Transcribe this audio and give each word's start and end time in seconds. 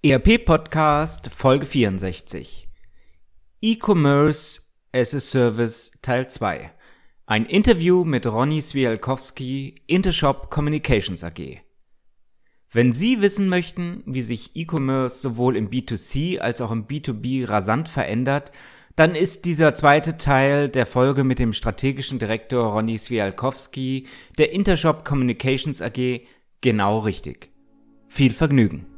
ERP 0.00 0.44
Podcast 0.44 1.28
Folge 1.28 1.66
64 1.66 2.68
E-Commerce 3.60 4.60
as 4.92 5.12
a 5.12 5.18
Service 5.18 5.90
Teil 6.02 6.28
2 6.28 6.70
Ein 7.26 7.46
Interview 7.46 8.04
mit 8.04 8.24
Ronny 8.24 8.62
Swielkowski, 8.62 9.74
Intershop 9.88 10.50
Communications 10.50 11.24
AG. 11.24 11.62
Wenn 12.70 12.92
Sie 12.92 13.20
wissen 13.20 13.48
möchten, 13.48 14.04
wie 14.06 14.22
sich 14.22 14.52
E-Commerce 14.54 15.18
sowohl 15.18 15.56
im 15.56 15.68
B2C 15.68 16.38
als 16.38 16.60
auch 16.60 16.70
im 16.70 16.86
B2B 16.86 17.48
rasant 17.48 17.88
verändert, 17.88 18.52
dann 18.94 19.16
ist 19.16 19.46
dieser 19.46 19.74
zweite 19.74 20.16
Teil 20.16 20.68
der 20.68 20.86
Folge 20.86 21.24
mit 21.24 21.40
dem 21.40 21.52
strategischen 21.52 22.20
Direktor 22.20 22.72
Ronny 22.72 22.98
Swialkowski 22.98 24.06
der 24.38 24.52
Intershop 24.52 25.04
Communications 25.04 25.82
AG 25.82 26.20
genau 26.60 27.00
richtig. 27.00 27.50
Viel 28.06 28.32
Vergnügen! 28.32 28.97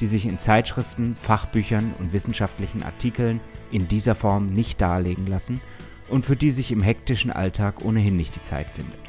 die 0.00 0.06
sich 0.06 0.26
in 0.26 0.38
Zeitschriften, 0.38 1.16
Fachbüchern 1.16 1.94
und 1.98 2.12
wissenschaftlichen 2.12 2.82
Artikeln 2.82 3.40
in 3.70 3.88
dieser 3.88 4.14
Form 4.14 4.52
nicht 4.52 4.80
darlegen 4.80 5.26
lassen 5.26 5.60
und 6.08 6.24
für 6.24 6.36
die 6.36 6.50
sich 6.50 6.72
im 6.72 6.82
hektischen 6.82 7.30
Alltag 7.30 7.84
ohnehin 7.84 8.16
nicht 8.16 8.34
die 8.36 8.42
Zeit 8.42 8.70
findet. 8.70 9.00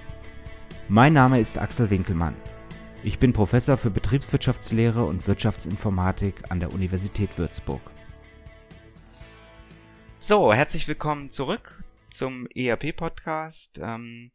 Mein 0.88 1.14
Name 1.14 1.40
ist 1.40 1.58
Axel 1.58 1.90
Winkelmann. 1.90 2.36
Ich 3.04 3.20
bin 3.20 3.34
Professor 3.34 3.78
für 3.78 3.90
Betriebswirtschaftslehre 3.90 5.04
und 5.04 5.28
Wirtschaftsinformatik 5.28 6.52
an 6.52 6.60
der 6.60 6.74
Universität 6.74 7.38
Würzburg. 7.38 7.82
So, 10.20 10.52
herzlich 10.54 10.88
willkommen 10.88 11.30
zurück 11.30 11.84
zum 12.10 12.48
ERP-Podcast. 12.56 13.80
Ähm, 13.80 14.32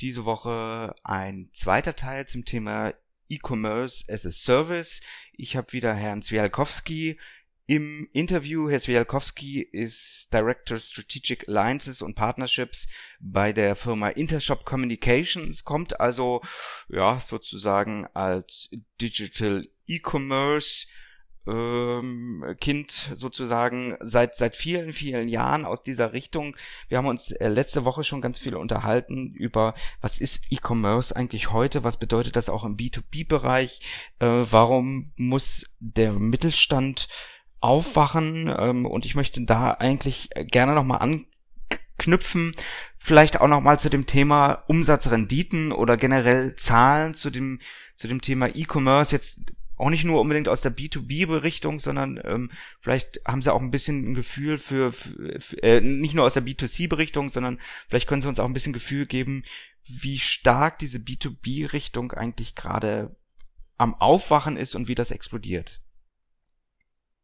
diese 0.00 0.24
Woche 0.24 0.94
ein 1.02 1.50
zweiter 1.52 1.96
Teil 1.96 2.26
zum 2.26 2.44
Thema 2.44 2.92
E-Commerce 3.28 4.04
as 4.08 4.26
a 4.26 4.32
Service. 4.32 5.00
Ich 5.32 5.56
habe 5.56 5.72
wieder 5.72 5.94
Herrn 5.94 6.22
Zwialkowski 6.22 7.18
im 7.66 8.08
Interview. 8.12 8.70
Herr 8.70 8.80
Zwialkowski 8.80 9.60
ist 9.60 10.32
Director 10.32 10.78
Strategic 10.78 11.48
Alliances 11.48 12.00
und 12.00 12.14
Partnerships 12.14 12.88
bei 13.20 13.52
der 13.52 13.76
Firma 13.76 14.08
Intershop 14.08 14.64
Communications, 14.64 15.64
kommt 15.64 16.00
also 16.00 16.40
ja 16.88 17.20
sozusagen 17.20 18.06
als 18.14 18.70
Digital 19.00 19.68
E-Commerce 19.86 20.86
ähm, 21.48 22.44
Kind 22.60 22.90
sozusagen 23.16 23.96
seit 24.00 24.36
seit 24.36 24.56
vielen 24.56 24.92
vielen 24.92 25.28
Jahren 25.28 25.64
aus 25.64 25.82
dieser 25.82 26.12
Richtung. 26.12 26.56
Wir 26.88 26.98
haben 26.98 27.06
uns 27.06 27.32
äh, 27.32 27.48
letzte 27.48 27.84
Woche 27.84 28.04
schon 28.04 28.20
ganz 28.20 28.38
viel 28.38 28.54
unterhalten 28.54 29.32
über 29.34 29.74
was 30.00 30.18
ist 30.18 30.42
E-Commerce 30.50 31.14
eigentlich 31.14 31.50
heute, 31.52 31.84
was 31.84 31.96
bedeutet 31.96 32.36
das 32.36 32.48
auch 32.48 32.64
im 32.64 32.76
B2B-Bereich, 32.76 33.80
äh, 34.18 34.26
warum 34.26 35.12
muss 35.16 35.74
der 35.80 36.12
Mittelstand 36.12 37.08
aufwachen? 37.60 38.54
Ähm, 38.56 38.86
und 38.86 39.06
ich 39.06 39.14
möchte 39.14 39.42
da 39.44 39.70
eigentlich 39.70 40.30
gerne 40.50 40.74
nochmal 40.74 41.00
anknüpfen, 41.00 42.54
vielleicht 42.98 43.40
auch 43.40 43.48
nochmal 43.48 43.80
zu 43.80 43.88
dem 43.88 44.06
Thema 44.06 44.64
Umsatzrenditen 44.66 45.72
oder 45.72 45.96
generell 45.96 46.56
Zahlen 46.56 47.14
zu 47.14 47.30
dem 47.30 47.60
zu 47.94 48.06
dem 48.06 48.20
Thema 48.20 48.54
E-Commerce. 48.54 49.14
Jetzt 49.14 49.52
auch 49.78 49.90
nicht 49.90 50.04
nur 50.04 50.20
unbedingt 50.20 50.48
aus 50.48 50.60
der 50.60 50.74
B2B-Berichtung, 50.74 51.80
sondern 51.80 52.20
ähm, 52.24 52.50
vielleicht 52.80 53.20
haben 53.26 53.42
sie 53.42 53.52
auch 53.52 53.60
ein 53.60 53.70
bisschen 53.70 54.10
ein 54.10 54.14
Gefühl 54.14 54.58
für, 54.58 54.92
für, 54.92 55.40
für 55.40 55.62
äh, 55.62 55.80
nicht 55.80 56.14
nur 56.14 56.24
aus 56.24 56.34
der 56.34 56.44
B2C-Berichtung, 56.44 57.30
sondern 57.30 57.58
vielleicht 57.88 58.08
können 58.08 58.22
sie 58.22 58.28
uns 58.28 58.40
auch 58.40 58.46
ein 58.46 58.54
bisschen 58.54 58.72
Gefühl 58.72 59.06
geben, 59.06 59.44
wie 59.88 60.18
stark 60.18 60.78
diese 60.78 60.98
B2B-Richtung 60.98 62.12
eigentlich 62.12 62.54
gerade 62.54 63.16
am 63.76 63.94
Aufwachen 63.94 64.56
ist 64.56 64.74
und 64.74 64.88
wie 64.88 64.94
das 64.94 65.10
explodiert. 65.10 65.80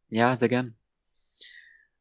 Ja, 0.09 0.37
sehr 0.37 0.49
gern. 0.49 0.77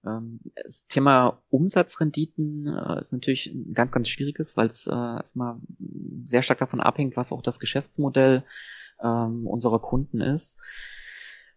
Ähm, 0.05 0.39
das 0.63 0.87
Thema 0.87 1.41
Umsatzrenditen 1.49 2.67
äh, 2.67 2.99
ist 2.99 3.13
natürlich 3.13 3.47
ein 3.47 3.73
ganz, 3.73 3.91
ganz 3.91 4.09
schwieriges, 4.09 4.57
weil 4.57 4.67
es 4.67 4.87
äh, 4.87 4.91
erstmal 4.93 5.59
sehr 6.25 6.41
stark 6.41 6.59
davon 6.59 6.81
abhängt, 6.81 7.17
was 7.17 7.31
auch 7.31 7.41
das 7.41 7.59
Geschäftsmodell 7.59 8.43
ähm, 9.03 9.45
unserer 9.47 9.79
Kunden 9.79 10.21
ist. 10.21 10.59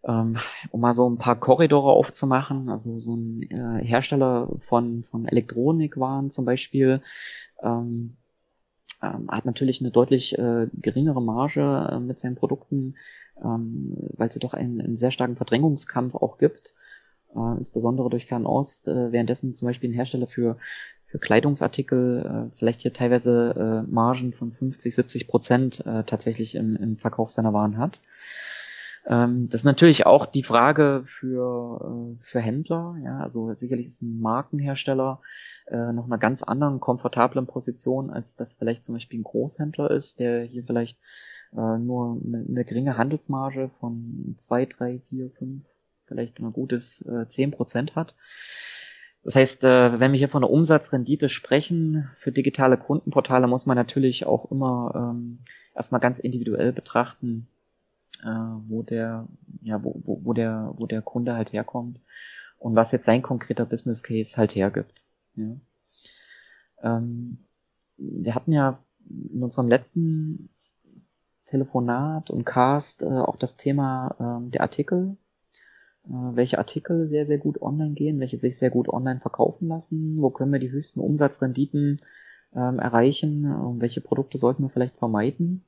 Ähm, 0.03 0.37
um 0.71 0.81
mal 0.81 0.93
so 0.93 1.09
ein 1.09 1.17
paar 1.17 1.39
Korridore 1.39 1.91
aufzumachen, 1.91 2.69
also 2.69 2.99
so 2.99 3.15
ein 3.15 3.41
äh, 3.43 3.83
Hersteller 3.83 4.49
von, 4.59 5.03
von 5.03 5.27
Elektronikwaren 5.27 6.29
zum 6.29 6.45
Beispiel, 6.45 7.01
ähm, 7.61 8.15
ähm, 9.01 9.29
hat 9.29 9.45
natürlich 9.45 9.81
eine 9.81 9.91
deutlich 9.91 10.37
äh, 10.37 10.67
geringere 10.73 11.21
Marge 11.21 11.89
äh, 11.91 11.99
mit 11.99 12.19
seinen 12.19 12.35
Produkten, 12.35 12.95
ähm, 13.43 13.95
weil 14.13 14.29
es 14.29 14.35
doch 14.35 14.53
einen, 14.53 14.81
einen 14.81 14.97
sehr 14.97 15.11
starken 15.11 15.35
Verdrängungskampf 15.35 16.15
auch 16.15 16.37
gibt, 16.37 16.73
äh, 17.35 17.57
insbesondere 17.57 18.09
durch 18.09 18.25
Fernost, 18.25 18.87
äh, 18.87 19.11
währenddessen 19.11 19.53
zum 19.53 19.67
Beispiel 19.67 19.89
ein 19.89 19.93
Hersteller 19.93 20.27
für 20.27 20.57
für 21.07 21.19
Kleidungsartikel 21.19 22.49
äh, 22.51 22.57
vielleicht 22.57 22.81
hier 22.81 22.93
teilweise 22.93 23.83
äh, 23.87 23.91
Margen 23.91 24.33
von 24.33 24.51
50, 24.51 24.93
70 24.93 25.27
Prozent 25.27 25.85
äh, 25.85 26.03
tatsächlich 26.03 26.55
im, 26.55 26.75
im 26.75 26.97
Verkauf 26.97 27.31
seiner 27.31 27.53
Waren 27.53 27.77
hat. 27.77 28.01
Ähm, 29.13 29.47
das 29.49 29.61
ist 29.61 29.65
natürlich 29.65 30.05
auch 30.05 30.25
die 30.25 30.43
Frage 30.43 31.03
für, 31.05 32.15
äh, 32.15 32.21
für 32.21 32.41
Händler. 32.41 32.97
Ja, 33.03 33.19
also 33.19 33.53
sicherlich 33.53 33.87
ist 33.87 34.01
ein 34.01 34.19
Markenhersteller 34.19 35.21
äh, 35.67 35.93
noch 35.93 36.05
einer 36.05 36.17
ganz 36.17 36.43
anderen 36.43 36.79
komfortablen 36.81 37.47
Position, 37.47 38.09
als 38.09 38.35
das 38.35 38.55
vielleicht 38.55 38.83
zum 38.83 38.95
Beispiel 38.95 39.19
ein 39.19 39.23
Großhändler 39.23 39.91
ist, 39.91 40.19
der 40.19 40.43
hier 40.43 40.63
vielleicht 40.65 40.99
äh, 41.53 41.77
nur 41.77 42.19
eine, 42.25 42.45
eine 42.47 42.65
geringe 42.65 42.97
Handelsmarge 42.97 43.71
von 43.79 44.35
zwei, 44.37 44.65
drei, 44.65 44.99
vier, 45.09 45.31
fünf, 45.31 45.63
vielleicht 46.05 46.39
ein 46.39 46.51
gutes 46.51 47.01
äh, 47.05 47.27
zehn 47.29 47.51
Prozent 47.51 47.95
hat. 47.95 48.13
Das 49.27 49.35
heißt, 49.35 49.65
äh, 49.65 49.99
wenn 49.99 50.13
wir 50.13 50.19
hier 50.19 50.29
von 50.29 50.41
der 50.41 50.49
Umsatzrendite 50.49 51.27
sprechen 51.27 52.09
für 52.17 52.31
digitale 52.31 52.77
Kundenportale, 52.77 53.45
muss 53.47 53.65
man 53.65 53.75
natürlich 53.75 54.25
auch 54.25 54.49
immer 54.51 54.93
ähm, 54.95 55.39
erstmal 55.75 55.99
ganz 55.99 56.19
individuell 56.19 56.71
betrachten, 56.71 57.45
äh, 58.23 58.29
wo 58.69 58.83
der, 58.83 59.27
ja, 59.63 59.83
wo, 59.83 59.99
wo, 60.05 60.21
wo 60.23 60.31
der, 60.31 60.73
wo 60.77 60.85
der 60.85 61.01
Kunde 61.01 61.35
halt 61.35 61.51
herkommt 61.51 61.99
und 62.57 62.77
was 62.77 62.93
jetzt 62.93 63.03
sein 63.03 63.21
konkreter 63.21 63.65
Business 63.65 64.01
Case 64.01 64.37
halt 64.37 64.55
hergibt. 64.55 65.03
Ja. 65.35 65.57
Ähm, 66.81 67.39
wir 67.97 68.33
hatten 68.33 68.53
ja 68.53 68.79
in 69.09 69.43
unserem 69.43 69.67
letzten 69.67 70.47
Telefonat 71.43 72.29
und 72.29 72.45
Cast 72.45 73.03
äh, 73.03 73.07
auch 73.07 73.35
das 73.35 73.57
Thema 73.57 74.15
ähm, 74.21 74.51
der 74.51 74.61
Artikel 74.61 75.17
welche 76.09 76.57
Artikel 76.57 77.07
sehr, 77.07 77.25
sehr 77.25 77.37
gut 77.37 77.61
online 77.61 77.93
gehen, 77.93 78.19
welche 78.19 78.37
sich 78.37 78.57
sehr 78.57 78.69
gut 78.69 78.87
online 78.87 79.19
verkaufen 79.19 79.67
lassen, 79.67 80.21
wo 80.21 80.29
können 80.29 80.53
wir 80.53 80.59
die 80.59 80.71
höchsten 80.71 80.99
Umsatzrenditen 80.99 81.99
ähm, 82.55 82.79
erreichen, 82.79 83.51
und 83.51 83.81
welche 83.81 84.01
Produkte 84.01 84.37
sollten 84.37 84.63
wir 84.63 84.69
vielleicht 84.69 84.97
vermeiden. 84.97 85.63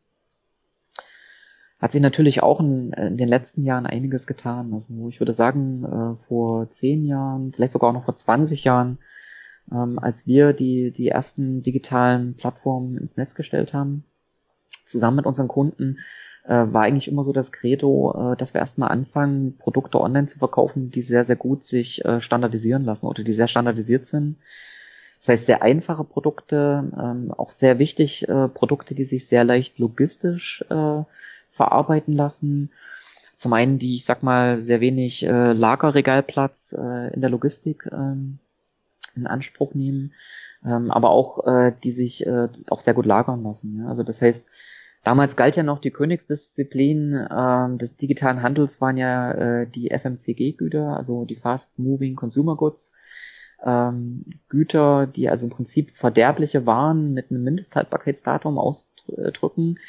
Hat 1.80 1.92
sich 1.92 2.02
natürlich 2.02 2.44
auch 2.44 2.60
in, 2.60 2.92
in, 2.94 3.18
den 3.18 3.30
letzten 3.30 3.64
Jahren 3.64 3.86
einiges 3.86 4.28
getan. 4.28 4.74
Also 4.74 5.08
ich 5.10 5.20
würde 5.20 5.34
sagen, 5.34 5.84
äh, 5.84 6.28
vor 6.28 6.70
zehn 6.70 7.06
Jahren, 7.06 7.54
vielleicht 7.54 7.74
sogar 7.74 7.90
auch 7.90 7.94
noch 7.94 8.06
vor 8.06 8.16
20 8.16 8.64
Jahren, 8.64 8.98
ähm, 9.72 10.00
als 10.00 10.28
wir 10.28 10.54
die, 10.54 10.92
die 10.92 11.10
ersten 11.10 11.62
digitalen 11.62 12.36
Plattformen 12.36 12.98
ins 12.98 13.18
Netz 13.18 13.36
gestellt 13.36 13.74
haben, 13.74 14.04
zusammen 14.86 15.18
mit 15.18 15.26
unseren 15.26 15.48
Kunden, 15.48 15.98
äh, 15.98 16.29
war 16.54 16.82
eigentlich 16.82 17.08
immer 17.08 17.24
so 17.24 17.32
das 17.32 17.52
Credo, 17.52 18.34
äh, 18.34 18.36
dass 18.38 18.54
wir 18.54 18.62
erstmal 18.62 18.90
anfangen, 18.90 19.56
Produkte 19.58 20.02
online 20.02 20.28
zu 20.28 20.40
verkaufen, 20.40 20.90
die 20.90 21.02
sehr, 21.02 21.24
sehr 21.24 21.36
gut 21.36 21.64
sich 21.64 22.04
äh, 22.06 22.20
standardisieren 22.20 22.84
lassen 22.84 23.06
oder 23.06 23.24
die 23.24 23.34
sehr 23.34 23.48
standardisiert 23.48 24.06
sind. 24.06 24.38
Das 25.20 25.30
heißt, 25.30 25.46
sehr 25.46 25.62
einfache 25.62 26.04
Produkte, 26.04 26.92
ähm, 26.98 27.32
auch 27.38 27.52
sehr 27.52 27.78
wichtig, 27.78 28.28
äh, 28.30 28.48
Produkte, 28.48 28.96
die 28.96 29.04
sich 29.04 29.28
sehr 29.28 29.44
leicht 29.44 29.78
logistisch 29.78 30.66
äh, 30.70 31.04
verarbeiten 31.52 32.14
lassen. 32.16 32.72
Zum 33.36 33.54
einen 33.54 33.78
die, 33.78 33.96
ich 33.96 34.06
sag 34.06 34.24
mal, 34.24 34.60
sehr 34.60 34.82
wenig 34.82 35.26
äh, 35.26 35.54
Lagerregalplatz 35.54 36.74
äh, 36.74 37.14
in 37.14 37.22
der 37.22 37.30
Logistik 37.30 37.88
ähm, 37.92 38.40
in 39.16 39.28
Anspruch 39.28 39.74
nehmen, 39.74 40.14
ähm, 40.66 40.90
aber 40.90 41.10
auch 41.10 41.46
äh, 41.46 41.74
die 41.84 41.92
sich 41.92 42.26
äh, 42.26 42.48
auch 42.70 42.82
sehr 42.82 42.94
gut 42.94 43.06
lagern 43.06 43.44
lassen. 43.44 43.86
Also 43.88 44.04
das 44.04 44.22
heißt, 44.22 44.48
Damals 45.04 45.36
galt 45.36 45.56
ja 45.56 45.64
noch 45.64 45.80
die 45.80 45.92
Königsdisziplin 45.92 47.14
äh, 47.14 47.78
des 47.78 47.96
digitalen 47.96 48.42
Handels 48.42 48.82
waren 48.82 48.98
ja 48.98 49.32
äh, 49.32 49.68
die 49.68 49.92
FMCG-Güter, 49.92 50.96
also 50.98 51.26
die 51.26 51.38
Fast 51.38 51.80
Moving 51.80 52.16
Consumer 52.16 52.56
Goods. 52.56 52.96
Ähm, 53.64 54.26
Güter, 54.48 55.08
die 55.08 55.30
also 55.30 55.46
im 55.46 55.52
Prinzip 55.52 55.96
verderbliche 55.96 56.66
Waren 56.66 57.14
mit 57.14 57.32
einem 57.32 57.44
Mindesthaltbarkeitsdatum 57.44 58.58
ausdrücken. 58.58 59.80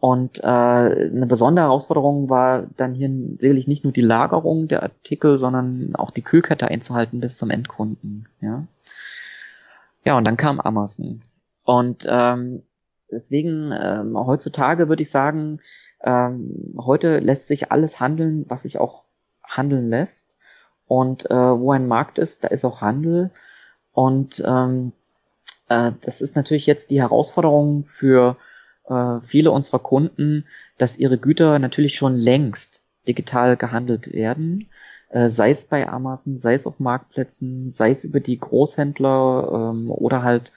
Und 0.00 0.40
äh, 0.42 0.46
eine 0.46 1.26
besondere 1.26 1.66
Herausforderung 1.66 2.30
war 2.30 2.66
dann 2.76 2.94
hier 2.94 3.08
sicherlich 3.38 3.68
nicht 3.68 3.84
nur 3.84 3.92
die 3.92 4.00
Lagerung 4.00 4.66
der 4.66 4.82
Artikel, 4.82 5.36
sondern 5.36 5.94
auch 5.94 6.10
die 6.10 6.22
Kühlkette 6.22 6.68
einzuhalten 6.68 7.20
bis 7.20 7.36
zum 7.36 7.50
Endkunden. 7.50 8.26
Ja, 8.40 8.66
ja 10.04 10.16
und 10.16 10.24
dann 10.24 10.38
kam 10.38 10.58
Amazon. 10.58 11.20
Und 11.64 12.06
ähm, 12.08 12.62
Deswegen 13.10 13.72
ähm, 13.72 14.16
heutzutage 14.16 14.88
würde 14.88 15.02
ich 15.02 15.10
sagen, 15.10 15.60
ähm, 16.02 16.74
heute 16.78 17.18
lässt 17.18 17.48
sich 17.48 17.72
alles 17.72 18.00
handeln, 18.00 18.44
was 18.48 18.62
sich 18.62 18.78
auch 18.78 19.04
handeln 19.42 19.88
lässt. 19.88 20.36
Und 20.86 21.30
äh, 21.30 21.34
wo 21.34 21.70
ein 21.72 21.86
Markt 21.86 22.18
ist, 22.18 22.44
da 22.44 22.48
ist 22.48 22.64
auch 22.64 22.80
Handel. 22.80 23.30
Und 23.92 24.42
ähm, 24.46 24.92
äh, 25.68 25.92
das 26.02 26.20
ist 26.20 26.36
natürlich 26.36 26.66
jetzt 26.66 26.90
die 26.90 27.00
Herausforderung 27.00 27.86
für 27.86 28.36
äh, 28.88 29.20
viele 29.22 29.52
unserer 29.52 29.78
Kunden, 29.78 30.46
dass 30.78 30.98
ihre 30.98 31.18
Güter 31.18 31.58
natürlich 31.58 31.96
schon 31.96 32.14
längst 32.14 32.84
digital 33.06 33.56
gehandelt 33.56 34.12
werden. 34.12 34.68
Äh, 35.10 35.28
sei 35.30 35.50
es 35.50 35.64
bei 35.64 35.88
Amazon, 35.88 36.38
sei 36.38 36.54
es 36.54 36.66
auf 36.66 36.80
Marktplätzen, 36.80 37.70
sei 37.70 37.90
es 37.90 38.04
über 38.04 38.20
die 38.20 38.38
Großhändler 38.38 39.72
ähm, 39.72 39.90
oder 39.90 40.22
halt 40.22 40.52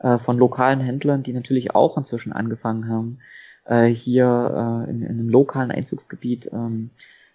äh, 0.00 0.18
von 0.18 0.34
lokalen 0.34 0.80
Händlern, 0.80 1.22
die 1.22 1.32
natürlich 1.32 1.74
auch 1.74 1.96
inzwischen 1.96 2.32
angefangen 2.32 2.88
haben, 2.88 3.18
äh, 3.64 3.86
hier 3.86 4.86
äh, 4.86 4.90
in, 4.90 5.02
in, 5.02 5.10
einem 5.10 5.28
lokalen 5.28 5.70
Einzugsgebiet 5.70 6.50
ähm, 6.52 6.90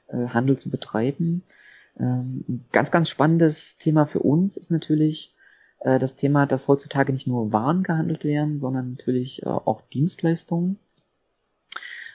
äh, 0.08 0.28
Handel 0.28 0.58
zu 0.58 0.70
betreiben. 0.70 1.44
Ähm, 2.00 2.66
ganz, 2.72 2.92
ganz 2.92 3.10
spannendes 3.10 3.78
Thema 3.78 4.06
für 4.06 4.20
uns 4.20 4.58
ist 4.58 4.72
natürlich 4.72 5.34
äh, 5.80 6.00
das 6.00 6.16
Thema, 6.16 6.46
dass 6.46 6.68
heutzutage 6.68 7.14
nicht 7.14 7.28
nur 7.28 7.54
Waren 7.54 7.84
gehandelt 7.84 8.24
werden, 8.24 8.58
sondern 8.58 8.92
natürlich 8.92 9.44
äh, 9.44 9.50
auch 9.50 9.82
Dienstleistungen. 9.94 10.80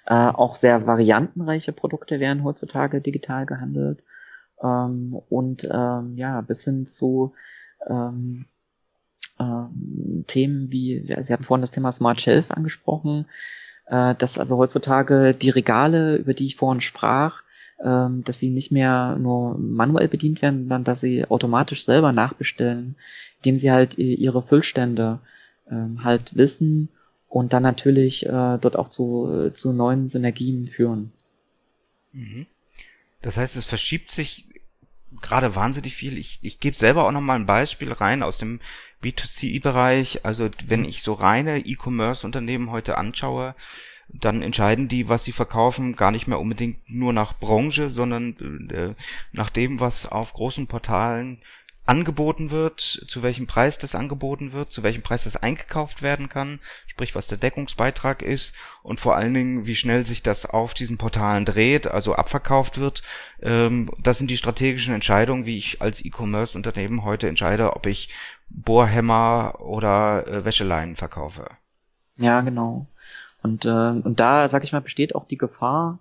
Äh, 0.07 0.15
auch 0.15 0.57
sehr 0.57 0.87
variantenreiche 0.87 1.73
Produkte 1.73 2.19
werden 2.19 2.43
heutzutage 2.43 3.01
digital 3.01 3.47
gehandelt. 3.47 4.03
Ähm, 4.63 5.21
und 5.29 5.69
ähm, 5.71 6.17
ja, 6.17 6.41
bis 6.41 6.65
hin 6.65 6.87
zu 6.87 7.35
ähm, 7.87 8.47
ähm, 9.41 10.25
Themen 10.27 10.73
wie, 10.73 11.05
Sie 11.05 11.33
hatten 11.33 11.45
vorhin 11.45 11.63
das 11.63 11.71
Thema 11.71 11.93
Smart 11.93 12.21
Shelf 12.21 12.51
angesprochen, 12.51 13.27
äh, 13.87 14.15
dass 14.15 14.39
also 14.39 14.57
heutzutage 14.57 15.35
die 15.35 15.51
Regale, 15.51 16.17
über 16.17 16.35
die 16.35 16.47
ich 16.47 16.57
vorhin 16.57 16.81
sprach, 16.81 17.43
ähm, 17.83 18.25
dass 18.25 18.39
sie 18.39 18.51
nicht 18.51 18.73
mehr 18.73 19.17
nur 19.19 19.57
manuell 19.59 20.09
bedient 20.09 20.43
werden, 20.43 20.61
sondern 20.61 20.85
dass 20.85 21.01
sie 21.01 21.25
automatisch 21.25 21.85
selber 21.85 22.13
nachbestellen, 22.13 22.97
indem 23.39 23.59
sie 23.59 23.71
halt 23.71 23.99
ihre 23.99 24.43
Füllstände 24.43 25.21
ähm, 25.71 26.03
halt 26.03 26.37
wissen 26.37 26.89
und 27.29 27.53
dann 27.53 27.63
natürlich 27.63 28.27
äh, 28.27 28.59
dort 28.61 28.77
auch 28.77 28.89
zu, 28.89 29.51
zu 29.55 29.73
neuen 29.73 30.09
Synergien 30.09 30.67
führen. 30.67 31.13
Mhm. 32.13 32.47
Das 33.21 33.37
heißt, 33.37 33.57
es 33.57 33.65
verschiebt 33.65 34.11
sich 34.11 34.48
gerade 35.21 35.55
wahnsinnig 35.55 35.95
viel. 35.95 36.19
Ich, 36.19 36.39
ich 36.43 36.61
gebe 36.61 36.77
selber 36.77 37.07
auch 37.07 37.13
noch 37.13 37.21
mal 37.21 37.37
ein 37.37 37.47
Beispiel 37.47 37.93
rein 37.93 38.23
aus 38.23 38.39
dem 38.39 38.61
B2C-Bereich. 39.03 40.25
Also 40.25 40.49
wenn 40.67 40.85
ich 40.85 41.03
so 41.03 41.13
reine 41.13 41.59
E-Commerce-Unternehmen 41.59 42.71
heute 42.71 42.99
anschaue, 42.99 43.55
dann 44.11 44.43
entscheiden 44.43 44.89
die, 44.89 45.09
was 45.09 45.25
sie 45.25 45.33
verkaufen, 45.33 45.95
gar 45.95 46.11
nicht 46.11 46.27
mehr 46.27 46.41
unbedingt 46.41 46.79
nur 46.89 47.13
nach 47.13 47.39
Branche, 47.39 47.91
sondern 47.91 48.69
äh, 48.71 48.95
nach 49.33 49.51
dem, 49.51 49.81
was 49.81 50.07
auf 50.07 50.33
großen 50.33 50.67
Portalen 50.67 51.43
angeboten 51.89 52.51
wird, 52.51 52.81
zu 52.81 53.23
welchem 53.23 53.47
Preis 53.47 53.79
das 53.79 53.95
angeboten 53.95 54.53
wird, 54.53 54.71
zu 54.71 54.83
welchem 54.83 55.03
Preis 55.03 55.25
das 55.25 55.37
eingekauft 55.37 56.03
werden 56.03 56.29
kann, 56.29 56.61
sprich 56.87 57.15
was 57.15 57.29
der 57.29 57.39
Deckungsbeitrag 57.39 58.21
ist 58.21 58.55
und 58.83 59.01
vor 59.01 59.17
allen 59.17 59.33
Dingen, 59.33 59.67
wie 59.67 59.75
schnell 59.75 60.05
sich 60.05 60.23
das 60.23 60.45
auf 60.45 60.75
diesen 60.75 60.99
Portalen 60.99 61.47
dreht, 61.47 61.87
also 61.87 62.15
abverkauft 62.15 62.79
wird. 62.79 63.03
Ähm, 63.41 63.91
das 63.99 64.19
sind 64.19 64.31
die 64.31 64.37
strategischen 64.37 64.95
Entscheidungen, 64.95 65.47
wie 65.47 65.57
ich 65.57 65.81
als 65.81 66.05
E-Commerce-Unternehmen 66.05 67.05
heute 67.05 67.27
entscheide, 67.27 67.75
ob 67.75 67.87
ich 67.87 68.11
Bohrhämmer 68.51 69.55
oder 69.61 70.27
äh, 70.29 70.45
Wäscheleinen 70.45 70.97
verkaufe. 70.97 71.49
Ja, 72.19 72.43
genau. 72.43 72.87
Und, 73.43 73.65
äh, 73.65 73.69
und 73.69 74.21
da, 74.21 74.49
sag 74.51 74.63
ich 74.63 74.73
mal, 74.73 74.81
besteht 74.81 75.15
auch 75.15 75.25
die 75.25 75.39
Gefahr, 75.39 76.01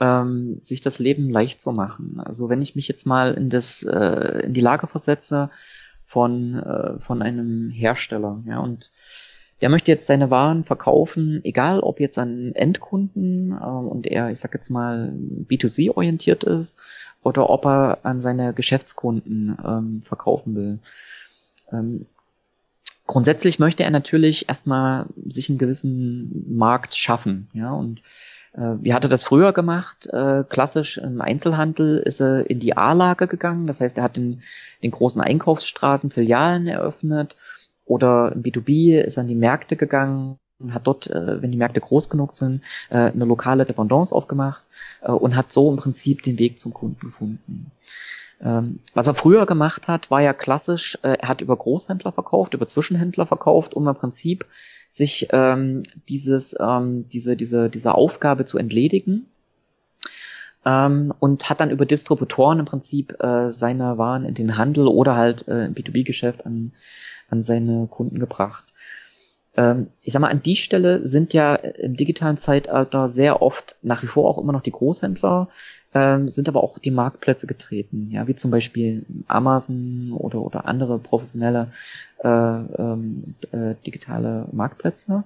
ähm, 0.00 0.60
sich 0.60 0.80
das 0.80 0.98
Leben 0.98 1.30
leicht 1.30 1.60
zu 1.60 1.72
machen. 1.72 2.20
Also 2.20 2.48
wenn 2.48 2.62
ich 2.62 2.74
mich 2.74 2.88
jetzt 2.88 3.06
mal 3.06 3.34
in 3.34 3.48
das 3.48 3.82
äh, 3.82 4.42
in 4.44 4.54
die 4.54 4.60
Lage 4.60 4.86
versetze 4.86 5.50
von 6.04 6.54
äh, 6.54 6.98
von 7.00 7.22
einem 7.22 7.70
Hersteller, 7.70 8.42
ja 8.46 8.58
und 8.58 8.90
der 9.60 9.70
möchte 9.70 9.90
jetzt 9.90 10.06
seine 10.06 10.30
Waren 10.30 10.64
verkaufen, 10.64 11.40
egal 11.44 11.80
ob 11.80 12.00
jetzt 12.00 12.18
an 12.18 12.52
Endkunden 12.54 13.52
äh, 13.52 13.64
und 13.64 14.06
er, 14.06 14.30
ich 14.30 14.40
sag 14.40 14.52
jetzt 14.54 14.70
mal 14.70 15.12
B2C 15.48 15.90
orientiert 15.96 16.44
ist 16.44 16.80
oder 17.22 17.48
ob 17.48 17.64
er 17.64 17.98
an 18.02 18.20
seine 18.20 18.52
Geschäftskunden 18.52 19.56
ähm, 19.64 20.02
verkaufen 20.02 20.54
will. 20.56 20.80
Ähm, 21.72 22.06
grundsätzlich 23.06 23.58
möchte 23.58 23.84
er 23.84 23.90
natürlich 23.90 24.48
erstmal 24.48 25.06
sich 25.24 25.48
einen 25.48 25.58
gewissen 25.58 26.56
Markt 26.56 26.96
schaffen, 26.96 27.48
ja 27.54 27.72
und 27.72 28.02
wie 28.56 28.94
hat 28.94 29.02
er 29.02 29.08
das 29.08 29.24
früher 29.24 29.52
gemacht? 29.52 30.06
Äh, 30.06 30.44
klassisch 30.48 30.98
im 30.98 31.20
Einzelhandel 31.20 31.98
ist 31.98 32.20
er 32.20 32.48
in 32.48 32.60
die 32.60 32.76
A-Lage 32.76 33.26
gegangen. 33.26 33.66
Das 33.66 33.80
heißt, 33.80 33.98
er 33.98 34.04
hat 34.04 34.16
in 34.16 34.42
den 34.82 34.92
großen 34.92 35.20
Einkaufsstraßen 35.20 36.12
Filialen 36.12 36.68
eröffnet 36.68 37.36
oder 37.84 38.32
im 38.32 38.42
B2B 38.42 39.00
ist 39.00 39.16
er 39.16 39.22
in 39.22 39.28
die 39.28 39.34
Märkte 39.34 39.74
gegangen 39.74 40.38
und 40.60 40.72
hat 40.72 40.86
dort, 40.86 41.10
äh, 41.10 41.42
wenn 41.42 41.50
die 41.50 41.58
Märkte 41.58 41.80
groß 41.80 42.08
genug 42.10 42.36
sind, 42.36 42.62
eine 42.90 43.24
lokale 43.24 43.64
Dependance 43.64 44.14
aufgemacht 44.14 44.64
und 45.02 45.34
hat 45.34 45.52
so 45.52 45.70
im 45.70 45.76
Prinzip 45.76 46.22
den 46.22 46.38
Weg 46.38 46.58
zum 46.60 46.72
Kunden 46.72 47.00
gefunden. 47.00 47.72
Ähm, 48.40 48.78
was 48.94 49.06
er 49.06 49.14
früher 49.14 49.46
gemacht 49.46 49.88
hat, 49.88 50.10
war 50.10 50.22
ja 50.22 50.32
klassisch, 50.32 50.96
er 51.02 51.28
hat 51.28 51.40
über 51.40 51.56
Großhändler 51.56 52.12
verkauft, 52.12 52.54
über 52.54 52.66
Zwischenhändler 52.66 53.26
verkauft, 53.26 53.74
um 53.74 53.88
im 53.88 53.94
Prinzip 53.94 54.46
sich 54.94 55.26
ähm, 55.32 55.82
dieses, 56.08 56.54
ähm, 56.60 57.08
diese, 57.08 57.34
diese, 57.36 57.68
diese 57.68 57.96
Aufgabe 57.96 58.44
zu 58.44 58.58
entledigen 58.58 59.26
ähm, 60.64 61.12
und 61.18 61.50
hat 61.50 61.60
dann 61.60 61.72
über 61.72 61.84
Distributoren 61.84 62.60
im 62.60 62.64
Prinzip 62.64 63.20
äh, 63.20 63.50
seine 63.50 63.98
Waren 63.98 64.24
in 64.24 64.34
den 64.34 64.56
Handel 64.56 64.86
oder 64.86 65.16
halt 65.16 65.48
äh, 65.48 65.64
im 65.64 65.74
B2B-Geschäft 65.74 66.46
an, 66.46 66.70
an 67.28 67.42
seine 67.42 67.88
Kunden 67.88 68.20
gebracht. 68.20 68.66
Ähm, 69.56 69.88
ich 70.00 70.12
sag 70.12 70.20
mal, 70.20 70.30
an 70.30 70.42
die 70.42 70.54
Stelle 70.54 71.04
sind 71.04 71.34
ja 71.34 71.56
im 71.56 71.96
digitalen 71.96 72.38
Zeitalter 72.38 73.08
sehr 73.08 73.42
oft 73.42 73.76
nach 73.82 74.04
wie 74.04 74.08
vor 74.08 74.30
auch 74.30 74.38
immer 74.38 74.52
noch 74.52 74.62
die 74.62 74.70
Großhändler, 74.70 75.48
ähm, 75.94 76.28
sind 76.28 76.48
aber 76.48 76.62
auch 76.62 76.78
die 76.78 76.90
Marktplätze 76.90 77.46
getreten, 77.46 78.08
ja, 78.10 78.26
wie 78.26 78.34
zum 78.34 78.50
Beispiel 78.50 79.06
Amazon 79.28 80.12
oder, 80.12 80.42
oder 80.42 80.66
andere 80.66 80.98
professionelle 80.98 81.68
äh, 82.22 82.28
ähm, 82.28 83.34
äh, 83.52 83.74
digitale 83.86 84.46
Marktplätze. 84.52 85.24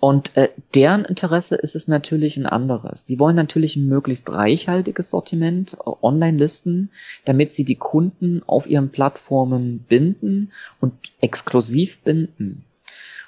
Und 0.00 0.36
äh, 0.36 0.50
deren 0.74 1.04
Interesse 1.06 1.54
ist 1.54 1.74
es 1.74 1.88
natürlich 1.88 2.36
ein 2.36 2.46
anderes. 2.46 3.06
Sie 3.06 3.18
wollen 3.18 3.36
natürlich 3.36 3.74
ein 3.76 3.88
möglichst 3.88 4.30
reichhaltiges 4.30 5.10
Sortiment, 5.10 5.74
äh, 5.74 5.90
Online-Listen, 6.02 6.90
damit 7.24 7.54
sie 7.54 7.64
die 7.64 7.76
Kunden 7.76 8.42
auf 8.46 8.66
ihren 8.66 8.90
Plattformen 8.90 9.78
binden 9.88 10.52
und 10.78 10.92
exklusiv 11.20 12.02
binden. 12.02 12.64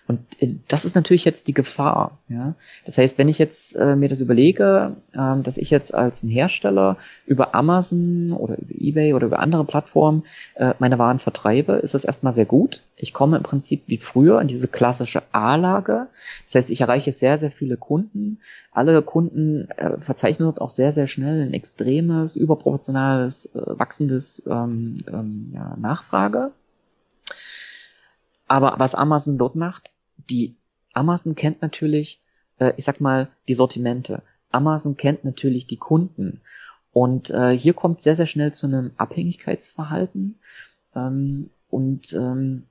Und 0.09 0.21
äh, 0.41 0.55
das 0.69 0.85
ist 0.85 0.95
natürlich 0.95 1.25
jetzt 1.25 1.49
die 1.49 1.55
Gefahr. 1.55 2.19
Ja? 2.29 2.55
Das 2.85 2.99
heißt, 2.99 3.19
wenn 3.19 3.29
ich 3.29 3.39
jetzt 3.39 3.77
äh, 3.77 3.97
mir 3.97 4.09
das 4.09 4.21
überlege, 4.21 4.97
äh, 5.13 5.41
dass 5.43 5.59
ich 5.59 5.71
jetzt 5.71 5.95
als 5.95 6.23
ein 6.23 6.29
Hersteller 6.29 6.97
über 7.27 7.55
Amazon 7.55 8.33
oder 8.33 8.57
über 8.59 8.75
eBay 8.79 9.15
oder 9.15 9.27
über 9.27 9.41
andere 9.41 9.65
Plattformen 9.65 10.25
äh, 10.55 10.75
meine 10.79 10.99
Waren 10.99 11.19
vertreibe, 11.19 11.75
ist 11.75 11.95
das 11.95 12.05
erstmal 12.05 12.35
sehr 12.35 12.47
gut. 12.47 12.83
Ich 12.97 13.13
komme 13.13 13.37
im 13.37 13.43
Prinzip 13.43 13.83
wie 13.87 13.99
früher 13.99 14.41
in 14.41 14.49
diese 14.49 14.69
klassische 14.69 15.23
A-Lage. 15.33 16.07
Das 16.47 16.55
heißt, 16.55 16.71
ich 16.71 16.81
erreiche 16.81 17.13
sehr, 17.13 17.39
sehr 17.39 17.51
viele 17.51 17.77
Kunden. 17.77 18.39
Alle 18.73 19.03
Kunden 19.03 19.69
äh, 19.73 19.99
verzeichnen 19.99 20.47
dort 20.47 20.61
auch 20.61 20.71
sehr, 20.71 20.93
sehr 20.93 21.07
schnell 21.07 21.43
ein 21.43 21.53
extremes, 21.53 22.37
überproportionales, 22.37 23.55
äh, 23.55 23.79
wachsendes 23.79 24.47
ähm, 24.47 24.99
ähm, 25.09 25.51
ja, 25.55 25.77
Nachfrage. 25.79 26.53
Aber 28.49 28.75
was 28.79 28.95
Amazon 28.95 29.39
dort 29.39 29.57
macht, 29.57 29.91
die 30.31 30.57
Amazon 30.93 31.35
kennt 31.35 31.63
natürlich, 31.63 32.21
äh, 32.59 32.73
ich 32.77 32.85
sag 32.85 33.01
mal, 33.01 33.29
die 33.49 33.55
Sortimente. 33.55 34.23
Amazon 34.51 34.97
kennt 34.97 35.25
natürlich 35.25 35.67
die 35.67 35.77
Kunden. 35.77 36.41
Und 36.93 37.31
äh, 37.31 37.51
hier 37.57 37.75
kommt 37.75 38.01
sehr, 38.01 38.17
sehr 38.17 38.27
schnell 38.27 38.55
zu 38.55 38.67
einem 38.67 38.93
Abhängigkeitsverhalten. 38.97 40.39
Ähm, 40.95 41.51
und 41.69 42.15
ähm, 42.15 42.65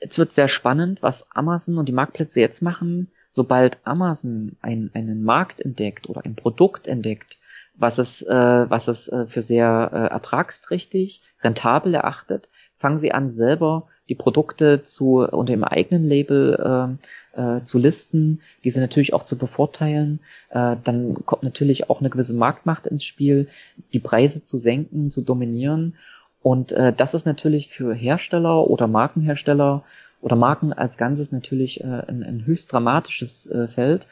jetzt 0.00 0.18
wird 0.18 0.32
sehr 0.32 0.48
spannend, 0.48 1.02
was 1.02 1.30
Amazon 1.32 1.78
und 1.78 1.88
die 1.88 1.92
Marktplätze 1.92 2.40
jetzt 2.40 2.60
machen. 2.60 3.08
sobald 3.30 3.78
Amazon 3.84 4.56
ein, 4.62 4.90
einen 4.94 5.24
Markt 5.24 5.58
entdeckt 5.58 6.08
oder 6.08 6.24
ein 6.24 6.36
Produkt 6.36 6.86
entdeckt, 6.86 7.38
was 7.74 7.98
es, 7.98 8.22
äh, 8.22 8.70
was 8.70 8.86
es 8.86 9.08
äh, 9.08 9.26
für 9.26 9.42
sehr 9.42 9.90
äh, 9.92 10.12
ertragsträchtig, 10.12 11.22
rentabel 11.42 11.94
erachtet, 11.94 12.48
fangen 12.76 12.98
sie 12.98 13.10
an, 13.10 13.28
selber 13.28 13.80
die 14.08 14.14
Produkte 14.14 14.82
zu 14.82 15.20
unter 15.20 15.52
dem 15.52 15.64
eigenen 15.64 16.04
Label 16.04 16.98
äh, 17.34 17.40
äh, 17.40 17.62
zu 17.62 17.78
listen, 17.78 18.40
diese 18.62 18.80
natürlich 18.80 19.14
auch 19.14 19.22
zu 19.22 19.36
bevorteilen. 19.36 20.20
Äh, 20.50 20.76
dann 20.84 21.24
kommt 21.26 21.42
natürlich 21.42 21.90
auch 21.90 22.00
eine 22.00 22.10
gewisse 22.10 22.34
Marktmacht 22.34 22.86
ins 22.86 23.04
Spiel, 23.04 23.48
die 23.92 24.00
Preise 24.00 24.42
zu 24.42 24.56
senken, 24.56 25.10
zu 25.10 25.22
dominieren. 25.22 25.96
Und 26.42 26.72
äh, 26.72 26.92
das 26.92 27.14
ist 27.14 27.26
natürlich 27.26 27.68
für 27.68 27.94
Hersteller 27.94 28.68
oder 28.68 28.86
Markenhersteller 28.86 29.82
oder 30.20 30.36
Marken 30.36 30.72
als 30.72 30.98
Ganzes 30.98 31.32
natürlich 31.32 31.82
äh, 31.82 32.02
ein, 32.06 32.22
ein 32.22 32.46
höchst 32.46 32.72
dramatisches 32.72 33.50
äh, 33.50 33.68
Feld. 33.68 34.06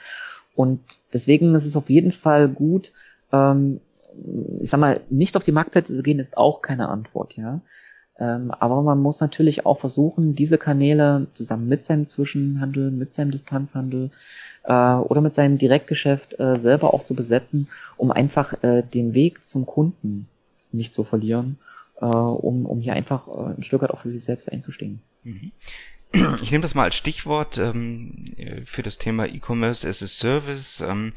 Und 0.55 0.81
deswegen 1.13 1.55
ist 1.55 1.67
es 1.67 1.77
auf 1.77 1.91
jeden 1.91 2.13
Fall 2.13 2.49
gut, 2.49 2.93
ähm, 3.33 3.81
ich 4.61 4.69
sag 4.69 4.81
mal, 4.81 4.95
nicht 5.09 5.37
auf 5.37 5.45
die 5.45 5.53
Marktplätze 5.53 5.95
zu 5.95 6.03
gehen, 6.03 6.19
ist 6.19 6.37
auch 6.37 6.61
keine 6.61 6.89
Antwort, 6.89 7.37
ja. 7.37 7.61
Ähm, 8.23 8.53
aber 8.53 8.83
man 8.83 9.01
muss 9.01 9.21
natürlich 9.21 9.67
auch 9.67 9.81
versuchen, 9.81 10.37
diese 10.37 10.57
Kanäle 10.57 11.27
zusammen 11.35 11.69
mit 11.69 11.85
seinem 11.85 12.07
Zwischenhandel, 12.07 12.93
mit 12.93 13.13
seinem 13.13 13.33
Distanzhandel 13.33 14.11
äh, 14.63 14.73
oder 14.73 15.21
mit 15.21 15.35
seinem 15.35 15.59
Direktgeschäft 15.59 16.39
äh, 16.39 16.57
selber 16.57 16.95
auch 16.95 17.03
zu 17.03 17.17
besetzen, 17.17 17.67
um 17.97 18.13
einfach 18.13 18.63
äh, 18.63 18.83
den 18.83 19.15
Weg 19.15 19.45
zum 19.45 19.67
Kunden 19.67 20.29
nicht 20.71 20.95
zu 20.95 21.03
verlieren, 21.03 21.59
äh, 22.01 22.07
um, 22.07 22.65
um 22.65 22.81
hier 22.81 22.93
einfach 22.93 23.27
äh, 23.27 23.57
ein 23.57 23.65
Stück 23.65 23.83
weit 23.83 23.91
auch 23.91 24.03
für 24.03 24.09
sich 24.09 24.23
selbst 24.23 24.53
einzustehen. 24.53 25.01
Mhm. 25.25 25.51
Ich 26.43 26.53
nehme 26.53 26.63
das 26.63 26.75
mal 26.75 26.85
als 26.85 26.95
Stichwort 26.95 27.57
ähm, 27.57 28.27
für 28.67 28.83
das 28.83 28.99
Thema 28.99 29.25
E-Commerce 29.27 29.89
as 29.89 30.03
a 30.03 30.07
Service. 30.07 30.85
Ähm, 30.87 31.15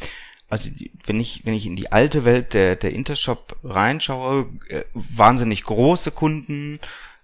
also 0.50 0.70
wenn 1.06 1.20
ich 1.20 1.46
wenn 1.46 1.54
ich 1.54 1.66
in 1.66 1.76
die 1.76 1.92
alte 1.92 2.26
Welt 2.26 2.54
der 2.54 2.76
der 2.76 2.94
Intershop 2.94 3.58
reinschaue, 3.64 4.48
äh, 4.70 4.84
wahnsinnig 4.94 5.64
große 5.64 6.12
Kunden, 6.12 6.80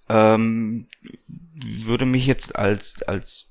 ähm, 0.10 0.88
würde 1.54 2.06
mich 2.06 2.26
jetzt 2.26 2.56
als 2.56 3.04
als 3.04 3.48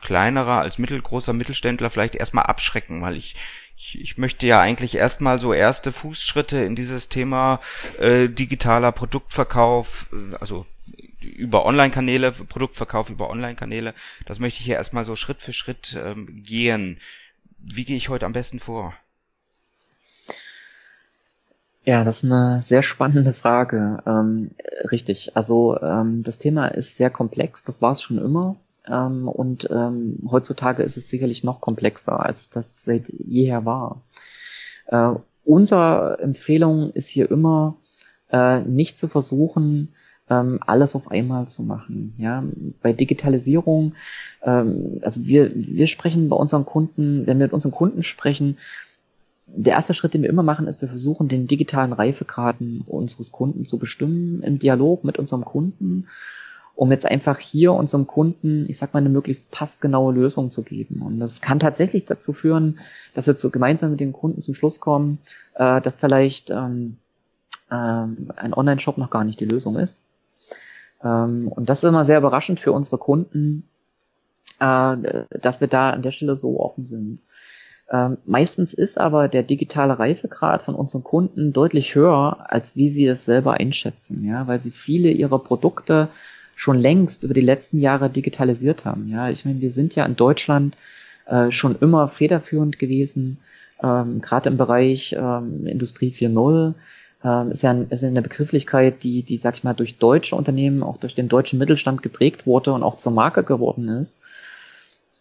kleinerer, 0.00 0.60
als 0.60 0.78
mittelgroßer 0.78 1.32
Mittelständler 1.32 1.90
vielleicht 1.90 2.14
erstmal 2.14 2.44
abschrecken, 2.44 3.02
weil 3.02 3.16
ich 3.16 3.36
ich, 3.92 4.18
möchte 4.18 4.46
ja 4.46 4.60
eigentlich 4.60 4.94
erstmal 4.94 5.38
so 5.38 5.54
erste 5.54 5.90
Fußschritte 5.90 6.58
in 6.58 6.76
dieses 6.76 7.08
Thema 7.08 7.60
äh, 7.98 8.28
digitaler 8.28 8.92
Produktverkauf, 8.92 10.08
äh, 10.12 10.36
also 10.36 10.66
über 11.20 11.64
Online-Kanäle, 11.64 12.32
Produktverkauf 12.32 13.08
über 13.08 13.30
Online-Kanäle, 13.30 13.94
das 14.26 14.38
möchte 14.38 14.60
ich 14.60 14.66
ja 14.66 14.76
erstmal 14.76 15.04
so 15.04 15.16
Schritt 15.16 15.40
für 15.40 15.52
Schritt 15.52 15.96
ähm, 16.02 16.42
gehen 16.42 17.00
wie 17.62 17.84
gehe 17.84 17.96
ich 17.96 18.08
heute 18.08 18.26
am 18.26 18.32
besten 18.32 18.60
vor? 18.60 18.94
Ja, 21.84 22.04
das 22.04 22.22
ist 22.22 22.30
eine 22.30 22.60
sehr 22.62 22.82
spannende 22.82 23.32
Frage. 23.32 24.02
Ähm, 24.06 24.50
richtig. 24.90 25.36
Also 25.36 25.80
ähm, 25.80 26.22
das 26.22 26.38
Thema 26.38 26.68
ist 26.68 26.96
sehr 26.96 27.10
komplex, 27.10 27.64
das 27.64 27.80
war 27.80 27.92
es 27.92 28.02
schon 28.02 28.18
immer. 28.18 28.56
Ähm, 28.86 29.28
und 29.28 29.68
ähm, 29.70 30.18
heutzutage 30.30 30.82
ist 30.82 30.96
es 30.96 31.08
sicherlich 31.08 31.42
noch 31.42 31.60
komplexer, 31.60 32.24
als 32.24 32.50
das 32.50 32.84
seit 32.84 33.08
jeher 33.08 33.64
war. 33.64 34.02
Äh, 34.86 35.12
unsere 35.44 36.18
Empfehlung 36.20 36.90
ist 36.92 37.08
hier 37.08 37.30
immer, 37.30 37.76
äh, 38.30 38.60
nicht 38.60 38.98
zu 38.98 39.08
versuchen, 39.08 39.94
ähm, 40.30 40.60
alles 40.64 40.94
auf 40.94 41.10
einmal 41.10 41.48
zu 41.48 41.62
machen. 41.62 42.14
Ja, 42.16 42.44
bei 42.82 42.92
Digitalisierung, 42.92 43.94
ähm, 44.42 45.00
also 45.02 45.26
wir, 45.26 45.48
wir 45.54 45.86
sprechen 45.86 46.28
bei 46.28 46.36
unseren 46.36 46.64
Kunden, 46.64 47.26
wenn 47.26 47.38
wir 47.38 47.46
mit 47.46 47.52
unseren 47.52 47.72
Kunden 47.72 48.02
sprechen, 48.02 48.56
der 49.46 49.74
erste 49.74 49.94
Schritt, 49.94 50.14
den 50.14 50.22
wir 50.22 50.30
immer 50.30 50.44
machen, 50.44 50.68
ist, 50.68 50.80
wir 50.80 50.88
versuchen, 50.88 51.28
den 51.28 51.48
digitalen 51.48 51.92
Reifegraden 51.92 52.84
unseres 52.88 53.32
Kunden 53.32 53.66
zu 53.66 53.78
bestimmen 53.78 54.42
im 54.42 54.60
Dialog 54.60 55.02
mit 55.02 55.18
unserem 55.18 55.44
Kunden, 55.44 56.06
um 56.76 56.92
jetzt 56.92 57.04
einfach 57.04 57.38
hier 57.40 57.72
unserem 57.72 58.06
Kunden, 58.06 58.66
ich 58.68 58.78
sag 58.78 58.94
mal, 58.94 59.00
eine 59.00 59.08
möglichst 59.08 59.50
passgenaue 59.50 60.14
Lösung 60.14 60.52
zu 60.52 60.62
geben. 60.62 61.02
Und 61.02 61.18
das 61.18 61.40
kann 61.40 61.58
tatsächlich 61.58 62.04
dazu 62.04 62.32
führen, 62.32 62.78
dass 63.12 63.26
wir 63.26 63.36
zu, 63.36 63.50
gemeinsam 63.50 63.90
mit 63.90 64.00
den 64.00 64.12
Kunden 64.12 64.40
zum 64.40 64.54
Schluss 64.54 64.78
kommen, 64.78 65.18
äh, 65.54 65.80
dass 65.80 65.98
vielleicht 65.98 66.50
ähm, 66.50 66.96
ähm, 67.70 68.32
ein 68.36 68.54
Online-Shop 68.54 68.98
noch 68.98 69.10
gar 69.10 69.24
nicht 69.24 69.40
die 69.40 69.46
Lösung 69.46 69.76
ist, 69.76 70.04
und 71.08 71.68
das 71.68 71.78
ist 71.78 71.88
immer 71.88 72.04
sehr 72.04 72.18
überraschend 72.18 72.60
für 72.60 72.72
unsere 72.72 72.98
Kunden, 72.98 73.68
äh, 74.58 75.24
dass 75.40 75.60
wir 75.60 75.68
da 75.68 75.90
an 75.90 76.02
der 76.02 76.10
Stelle 76.10 76.36
so 76.36 76.60
offen 76.60 76.86
sind. 76.86 77.24
Ähm, 77.90 78.18
meistens 78.24 78.72
ist 78.72 78.98
aber 78.98 79.26
der 79.26 79.42
digitale 79.42 79.98
Reifegrad 79.98 80.62
von 80.62 80.74
unseren 80.74 81.02
Kunden 81.02 81.52
deutlich 81.52 81.94
höher, 81.94 82.46
als 82.48 82.76
wie 82.76 82.88
sie 82.88 83.06
es 83.06 83.24
selber 83.24 83.54
einschätzen, 83.54 84.24
ja, 84.24 84.46
weil 84.46 84.60
sie 84.60 84.70
viele 84.70 85.10
ihrer 85.10 85.40
Produkte 85.40 86.08
schon 86.54 86.78
längst 86.78 87.24
über 87.24 87.34
die 87.34 87.40
letzten 87.40 87.78
Jahre 87.78 88.10
digitalisiert 88.10 88.84
haben. 88.84 89.08
Ja, 89.08 89.30
ich 89.30 89.44
meine, 89.44 89.60
wir 89.60 89.70
sind 89.70 89.94
ja 89.96 90.04
in 90.04 90.14
Deutschland 90.14 90.76
äh, 91.26 91.50
schon 91.50 91.76
immer 91.80 92.06
federführend 92.06 92.78
gewesen, 92.78 93.38
ähm, 93.82 94.20
gerade 94.20 94.50
im 94.50 94.56
Bereich 94.56 95.16
ähm, 95.18 95.66
Industrie 95.66 96.10
4.0 96.10 96.74
ähm, 97.22 97.50
ist 97.50 97.62
ja 97.62 97.70
ein, 97.70 97.88
ist 97.90 98.04
eine 98.04 98.22
Begrifflichkeit, 98.22 99.02
die, 99.02 99.22
die, 99.22 99.36
sag 99.36 99.54
ich 99.54 99.64
mal, 99.64 99.74
durch 99.74 99.98
deutsche 99.98 100.36
Unternehmen, 100.36 100.82
auch 100.82 100.96
durch 100.96 101.14
den 101.14 101.28
deutschen 101.28 101.58
Mittelstand 101.58 102.02
geprägt 102.02 102.46
wurde 102.46 102.72
und 102.72 102.82
auch 102.82 102.96
zur 102.96 103.12
Marke 103.12 103.44
geworden 103.44 103.88
ist. 103.88 104.22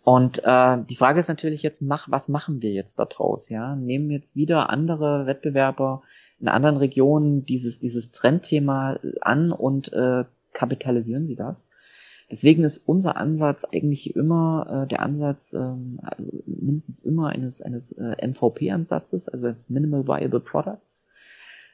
Und 0.04 0.42
äh, 0.44 0.78
die 0.90 0.96
Frage 0.96 1.20
ist 1.20 1.28
natürlich 1.28 1.62
jetzt, 1.62 1.82
mach, 1.82 2.10
was 2.10 2.30
machen 2.30 2.62
wir 2.62 2.72
jetzt 2.72 2.98
daraus? 3.00 3.50
Ja, 3.50 3.76
nehmen 3.76 4.10
jetzt 4.10 4.36
wieder 4.36 4.70
andere 4.70 5.26
Wettbewerber 5.26 6.02
in 6.40 6.48
anderen 6.48 6.78
Regionen 6.78 7.46
dieses 7.46 7.80
dieses 7.80 8.12
Trendthema 8.12 8.98
an 9.22 9.52
und 9.52 9.92
äh, 9.92 10.24
kapitalisieren 10.54 11.28
sie 11.28 11.36
das? 11.36 11.72
Deswegen 12.32 12.64
ist 12.64 12.88
unser 12.88 13.18
Ansatz 13.18 13.66
eigentlich 13.66 14.16
immer 14.16 14.84
äh, 14.84 14.88
der 14.88 15.02
Ansatz, 15.02 15.54
ähm, 15.54 16.00
also 16.02 16.30
mindestens 16.46 17.04
immer 17.04 17.28
eines 17.30 17.62
eines 17.62 17.92
äh, 17.92 18.16
MVP-Ansatzes, 18.26 19.28
also 19.28 19.48
als 19.48 19.70
Minimal 19.70 20.08
Viable 20.08 20.40
Products. 20.40 21.10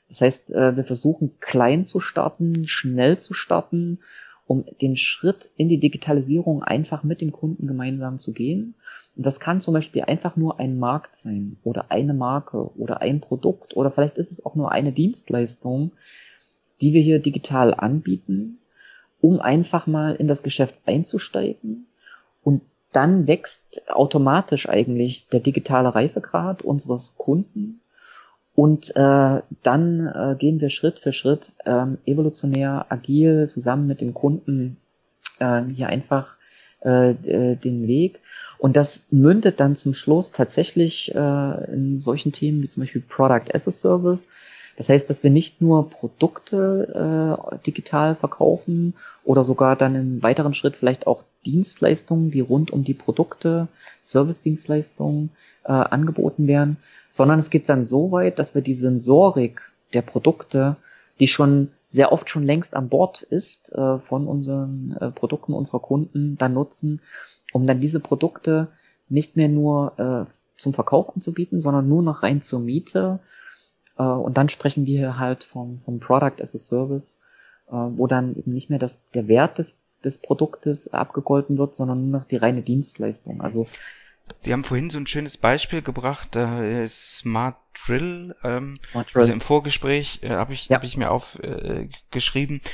Das 0.10 0.22
heißt, 0.22 0.54
äh, 0.54 0.76
wir 0.76 0.84
versuchen 0.84 1.40
klein 1.40 1.86
zu 1.86 2.00
starten, 2.00 2.68
schnell 2.68 3.20
zu 3.20 3.34
starten, 3.34 4.00
um 4.48 4.66
den 4.82 4.96
Schritt 4.96 5.50
in 5.58 5.70
die 5.70 5.80
Digitalisierung 5.80 6.64
einfach 6.64 7.04
mit 7.04 7.22
dem 7.22 7.32
Kunden 7.32 7.68
gemeinsam 7.68 8.20
zu 8.20 8.34
gehen. 8.34 8.76
Und 9.16 9.26
das 9.26 9.40
kann 9.40 9.62
zum 9.62 9.74
Beispiel 9.74 10.04
einfach 10.04 10.36
nur 10.36 10.60
ein 10.60 10.78
Markt 10.78 11.16
sein 11.16 11.58
oder 11.64 11.92
eine 11.92 12.14
Marke 12.14 12.70
oder 12.78 13.02
ein 13.02 13.22
Produkt 13.22 13.76
oder 13.76 13.92
vielleicht 13.92 14.18
ist 14.18 14.32
es 14.32 14.46
auch 14.46 14.56
nur 14.56 14.72
eine 14.72 14.92
Dienstleistung, 14.92 15.92
die 16.82 16.94
wir 16.94 17.02
hier 17.02 17.20
digital 17.20 17.74
anbieten, 17.74 18.60
um 19.22 19.40
einfach 19.40 19.88
mal 19.88 20.16
in 20.16 20.28
das 20.28 20.44
Geschäft 20.44 20.76
einzusteigen. 20.86 21.88
Und 22.44 22.62
dann 22.92 23.28
wächst 23.28 23.90
automatisch 23.90 24.70
eigentlich 24.70 25.28
der 25.30 25.40
digitale 25.40 25.96
Reifegrad 25.96 26.62
unseres 26.62 27.16
Kunden 27.18 27.82
und 28.56 28.96
äh, 28.96 29.42
dann 29.64 30.08
äh, 30.08 30.36
gehen 30.38 30.62
wir 30.62 30.70
Schritt 30.70 31.00
für 31.00 31.12
Schritt 31.12 31.52
ähm, 31.66 31.98
evolutionär, 32.06 32.86
agil 32.90 33.50
zusammen 33.50 33.86
mit 33.86 34.00
dem 34.00 34.14
Kunden 34.14 34.78
äh, 35.40 35.62
hier 35.64 35.88
einfach 35.90 36.36
äh, 36.84 37.12
äh, 37.12 37.56
den 37.56 37.88
Weg. 37.88 38.20
Und 38.58 38.78
das 38.78 39.08
mündet 39.12 39.60
dann 39.60 39.76
zum 39.76 39.94
Schluss 39.94 40.32
tatsächlich 40.32 41.14
äh, 41.14 41.74
in 41.74 42.00
solchen 42.00 42.32
Themen 42.32 42.64
wie 42.64 42.70
zum 42.70 42.84
Beispiel 42.84 43.04
Product 43.06 43.54
as 43.54 43.68
a 43.68 43.72
Service. 43.72 44.30
Das 44.78 44.90
heißt, 44.90 45.10
dass 45.10 45.24
wir 45.24 45.30
nicht 45.30 45.62
nur 45.62 45.90
Produkte 45.90 47.40
äh, 47.52 47.58
digital 47.66 48.16
verkaufen 48.16 48.94
oder 49.24 49.44
sogar 49.44 49.76
dann 49.76 49.96
im 49.96 50.24
weiteren 50.24 50.54
Schritt 50.54 50.76
vielleicht 50.76 51.08
auch 51.08 51.24
Dienstleistungen, 51.46 52.32
die 52.32 52.42
rund 52.42 52.72
um 52.72 52.84
die 52.84 52.94
Produkte, 52.94 53.68
Service-Dienstleistungen 54.04 55.32
äh, 55.64 55.72
angeboten 55.72 56.48
werden, 56.48 56.78
sondern 57.10 57.40
es 57.40 57.50
geht 57.50 57.70
dann 57.70 57.86
so 57.86 58.12
weit, 58.12 58.40
dass 58.40 58.56
wir 58.56 58.62
die 58.62 58.76
Sensorik 58.76 59.62
der 59.94 60.02
Produkte, 60.02 60.76
die 61.20 61.28
schon 61.28 61.70
sehr 61.88 62.12
oft 62.12 62.30
schon 62.30 62.44
längst 62.44 62.76
an 62.76 62.90
Bord 62.90 63.22
ist 63.22 63.72
äh, 63.72 64.00
von 64.00 64.28
unseren 64.28 64.98
äh, 65.00 65.12
Produkten 65.12 65.54
unserer 65.54 65.80
Kunden, 65.80 66.38
dann 66.38 66.54
nutzen, 66.54 67.00
um 67.54 67.66
dann 67.66 67.80
diese 67.80 68.02
Produkte 68.02 68.68
nicht 69.08 69.38
mehr 69.38 69.48
nur 69.48 69.94
äh, 69.98 70.32
zum 70.58 70.74
Verkauf 70.74 71.16
anzubieten, 71.16 71.60
sondern 71.60 71.88
nur 71.88 72.04
noch 72.04 72.24
rein 72.24 72.42
zur 72.42 72.60
Miete. 72.60 73.20
Äh, 73.98 74.04
und 74.04 74.38
dann 74.38 74.50
sprechen 74.50 74.86
wir 74.86 74.98
hier 74.98 75.20
halt 75.20 75.44
vom, 75.44 75.78
vom 75.78 76.00
Product 76.00 76.42
as 76.42 76.56
a 76.56 76.58
Service, 76.58 77.22
äh, 77.68 77.74
wo 77.74 78.08
dann 78.08 78.36
eben 78.36 78.54
nicht 78.54 78.70
mehr 78.70 78.80
das, 78.80 79.10
der 79.12 79.28
Wert 79.28 79.58
des, 79.58 79.82
des 80.04 80.22
Produktes 80.22 80.94
abgegolten 80.94 81.58
wird, 81.58 81.76
sondern 81.76 82.10
nur 82.10 82.20
noch 82.20 82.28
die 82.28 82.38
reine 82.38 82.62
Dienstleistung. 82.62 83.42
Also 83.42 83.68
Sie 84.40 84.54
haben 84.54 84.64
vorhin 84.64 84.90
so 84.90 84.98
ein 84.98 85.08
schönes 85.08 85.38
Beispiel 85.38 85.82
gebracht, 85.82 86.36
äh, 86.36 86.88
Smart 86.88 87.58
Drill. 87.74 88.36
Ähm, 88.44 88.80
Smart 88.90 89.14
Drill. 89.14 89.22
Also 89.22 89.34
im 89.34 89.42
Vorgespräch 89.42 90.20
äh, 90.24 90.30
habe 90.30 90.54
ich, 90.54 90.68
ja. 90.68 90.78
hab 90.78 90.84
ich 90.84 90.98
mir 90.98 91.12
aufgeschrieben. 91.12 92.58
Äh, 92.58 92.70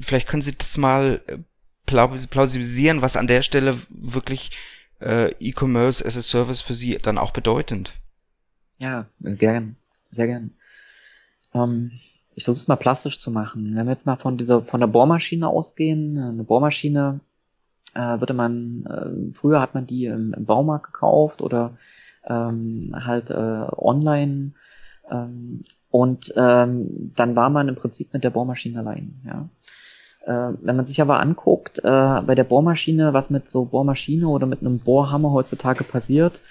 Vielleicht 0.00 0.28
können 0.28 0.42
Sie 0.42 0.56
das 0.56 0.76
mal 0.76 1.20
äh, 1.26 1.38
plausibilisieren, 1.86 3.02
was 3.02 3.16
an 3.16 3.26
der 3.26 3.42
Stelle 3.42 3.76
wirklich 3.88 4.52
äh, 5.00 5.32
E-Commerce 5.40 6.04
as 6.04 6.16
a 6.16 6.22
Service 6.22 6.62
für 6.62 6.74
Sie 6.74 6.96
dann 6.98 7.18
auch 7.18 7.32
bedeutend? 7.32 7.94
Ja, 8.78 9.06
gern, 9.20 9.76
sehr 10.10 10.26
gern. 10.26 10.52
Ähm, 11.54 11.92
ich 12.34 12.44
versuche 12.44 12.62
es 12.62 12.68
mal 12.68 12.76
plastisch 12.76 13.18
zu 13.18 13.30
machen. 13.30 13.74
Wenn 13.74 13.86
wir 13.86 13.92
jetzt 13.92 14.06
mal 14.06 14.16
von 14.16 14.36
dieser 14.36 14.62
von 14.62 14.80
der 14.80 14.86
Bohrmaschine 14.86 15.48
ausgehen, 15.48 16.18
eine 16.18 16.44
Bohrmaschine 16.44 17.20
äh, 17.94 18.20
würde 18.20 18.34
man 18.34 18.86
äh, 18.86 19.34
früher 19.34 19.60
hat 19.60 19.74
man 19.74 19.86
die 19.86 20.06
im, 20.06 20.32
im 20.32 20.44
Baumarkt 20.44 20.92
gekauft 20.92 21.42
oder 21.42 21.72
ähm, 22.26 22.94
halt 22.94 23.30
äh, 23.30 23.66
online 23.76 24.52
ähm, 25.10 25.62
und 25.90 26.32
ähm, 26.36 27.12
dann 27.16 27.34
war 27.34 27.50
man 27.50 27.68
im 27.68 27.74
Prinzip 27.74 28.12
mit 28.12 28.22
der 28.22 28.30
Bohrmaschine 28.30 28.78
allein. 28.78 29.20
Ja. 29.26 29.48
Äh, 30.24 30.54
wenn 30.62 30.76
man 30.76 30.86
sich 30.86 31.00
aber 31.00 31.18
anguckt, 31.18 31.80
äh, 31.80 31.82
bei 31.82 32.34
der 32.34 32.44
Bohrmaschine, 32.44 33.12
was 33.12 33.30
mit 33.30 33.50
so 33.50 33.64
Bohrmaschine 33.64 34.28
oder 34.28 34.46
mit 34.46 34.60
einem 34.60 34.78
Bohrhammer 34.78 35.32
heutzutage 35.32 35.82
passiert, 35.82 36.42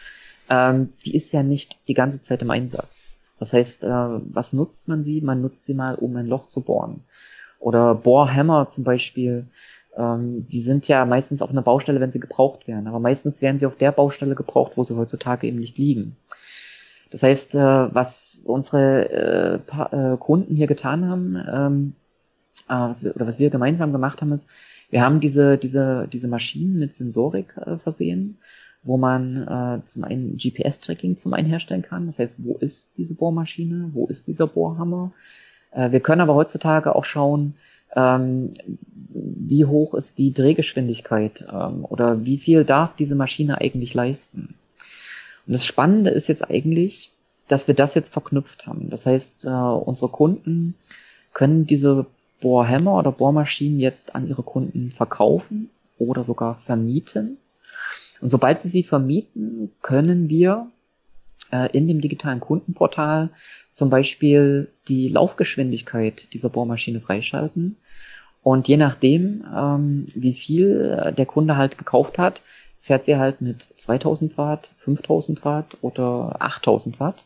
ähm, 0.50 0.90
die 1.06 1.16
ist 1.16 1.32
ja 1.32 1.44
nicht 1.44 1.78
die 1.88 1.94
ganze 1.94 2.22
Zeit 2.22 2.42
im 2.42 2.52
Einsatz. 2.52 3.10
Das 3.40 3.54
heißt, 3.54 3.84
äh, 3.86 3.88
was 3.88 4.54
nutzt 4.54 4.88
man 4.88 5.04
sie? 5.04 5.22
Man 5.22 5.42
nutzt 5.42 5.66
sie 5.66 5.74
mal, 5.74 5.96
um 5.96 6.16
ein 6.16 6.28
Loch 6.28 6.48
zu 6.48 6.64
bohren. 6.64 7.02
Oder 7.60 7.96
Bohrhammer 7.96 8.68
zum 8.70 8.84
Beispiel, 8.84 9.48
ähm, 9.98 10.48
die 10.50 10.62
sind 10.62 10.88
ja 10.88 11.06
meistens 11.06 11.42
auf 11.42 11.52
einer 11.52 11.62
Baustelle, 11.62 12.00
wenn 12.00 12.12
sie 12.12 12.20
gebraucht 12.20 12.68
werden. 12.68 12.88
Aber 12.88 13.00
meistens 13.00 13.42
werden 13.42 13.60
sie 13.60 13.66
auf 13.66 13.76
der 13.76 13.92
Baustelle 13.92 14.36
gebraucht, 14.36 14.74
wo 14.76 14.84
sie 14.84 14.96
heutzutage 14.96 15.48
eben 15.48 15.60
nicht 15.60 15.78
liegen. 15.78 16.18
Das 17.12 17.24
heißt, 17.24 17.56
äh, 17.56 17.94
was 17.94 18.44
unsere 18.46 19.10
äh, 19.10 20.14
äh, 20.14 20.18
Kunden 20.18 20.56
hier 20.56 20.68
getan 20.68 21.10
haben, 21.10 21.36
ähm, 21.52 21.94
äh, 22.68 22.74
was 22.74 23.04
wir, 23.04 23.16
oder 23.16 23.26
was 23.26 23.40
wir 23.40 23.50
gemeinsam 23.50 23.92
gemacht 23.92 24.22
haben, 24.22 24.32
ist, 24.32 24.50
wir 24.90 25.02
haben 25.02 25.20
diese, 25.20 25.58
diese, 25.58 26.08
diese 26.12 26.28
Maschinen 26.28 26.80
mit 26.80 26.94
Sensorik 26.96 27.56
äh, 27.58 27.78
versehen, 27.78 28.38
wo 28.84 28.98
man 28.98 29.48
äh, 29.48 29.86
zum 29.86 30.04
einen 30.04 30.38
GPS-Tracking 30.38 31.18
zum 31.18 31.34
einen 31.34 31.48
herstellen 31.48 31.82
kann. 31.82 32.06
Das 32.06 32.20
heißt, 32.20 32.44
wo 32.44 32.58
ist 32.58 32.98
diese 32.98 33.16
Bohrmaschine, 33.16 33.92
wo 33.94 34.08
ist 34.08 34.28
dieser 34.28 34.48
Bohrhammer? 34.48 35.12
Äh, 35.72 35.92
wir 35.92 36.00
können 36.00 36.22
aber 36.22 36.36
heutzutage 36.36 36.96
auch 36.96 37.06
schauen, 37.06 37.56
ähm, 37.96 38.54
wie 39.12 39.66
hoch 39.66 39.94
ist 39.96 40.18
die 40.18 40.34
Drehgeschwindigkeit 40.34 41.48
ähm, 41.52 41.86
oder 41.86 42.26
wie 42.26 42.38
viel 42.38 42.64
darf 42.64 42.96
diese 42.96 43.16
Maschine 43.16 43.60
eigentlich 43.60 43.94
leisten. 43.94 44.56
Und 45.48 45.54
das 45.54 45.66
Spannende 45.66 46.12
ist 46.12 46.28
jetzt 46.28 46.50
eigentlich, 46.50 47.12
dass 47.48 47.68
wir 47.68 47.76
das 47.76 47.96
jetzt 47.96 48.14
verknüpft 48.14 48.68
haben. 48.68 48.90
Das 48.90 49.06
heißt, 49.06 49.46
äh, 49.46 49.50
unsere 49.50 50.10
Kunden 50.10 50.76
können 51.34 51.66
diese 51.66 52.06
Bohrhammer 52.42 52.98
oder 52.98 53.12
Bohrmaschinen 53.12 53.80
jetzt 53.80 54.16
an 54.16 54.28
ihre 54.28 54.44
Kunden 54.44 54.92
verkaufen 54.92 55.70
oder 55.98 56.24
sogar 56.24 56.56
vermieten. 56.56 57.38
Und 58.22 58.30
sobald 58.30 58.60
sie 58.60 58.70
sie 58.70 58.84
vermieten, 58.84 59.72
können 59.82 60.30
wir 60.30 60.68
äh, 61.52 61.76
in 61.76 61.88
dem 61.88 62.02
digitalen 62.02 62.40
Kundenportal 62.40 63.30
zum 63.72 63.90
Beispiel 63.90 64.70
die 64.88 65.10
Laufgeschwindigkeit 65.10 66.34
dieser 66.34 66.50
Bohrmaschine 66.50 67.00
freischalten. 67.00 67.78
Und 68.42 68.68
je 68.68 68.78
nachdem, 68.78 69.46
ähm, 69.56 70.08
wie 70.16 70.34
viel 70.34 71.14
der 71.18 71.26
Kunde 71.26 71.58
halt 71.58 71.78
gekauft 71.78 72.18
hat, 72.18 72.42
fährt 72.82 73.04
sie 73.04 73.18
halt 73.18 73.42
mit 73.42 73.68
2000 73.78 74.38
Watt, 74.38 74.70
5000 74.80 75.44
Watt 75.46 75.78
oder 75.82 76.38
8000 76.40 77.00
Watt. 77.00 77.26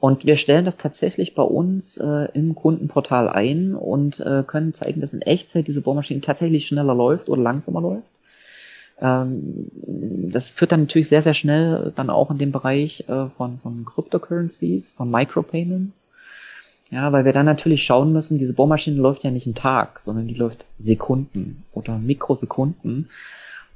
Und 0.00 0.26
wir 0.26 0.36
stellen 0.36 0.64
das 0.64 0.76
tatsächlich 0.76 1.34
bei 1.34 1.42
uns 1.42 1.96
äh, 1.96 2.28
im 2.32 2.54
Kundenportal 2.54 3.28
ein 3.28 3.74
und 3.74 4.20
äh, 4.20 4.44
können 4.46 4.72
zeigen, 4.72 5.00
dass 5.00 5.12
in 5.12 5.22
Echtzeit 5.22 5.66
diese 5.66 5.82
Bohrmaschine 5.82 6.20
tatsächlich 6.20 6.66
schneller 6.66 6.94
läuft 6.94 7.28
oder 7.28 7.42
langsamer 7.42 7.80
läuft. 7.80 8.06
Ähm, 9.00 9.70
das 10.30 10.50
führt 10.50 10.72
dann 10.72 10.82
natürlich 10.82 11.08
sehr, 11.08 11.22
sehr 11.22 11.34
schnell 11.34 11.92
dann 11.94 12.10
auch 12.10 12.30
in 12.30 12.38
den 12.38 12.52
Bereich 12.52 13.04
äh, 13.08 13.26
von, 13.36 13.58
von 13.60 13.84
Cryptocurrencies, 13.84 14.92
von 14.92 15.10
Micropayments. 15.10 16.12
Ja, 16.90 17.12
weil 17.12 17.26
wir 17.26 17.34
dann 17.34 17.44
natürlich 17.44 17.84
schauen 17.84 18.12
müssen, 18.12 18.38
diese 18.38 18.54
Bohrmaschine 18.54 19.00
läuft 19.00 19.22
ja 19.22 19.30
nicht 19.30 19.46
einen 19.46 19.54
Tag, 19.54 20.00
sondern 20.00 20.26
die 20.26 20.34
läuft 20.34 20.64
Sekunden 20.78 21.64
oder 21.72 21.98
Mikrosekunden. 21.98 23.10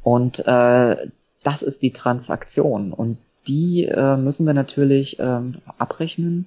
Und 0.03 0.47
äh, 0.47 0.97
das 1.43 1.63
ist 1.63 1.83
die 1.83 1.93
Transaktion. 1.93 2.93
Und 2.93 3.19
die 3.47 3.85
äh, 3.85 4.17
müssen 4.17 4.47
wir 4.47 4.55
natürlich 4.55 5.19
ähm, 5.19 5.57
abrechnen. 5.77 6.47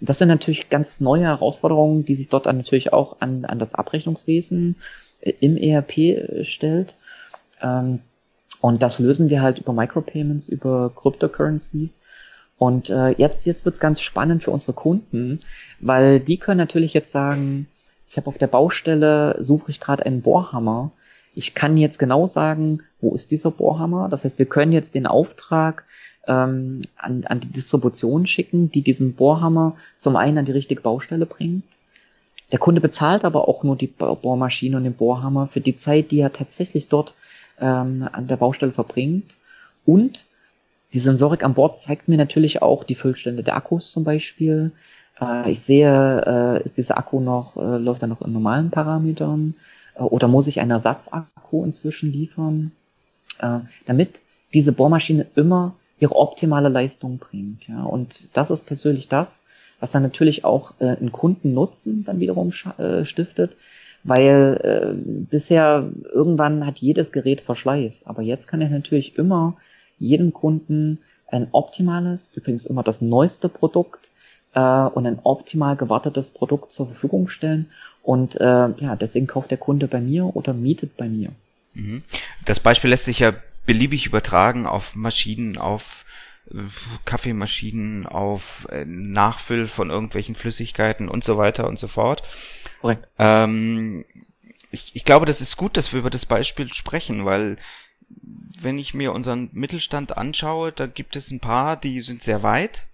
Das 0.00 0.18
sind 0.18 0.28
natürlich 0.28 0.70
ganz 0.70 1.00
neue 1.00 1.24
Herausforderungen, 1.24 2.04
die 2.04 2.14
sich 2.14 2.28
dort 2.28 2.46
dann 2.46 2.56
natürlich 2.56 2.92
auch 2.92 3.16
an, 3.20 3.44
an 3.44 3.58
das 3.58 3.74
Abrechnungswesen 3.74 4.76
äh, 5.20 5.32
im 5.40 5.56
ERP 5.56 6.46
stellt. 6.46 6.94
Ähm, 7.60 8.00
und 8.60 8.82
das 8.82 8.98
lösen 8.98 9.30
wir 9.30 9.42
halt 9.42 9.58
über 9.58 9.72
Micropayments, 9.72 10.48
über 10.48 10.92
Cryptocurrencies. 10.94 12.02
Und 12.58 12.88
äh, 12.90 13.10
jetzt, 13.10 13.46
jetzt 13.46 13.64
wird's 13.64 13.80
ganz 13.80 14.00
spannend 14.00 14.42
für 14.42 14.50
unsere 14.50 14.72
Kunden, 14.72 15.40
weil 15.78 16.20
die 16.20 16.38
können 16.38 16.58
natürlich 16.58 16.94
jetzt 16.94 17.12
sagen, 17.12 17.68
ich 18.08 18.16
habe 18.16 18.28
auf 18.28 18.38
der 18.38 18.46
Baustelle, 18.46 19.36
suche 19.40 19.70
ich 19.70 19.80
gerade 19.80 20.06
einen 20.06 20.22
Bohrhammer. 20.22 20.90
Ich 21.34 21.54
kann 21.54 21.76
jetzt 21.76 21.98
genau 21.98 22.24
sagen, 22.24 22.80
wo 23.00 23.14
ist 23.14 23.30
dieser 23.30 23.50
Bohrhammer. 23.50 24.08
Das 24.08 24.24
heißt, 24.24 24.38
wir 24.38 24.46
können 24.46 24.72
jetzt 24.72 24.94
den 24.94 25.06
Auftrag 25.06 25.84
ähm, 26.26 26.82
an, 26.96 27.24
an 27.24 27.40
die 27.40 27.52
Distribution 27.52 28.26
schicken, 28.26 28.70
die 28.70 28.82
diesen 28.82 29.14
Bohrhammer 29.14 29.76
zum 29.98 30.16
einen 30.16 30.38
an 30.38 30.44
die 30.44 30.52
richtige 30.52 30.80
Baustelle 30.80 31.26
bringt. 31.26 31.64
Der 32.52 32.58
Kunde 32.58 32.80
bezahlt 32.80 33.24
aber 33.24 33.48
auch 33.48 33.64
nur 33.64 33.76
die 33.76 33.88
Bohrmaschine 33.88 34.76
und 34.76 34.84
den 34.84 34.94
Bohrhammer 34.94 35.48
für 35.48 35.60
die 35.60 35.76
Zeit, 35.76 36.10
die 36.10 36.20
er 36.20 36.32
tatsächlich 36.32 36.88
dort 36.88 37.14
ähm, 37.60 38.08
an 38.10 38.26
der 38.26 38.36
Baustelle 38.36 38.72
verbringt. 38.72 39.38
Und 39.84 40.26
die 40.92 40.98
Sensorik 40.98 41.44
an 41.44 41.54
Bord 41.54 41.78
zeigt 41.78 42.08
mir 42.08 42.16
natürlich 42.16 42.62
auch 42.62 42.84
die 42.84 42.94
Füllstände 42.94 43.42
der 43.42 43.56
Akkus 43.56 43.92
zum 43.92 44.04
Beispiel. 44.04 44.72
Äh, 45.20 45.50
ich 45.50 45.60
sehe, 45.60 46.22
äh, 46.60 46.64
ist 46.64 46.78
dieser 46.78 46.98
Akku 46.98 47.20
noch, 47.20 47.56
äh, 47.56 47.78
läuft 47.78 48.02
er 48.02 48.08
noch 48.08 48.22
in 48.22 48.32
normalen 48.32 48.70
Parametern? 48.70 49.54
Äh, 49.94 50.02
oder 50.02 50.28
muss 50.28 50.46
ich 50.46 50.60
einen 50.60 50.70
Ersatzakku 50.70 51.64
inzwischen 51.64 52.12
liefern? 52.12 52.72
Äh, 53.40 53.60
damit 53.86 54.20
diese 54.54 54.72
Bohrmaschine 54.72 55.26
immer 55.34 55.74
ihre 55.98 56.16
optimale 56.16 56.68
Leistung 56.68 57.18
bringt. 57.18 57.66
Ja? 57.68 57.82
Und 57.82 58.36
das 58.36 58.50
ist 58.50 58.70
natürlich 58.70 59.08
das, 59.08 59.44
was 59.80 59.92
dann 59.92 60.02
natürlich 60.02 60.44
auch 60.44 60.74
äh, 60.78 60.96
einen 60.96 61.12
Kundennutzen 61.12 62.04
dann 62.04 62.20
wiederum 62.20 62.52
äh, 62.78 63.04
stiftet, 63.04 63.56
weil 64.06 64.60
äh, 64.62 64.94
bisher 65.30 65.88
irgendwann 66.12 66.64
hat 66.64 66.78
jedes 66.78 67.12
Gerät 67.12 67.40
Verschleiß, 67.40 68.06
aber 68.06 68.22
jetzt 68.22 68.48
kann 68.48 68.60
er 68.60 68.68
natürlich 68.68 69.18
immer 69.18 69.56
jedem 69.98 70.32
Kunden 70.32 70.98
ein 71.28 71.48
optimales, 71.52 72.32
übrigens 72.34 72.66
immer 72.66 72.82
das 72.82 73.00
neueste 73.00 73.48
Produkt 73.48 74.10
äh, 74.54 74.60
und 74.60 75.06
ein 75.06 75.18
optimal 75.22 75.76
gewartetes 75.76 76.30
Produkt 76.30 76.72
zur 76.72 76.86
Verfügung 76.86 77.28
stellen 77.28 77.66
und 78.02 78.40
äh, 78.40 78.44
ja, 78.44 78.96
deswegen 78.96 79.26
kauft 79.26 79.50
der 79.50 79.58
Kunde 79.58 79.88
bei 79.88 80.00
mir 80.00 80.36
oder 80.36 80.52
mietet 80.52 80.96
bei 80.96 81.08
mir. 81.08 81.30
Mhm. 81.74 82.02
Das 82.44 82.60
Beispiel 82.60 82.90
lässt 82.90 83.06
sich 83.06 83.18
ja 83.18 83.32
beliebig 83.66 84.06
übertragen 84.06 84.66
auf 84.66 84.94
Maschinen, 84.94 85.58
auf 85.58 86.04
Kaffeemaschinen, 87.04 88.06
auf 88.06 88.68
äh, 88.70 88.84
Nachfüll 88.84 89.66
von 89.66 89.90
irgendwelchen 89.90 90.34
Flüssigkeiten 90.34 91.08
und 91.08 91.24
so 91.24 91.36
weiter 91.36 91.66
und 91.66 91.78
so 91.78 91.88
fort. 91.88 92.22
Korrekt. 92.80 93.06
Ähm, 93.18 94.04
ich, 94.70 94.94
ich 94.94 95.04
glaube, 95.04 95.26
das 95.26 95.40
ist 95.40 95.56
gut, 95.56 95.76
dass 95.76 95.92
wir 95.92 96.00
über 96.00 96.10
das 96.10 96.26
Beispiel 96.26 96.72
sprechen, 96.72 97.24
weil 97.24 97.56
wenn 98.60 98.78
ich 98.78 98.94
mir 98.94 99.12
unseren 99.12 99.50
Mittelstand 99.52 100.16
anschaue, 100.16 100.72
da 100.72 100.86
gibt 100.86 101.16
es 101.16 101.30
ein 101.30 101.40
paar, 101.40 101.76
die 101.76 102.00
sind 102.00 102.22
sehr 102.22 102.42
weit, 102.42 102.86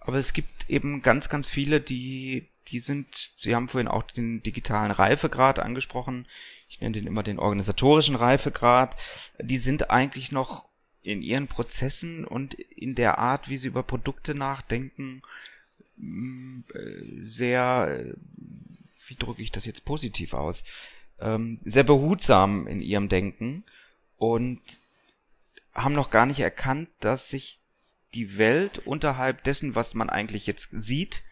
aber 0.00 0.18
es 0.18 0.32
gibt 0.32 0.70
eben 0.70 1.02
ganz, 1.02 1.28
ganz 1.28 1.48
viele, 1.48 1.80
die, 1.80 2.48
die 2.68 2.78
sind, 2.78 3.32
Sie 3.38 3.54
haben 3.54 3.68
vorhin 3.68 3.88
auch 3.88 4.02
den 4.02 4.42
digitalen 4.42 4.90
Reifegrad 4.90 5.58
angesprochen, 5.58 6.26
ich 6.68 6.80
nenne 6.80 6.92
den 6.92 7.06
immer 7.06 7.22
den 7.22 7.38
organisatorischen 7.38 8.16
Reifegrad, 8.16 8.96
die 9.40 9.58
sind 9.58 9.90
eigentlich 9.90 10.32
noch 10.32 10.66
in 11.04 11.22
ihren 11.22 11.46
Prozessen 11.46 12.24
und 12.24 12.54
in 12.54 12.94
der 12.94 13.18
Art, 13.18 13.48
wie 13.48 13.58
sie 13.58 13.68
über 13.68 13.82
Produkte 13.82 14.34
nachdenken, 14.34 15.22
mm, 15.98 16.60
äh, 16.74 17.26
sehr, 17.26 17.88
äh, 17.90 18.14
wie 19.06 19.14
drücke 19.14 19.42
ich 19.42 19.52
das 19.52 19.66
jetzt 19.66 19.84
positiv 19.84 20.32
aus, 20.32 20.64
ähm, 21.20 21.58
sehr 21.64 21.84
behutsam 21.84 22.66
in 22.66 22.80
ihrem 22.80 23.10
Denken 23.10 23.64
und 24.16 24.60
haben 25.74 25.94
noch 25.94 26.10
gar 26.10 26.24
nicht 26.24 26.40
erkannt, 26.40 26.88
dass 27.00 27.28
sich 27.28 27.58
die 28.14 28.38
Welt 28.38 28.78
unterhalb 28.86 29.44
dessen, 29.44 29.74
was 29.74 29.94
man 29.94 30.08
eigentlich 30.08 30.46
jetzt 30.46 30.70
sieht, 30.70 31.22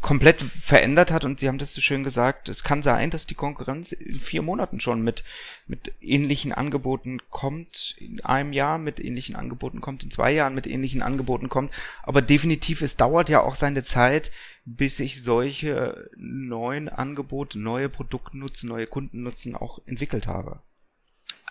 komplett 0.00 0.40
verändert 0.42 1.10
hat 1.10 1.24
und 1.24 1.40
Sie 1.40 1.48
haben 1.48 1.58
das 1.58 1.72
so 1.72 1.80
schön 1.80 2.04
gesagt, 2.04 2.48
es 2.48 2.62
kann 2.62 2.82
sein, 2.82 3.10
dass 3.10 3.26
die 3.26 3.34
Konkurrenz 3.34 3.90
in 3.90 4.14
vier 4.14 4.42
Monaten 4.42 4.78
schon 4.78 5.02
mit, 5.02 5.24
mit 5.66 5.92
ähnlichen 6.00 6.52
Angeboten 6.52 7.18
kommt, 7.30 7.96
in 7.98 8.24
einem 8.24 8.52
Jahr 8.52 8.78
mit 8.78 9.00
ähnlichen 9.00 9.34
Angeboten 9.34 9.80
kommt, 9.80 10.04
in 10.04 10.10
zwei 10.10 10.32
Jahren 10.32 10.54
mit 10.54 10.68
ähnlichen 10.68 11.02
Angeboten 11.02 11.48
kommt, 11.48 11.72
aber 12.04 12.22
definitiv, 12.22 12.80
es 12.82 12.96
dauert 12.96 13.28
ja 13.28 13.42
auch 13.42 13.56
seine 13.56 13.82
Zeit, 13.82 14.30
bis 14.64 14.98
sich 14.98 15.22
solche 15.22 16.08
neuen 16.16 16.88
Angebote, 16.88 17.58
neue 17.58 17.88
Produktnutzen, 17.88 18.68
neue 18.68 18.86
Kundennutzen 18.86 19.56
auch 19.56 19.80
entwickelt 19.86 20.28
habe. 20.28 20.60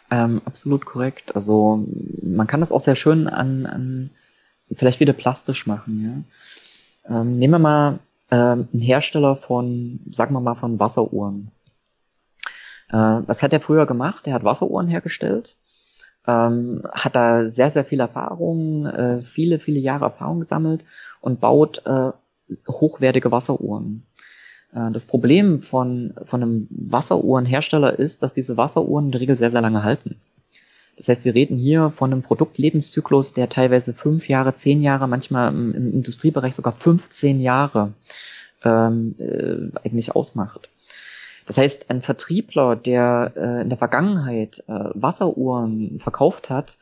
Ähm, 0.10 0.42
absolut 0.46 0.86
korrekt. 0.86 1.36
Also 1.36 1.86
man 2.22 2.48
kann 2.48 2.62
das 2.62 2.72
auch 2.72 2.80
sehr 2.80 2.96
schön 2.96 3.28
an, 3.28 3.66
an 3.66 4.10
vielleicht 4.72 5.02
wieder 5.02 5.14
plastisch 5.14 5.68
machen. 5.68 6.26
Ja? 7.06 7.22
Ähm, 7.22 7.40
nehmen 7.40 7.54
wir 7.54 7.60
mal 7.60 8.00
ähm, 8.32 8.68
einen 8.72 8.82
Hersteller 8.82 9.36
von, 9.36 10.00
sagen 10.10 10.34
wir 10.34 10.42
mal, 10.42 10.56
von 10.56 10.80
Wasseruhren. 10.80 11.52
Äh, 12.90 13.22
was 13.26 13.44
hat 13.44 13.54
er 13.54 13.62
früher 13.62 13.86
gemacht? 13.86 14.28
Er 14.28 14.34
hat 14.34 14.44
Wasseruhren 14.44 14.88
hergestellt, 14.88 15.58
ähm, 16.26 16.84
hat 16.92 17.16
da 17.16 17.48
sehr, 17.48 17.72
sehr 17.72 17.86
viel 17.86 18.00
Erfahrung, 18.00 18.86
äh, 18.86 19.22
viele, 19.22 19.60
viele 19.60 19.80
Jahre 19.80 20.06
Erfahrung 20.06 20.40
gesammelt 20.40 20.84
und 21.22 21.40
baut 21.40 21.82
äh, 21.86 22.12
hochwertige 22.68 23.32
Wasseruhren. 23.32 24.06
Äh, 24.74 24.92
das 24.92 25.06
Problem 25.06 25.62
von, 25.62 26.14
von 26.24 26.44
einem 26.44 26.68
Wasseruhrenhersteller 26.70 27.98
ist, 27.98 28.24
dass 28.24 28.34
diese 28.34 28.58
Wasseruhren 28.58 29.06
in 29.06 29.12
der 29.12 29.22
Regel 29.22 29.36
sehr, 29.36 29.52
sehr 29.52 29.62
lange 29.62 29.84
halten. 29.84 30.20
Das 30.98 31.10
heißt, 31.10 31.26
wir 31.26 31.36
reden 31.36 31.58
hier 31.58 31.92
von 31.96 32.12
einem 32.12 32.24
Produktlebenszyklus, 32.24 33.34
der 33.34 33.50
teilweise 33.50 33.94
fünf 33.94 34.28
Jahre, 34.28 34.56
zehn 34.56 34.82
Jahre, 34.82 35.08
manchmal 35.08 35.54
im, 35.54 35.74
im 35.74 35.94
Industriebereich 35.94 36.56
sogar 36.56 36.74
15 36.74 37.40
Jahre 37.40 37.94
ähm, 38.66 39.16
äh, 39.20 39.78
eigentlich 39.86 40.16
ausmacht. 40.16 40.70
Das 41.46 41.58
heißt, 41.58 41.90
ein 41.92 42.02
Vertriebler, 42.02 42.76
der 42.76 43.32
äh, 43.36 43.62
in 43.62 43.70
der 43.70 43.78
Vergangenheit 43.78 44.64
äh, 44.68 44.90
Wasseruhren 44.94 46.00
verkauft 46.00 46.50
hat, 46.50 46.78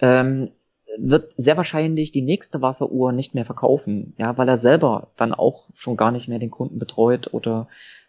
ähm, 0.00 0.50
wird 0.98 1.34
sehr 1.36 1.56
wahrscheinlich 1.56 2.12
die 2.12 2.22
nächste 2.22 2.62
Wasseruhr 2.62 3.12
nicht 3.12 3.34
mehr 3.34 3.44
verkaufen, 3.44 4.14
ja, 4.18 4.36
weil 4.38 4.48
er 4.48 4.58
selber 4.58 5.08
dann 5.16 5.34
auch 5.34 5.64
schon 5.74 5.96
gar 5.96 6.12
nicht 6.12 6.28
mehr 6.28 6.38
den 6.38 6.50
Kunden 6.50 6.78
betreut 6.78 7.32
oder 7.34 7.68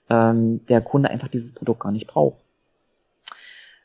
ähm, 0.09 0.65
der 0.67 0.81
Kunde 0.81 1.09
einfach 1.09 1.27
dieses 1.27 1.53
Produkt 1.53 1.81
gar 1.81 1.91
nicht 1.91 2.07
braucht. 2.07 2.37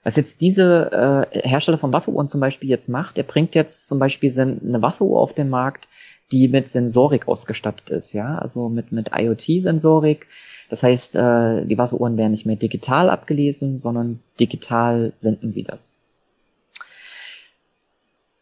Was 0.04 0.16
jetzt 0.16 0.40
diese 0.40 1.28
äh, 1.32 1.48
Hersteller 1.48 1.78
von 1.78 1.92
Wasseruhren 1.92 2.28
zum 2.28 2.40
Beispiel 2.40 2.68
jetzt 2.68 2.88
macht, 2.88 3.16
der 3.16 3.22
bringt 3.22 3.54
jetzt 3.54 3.86
zum 3.86 3.98
Beispiel 3.98 4.32
eine 4.38 4.82
Wasseruhr 4.82 5.20
auf 5.20 5.32
den 5.32 5.48
Markt, 5.48 5.88
die 6.32 6.48
mit 6.48 6.68
Sensorik 6.68 7.28
ausgestattet 7.28 7.90
ist, 7.90 8.12
ja, 8.12 8.38
also 8.38 8.68
mit, 8.68 8.90
mit 8.90 9.10
IoT-Sensorik. 9.14 10.26
Das 10.70 10.82
heißt, 10.82 11.16
äh, 11.16 11.66
die 11.66 11.78
Wasseruhren 11.78 12.16
werden 12.16 12.32
nicht 12.32 12.46
mehr 12.46 12.56
digital 12.56 13.10
abgelesen, 13.10 13.78
sondern 13.78 14.20
digital 14.40 15.12
senden 15.16 15.52
sie 15.52 15.62
das. 15.62 15.96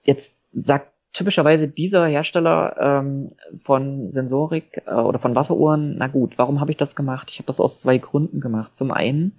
Jetzt 0.05 0.37
sagt 0.53 0.93
typischerweise 1.13 1.67
dieser 1.69 2.07
Hersteller 2.07 2.77
ähm, 2.79 3.33
von 3.59 4.09
Sensorik 4.09 4.83
äh, 4.87 4.95
oder 4.95 5.19
von 5.19 5.35
Wasseruhren, 5.35 5.97
na 5.99 6.07
gut, 6.07 6.39
warum 6.39 6.61
habe 6.61 6.71
ich 6.71 6.77
das 6.77 6.95
gemacht? 6.95 7.29
Ich 7.33 7.39
habe 7.39 7.49
das 7.49 7.61
aus 7.61 7.81
zwei 7.81 7.99
Gründen 7.99 8.41
gemacht. 8.41 8.77
Zum 8.77 8.93
einen, 8.93 9.33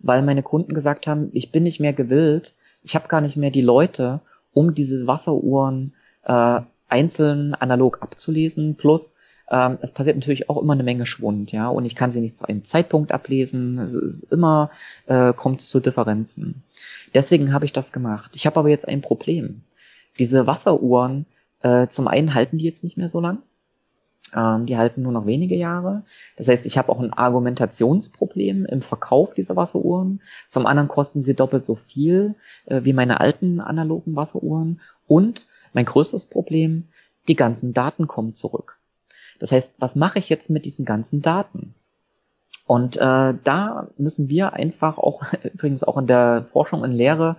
weil 0.00 0.22
meine 0.22 0.42
Kunden 0.42 0.74
gesagt 0.74 1.06
haben, 1.06 1.30
ich 1.32 1.52
bin 1.52 1.62
nicht 1.62 1.80
mehr 1.80 1.92
gewillt, 1.92 2.54
ich 2.82 2.94
habe 2.94 3.08
gar 3.08 3.20
nicht 3.20 3.36
mehr 3.36 3.50
die 3.50 3.62
Leute, 3.62 4.20
um 4.52 4.74
diese 4.74 5.06
Wasseruhren 5.06 5.94
äh, 6.24 6.60
einzeln 6.88 7.54
analog 7.54 8.02
abzulesen. 8.02 8.76
Plus, 8.76 9.16
ähm, 9.50 9.78
es 9.80 9.92
passiert 9.92 10.16
natürlich 10.16 10.48
auch 10.48 10.60
immer 10.60 10.74
eine 10.74 10.82
Menge 10.82 11.06
Schwund, 11.06 11.52
ja, 11.52 11.68
und 11.68 11.84
ich 11.84 11.94
kann 11.94 12.10
sie 12.10 12.20
nicht 12.20 12.36
zu 12.36 12.46
einem 12.46 12.64
Zeitpunkt 12.64 13.12
ablesen. 13.12 13.78
Es 13.78 13.94
ist 13.94 14.22
immer 14.24 14.70
äh, 15.06 15.32
kommt 15.32 15.60
zu 15.60 15.80
Differenzen. 15.80 16.62
Deswegen 17.14 17.52
habe 17.52 17.64
ich 17.64 17.72
das 17.72 17.92
gemacht. 17.92 18.32
Ich 18.34 18.46
habe 18.46 18.58
aber 18.58 18.68
jetzt 18.68 18.88
ein 18.88 19.00
Problem. 19.00 19.62
Diese 20.18 20.46
Wasseruhren, 20.46 21.26
äh, 21.62 21.88
zum 21.88 22.08
einen 22.08 22.34
halten 22.34 22.58
die 22.58 22.64
jetzt 22.64 22.84
nicht 22.84 22.96
mehr 22.96 23.08
so 23.08 23.20
lang. 23.20 23.38
Ähm, 24.34 24.66
die 24.66 24.76
halten 24.76 25.02
nur 25.02 25.12
noch 25.12 25.26
wenige 25.26 25.54
Jahre. 25.54 26.04
Das 26.36 26.48
heißt, 26.48 26.66
ich 26.66 26.76
habe 26.76 26.90
auch 26.90 27.00
ein 27.00 27.12
Argumentationsproblem 27.12 28.66
im 28.66 28.82
Verkauf 28.82 29.34
dieser 29.34 29.56
Wasseruhren. 29.56 30.22
Zum 30.48 30.66
anderen 30.66 30.88
kosten 30.88 31.22
sie 31.22 31.34
doppelt 31.34 31.64
so 31.64 31.74
viel 31.76 32.34
äh, 32.66 32.82
wie 32.84 32.92
meine 32.92 33.20
alten 33.20 33.60
analogen 33.60 34.16
Wasseruhren. 34.16 34.80
Und 35.06 35.48
mein 35.72 35.86
größtes 35.86 36.26
Problem, 36.26 36.88
die 37.28 37.36
ganzen 37.36 37.72
Daten 37.72 38.06
kommen 38.06 38.34
zurück. 38.34 38.78
Das 39.38 39.52
heißt, 39.52 39.76
was 39.78 39.96
mache 39.96 40.18
ich 40.18 40.28
jetzt 40.28 40.50
mit 40.50 40.64
diesen 40.64 40.84
ganzen 40.84 41.22
Daten? 41.22 41.74
Und 42.66 42.96
äh, 42.96 43.34
da 43.44 43.88
müssen 43.96 44.28
wir 44.28 44.52
einfach 44.52 44.98
auch, 44.98 45.22
übrigens 45.54 45.84
auch 45.84 45.96
in 45.96 46.06
der 46.06 46.44
Forschung 46.50 46.82
und 46.82 46.92
Lehre, 46.92 47.36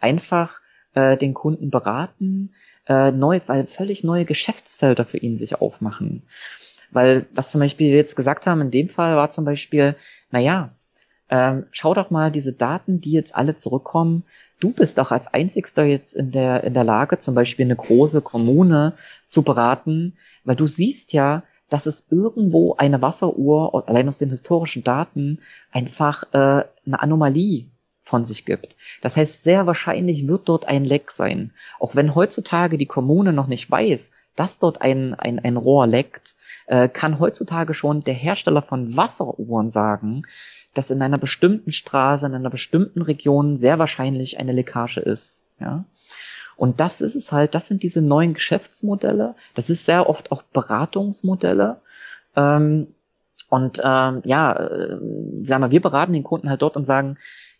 einfach 0.00 0.60
äh, 0.94 1.16
den 1.16 1.32
Kunden 1.32 1.70
beraten, 1.70 2.52
äh, 2.88 3.10
neu, 3.12 3.40
weil 3.46 3.66
völlig 3.66 4.04
neue 4.04 4.24
Geschäftsfelder 4.24 5.04
für 5.04 5.18
ihn 5.18 5.36
sich 5.36 5.60
aufmachen. 5.60 6.22
Weil, 6.90 7.26
was 7.34 7.50
zum 7.50 7.60
Beispiel 7.60 7.90
wir 7.90 7.96
jetzt 7.96 8.16
gesagt 8.16 8.46
haben, 8.46 8.60
in 8.60 8.70
dem 8.70 8.88
Fall 8.88 9.16
war 9.16 9.30
zum 9.30 9.44
Beispiel, 9.44 9.96
naja, 10.30 10.70
ähm, 11.28 11.66
schau 11.72 11.94
doch 11.94 12.10
mal 12.10 12.30
diese 12.30 12.52
Daten, 12.52 13.00
die 13.00 13.12
jetzt 13.12 13.34
alle 13.34 13.56
zurückkommen. 13.56 14.24
Du 14.60 14.72
bist 14.72 14.98
doch 14.98 15.10
als 15.10 15.32
einzigster 15.32 15.84
jetzt 15.84 16.14
in 16.14 16.30
der, 16.30 16.64
in 16.64 16.74
der 16.74 16.84
Lage, 16.84 17.18
zum 17.18 17.34
Beispiel 17.34 17.66
eine 17.66 17.76
große 17.76 18.20
Kommune 18.20 18.94
zu 19.26 19.42
beraten, 19.42 20.16
weil 20.44 20.56
du 20.56 20.66
siehst 20.66 21.12
ja, 21.12 21.42
dass 21.68 21.86
es 21.86 22.06
irgendwo 22.10 22.76
eine 22.76 23.02
Wasseruhr, 23.02 23.88
allein 23.88 24.06
aus 24.06 24.18
den 24.18 24.30
historischen 24.30 24.84
Daten, 24.84 25.40
einfach 25.72 26.22
äh, 26.32 26.64
eine 26.86 27.00
Anomalie 27.00 27.66
von 28.06 28.24
sich 28.24 28.44
gibt. 28.44 28.76
Das 29.02 29.16
heißt, 29.16 29.42
sehr 29.42 29.66
wahrscheinlich 29.66 30.28
wird 30.28 30.48
dort 30.48 30.66
ein 30.66 30.84
Leck 30.84 31.10
sein. 31.10 31.52
Auch 31.80 31.96
wenn 31.96 32.14
heutzutage 32.14 32.78
die 32.78 32.86
Kommune 32.86 33.32
noch 33.32 33.48
nicht 33.48 33.68
weiß, 33.68 34.12
dass 34.36 34.60
dort 34.60 34.80
ein, 34.80 35.14
ein, 35.14 35.40
ein 35.40 35.56
Rohr 35.56 35.88
leckt, 35.88 36.36
äh, 36.66 36.88
kann 36.88 37.18
heutzutage 37.18 37.74
schon 37.74 38.04
der 38.04 38.14
Hersteller 38.14 38.62
von 38.62 38.96
Wasseruhren 38.96 39.70
sagen, 39.70 40.22
dass 40.72 40.90
in 40.90 41.02
einer 41.02 41.18
bestimmten 41.18 41.72
Straße, 41.72 42.26
in 42.26 42.34
einer 42.34 42.50
bestimmten 42.50 43.02
Region 43.02 43.56
sehr 43.56 43.80
wahrscheinlich 43.80 44.38
eine 44.38 44.52
Leckage 44.52 44.98
ist. 44.98 45.48
Ja? 45.58 45.84
Und 46.54 46.78
das 46.78 47.00
ist 47.00 47.16
es 47.16 47.32
halt, 47.32 47.56
das 47.56 47.66
sind 47.66 47.82
diese 47.82 48.02
neuen 48.02 48.34
Geschäftsmodelle. 48.34 49.34
Das 49.54 49.68
ist 49.68 49.84
sehr 49.84 50.08
oft 50.08 50.30
auch 50.30 50.42
Beratungsmodelle. 50.42 51.80
Ähm, 52.36 52.94
und 53.48 53.80
ähm, 53.82 54.22
ja, 54.24 54.52
äh, 54.52 54.98
sagen 55.42 55.62
wir, 55.62 55.70
wir 55.70 55.82
beraten 55.82 56.12
den 56.12 56.24
Kunden 56.24 56.50
halt 56.50 56.62
dort 56.62 56.76
und 56.76 56.84
sagen, 56.84 57.16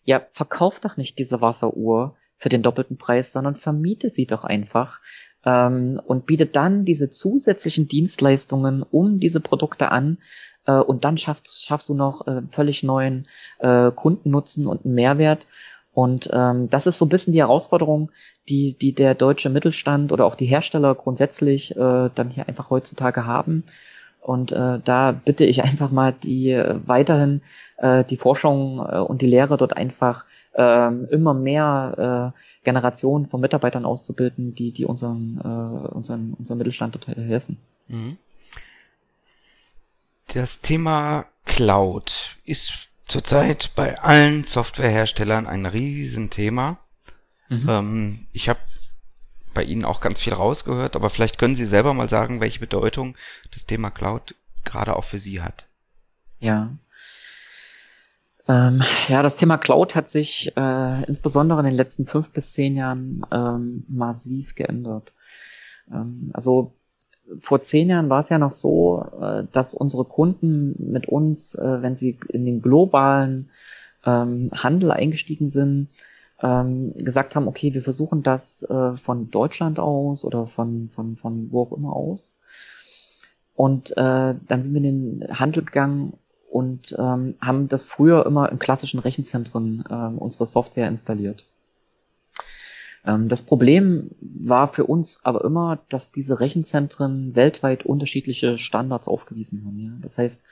ja, 0.07 0.23
verkauf 0.31 0.81
doch 0.81 0.97
nicht 0.97 1.19
diese 1.19 1.43
Wasseruhr 1.43 2.17
für 2.39 2.49
den 2.49 2.63
doppelten 2.63 2.97
Preis, 2.97 3.33
sondern 3.33 3.57
vermiete 3.57 4.09
sie 4.09 4.27
doch 4.27 4.45
einfach 4.45 5.01
ähm, 5.45 6.01
und 6.05 6.27
biete 6.27 6.47
dann 6.47 6.85
diese 6.85 7.11
zusätzlichen 7.11 7.89
Dienstleistungen 7.89 8.83
um 8.83 9.21
diese 9.21 9.41
Produkte 9.41 9.91
an 9.91 10.19
äh, 10.67 10.79
und 10.79 11.05
dann 11.05 11.19
schaffst, 11.19 11.67
schaffst 11.67 11.89
du 11.89 11.95
noch 11.95 12.27
äh, 12.27 12.43
völlig 12.51 12.83
neuen 12.83 13.27
äh, 13.59 13.91
Kundennutzen 13.91 14.67
und 14.67 14.85
einen 14.85 14.95
Mehrwert. 14.95 15.47
Und 15.93 16.29
ähm, 16.33 16.69
das 16.69 16.87
ist 16.87 16.99
so 16.99 17.07
ein 17.07 17.09
bisschen 17.09 17.33
die 17.33 17.41
Herausforderung, 17.41 18.11
die, 18.51 18.77
die 18.79 18.95
der 18.95 19.15
deutsche 19.15 19.49
Mittelstand 19.49 20.13
oder 20.13 20.27
auch 20.27 20.35
die 20.35 20.47
Hersteller 20.47 20.95
grundsätzlich 20.95 21.75
äh, 21.75 22.11
dann 22.15 22.31
hier 22.31 22.47
einfach 22.49 22.69
heutzutage 22.69 23.25
haben. 23.25 23.65
Und 24.21 24.53
äh, 24.53 24.81
da 24.85 25.13
bitte 25.13 25.45
ich 25.45 25.63
einfach 25.63 25.91
mal 25.91 26.13
die 26.13 26.51
äh, 26.51 26.81
weiterhin 26.85 27.43
äh, 27.79 28.05
die 28.05 28.17
Forschung 28.17 28.79
äh, 28.79 28.99
und 28.99 29.23
die 29.23 29.27
Lehre 29.27 29.57
dort 29.57 29.77
einfach 29.77 30.25
äh, 30.55 30.89
immer 31.13 31.35
mehr 31.35 32.33
äh, 32.35 32.65
Generationen 32.65 33.29
von 33.29 33.41
Mitarbeitern 33.41 33.85
auszubilden, 33.85 34.55
die, 34.55 34.73
die 34.73 34.85
unseren, 34.85 35.41
äh, 35.43 35.89
unseren, 35.95 36.35
unseren 36.35 36.59
Mittelstand 36.59 36.95
dort 36.95 37.09
helfen. 37.17 37.59
Mhm. 37.89 38.17
Das 40.33 40.61
Thema 40.61 41.27
Cloud 41.45 42.37
ist 42.45 42.89
zurzeit 43.07 43.71
bei 43.77 43.99
allen 43.99 44.45
Softwareherstellern 44.45 45.47
ein 45.47 45.67
Riesenthema. 45.67 46.79
Mhm. 47.49 47.69
Ähm, 47.69 48.27
ich 48.33 48.49
habe 48.49 48.59
bei 49.55 49.63
Ihnen 49.63 49.85
auch 49.85 50.01
ganz 50.01 50.21
viel 50.21 50.35
rausgehört, 50.35 50.97
aber 50.97 51.09
vielleicht 51.09 51.39
können 51.39 51.57
Sie 51.57 51.67
selber 51.67 51.95
mal 51.95 52.09
sagen, 52.09 52.41
welche 52.41 52.61
Bedeutung 52.61 53.17
das 53.53 53.67
Thema 53.67 53.91
Cloud 53.91 54.35
gerade 54.65 54.97
auch 54.97 55.05
für 55.05 55.19
Sie 55.19 55.41
hat. 55.41 55.67
Ja. 56.41 56.71
Ähm, 58.49 58.83
ja, 59.09 59.23
das 59.23 59.37
Thema 59.37 59.59
Cloud 59.59 59.95
hat 59.95 60.09
sich 60.09 60.53
äh, 60.57 61.05
insbesondere 61.05 61.59
in 61.61 61.67
den 61.67 61.75
letzten 61.75 62.07
fünf 62.07 62.31
bis 62.31 62.53
zehn 62.53 62.77
Jahren 62.77 63.23
ähm, 63.33 63.85
massiv 63.89 64.55
geändert. 64.55 65.15
Ähm, 65.91 66.31
also 66.33 66.73
vor 67.41 67.63
zehn 67.63 67.89
Jahren 67.89 68.09
war 68.09 68.21
es 68.21 68.29
ja 68.29 68.39
noch 68.39 68.53
so, 68.53 69.05
äh, 69.21 69.45
dass 69.51 69.75
unsere 69.75 70.05
Kunden 70.05 70.93
mit 70.93 71.09
uns, 71.09 71.57
äh, 71.57 71.83
wenn 71.83 71.97
sie 71.97 72.19
in 72.29 72.47
den 72.47 72.63
globalen 72.63 73.51
ähm, 74.05 74.51
Handel 74.53 74.93
eingestiegen 74.93 75.49
sind, 75.49 75.89
ähm, 76.41 76.93
gesagt 76.97 77.35
haben, 77.35 77.49
okay, 77.49 77.75
wir 77.75 77.83
versuchen 77.83 78.23
das 78.23 78.63
äh, 78.63 78.97
von 78.97 79.31
Deutschland 79.31 79.81
aus 79.81 80.25
oder 80.25 80.47
von, 80.47 80.91
von, 80.95 81.17
von 81.17 81.51
wo 81.51 81.63
auch 81.63 81.73
immer 81.73 81.95
aus. 81.97 82.39
Und 83.55 83.93
äh, 83.97 84.35
dann 84.37 84.63
sind 84.63 84.75
wir 84.75 84.85
in 84.85 85.21
den 85.21 85.39
Handel 85.39 85.65
gegangen 85.65 86.13
und 86.57 86.95
ähm, 86.99 87.35
haben 87.41 87.69
das 87.69 87.85
früher 87.85 88.27
immer 88.27 88.51
in 88.51 88.59
klassischen 88.59 89.01
Rechenzentren 89.01 89.85
äh, 89.89 89.95
unsere 89.95 90.47
Software 90.47 90.89
installiert. 90.89 91.45
Ähm, 93.05 93.29
das 93.29 93.43
Problem 93.43 94.11
war 94.21 94.69
für 94.69 94.85
uns 94.85 95.21
aber 95.25 95.45
immer, 95.45 95.79
dass 95.89 96.13
diese 96.13 96.41
Rechenzentren 96.41 97.35
weltweit 97.35 97.85
unterschiedliche 97.85 98.57
Standards 98.59 99.09
aufgewiesen 99.09 99.63
haben. 99.65 99.79
Ja? 99.79 99.93
Das 100.01 100.19
heißt, 100.19 100.45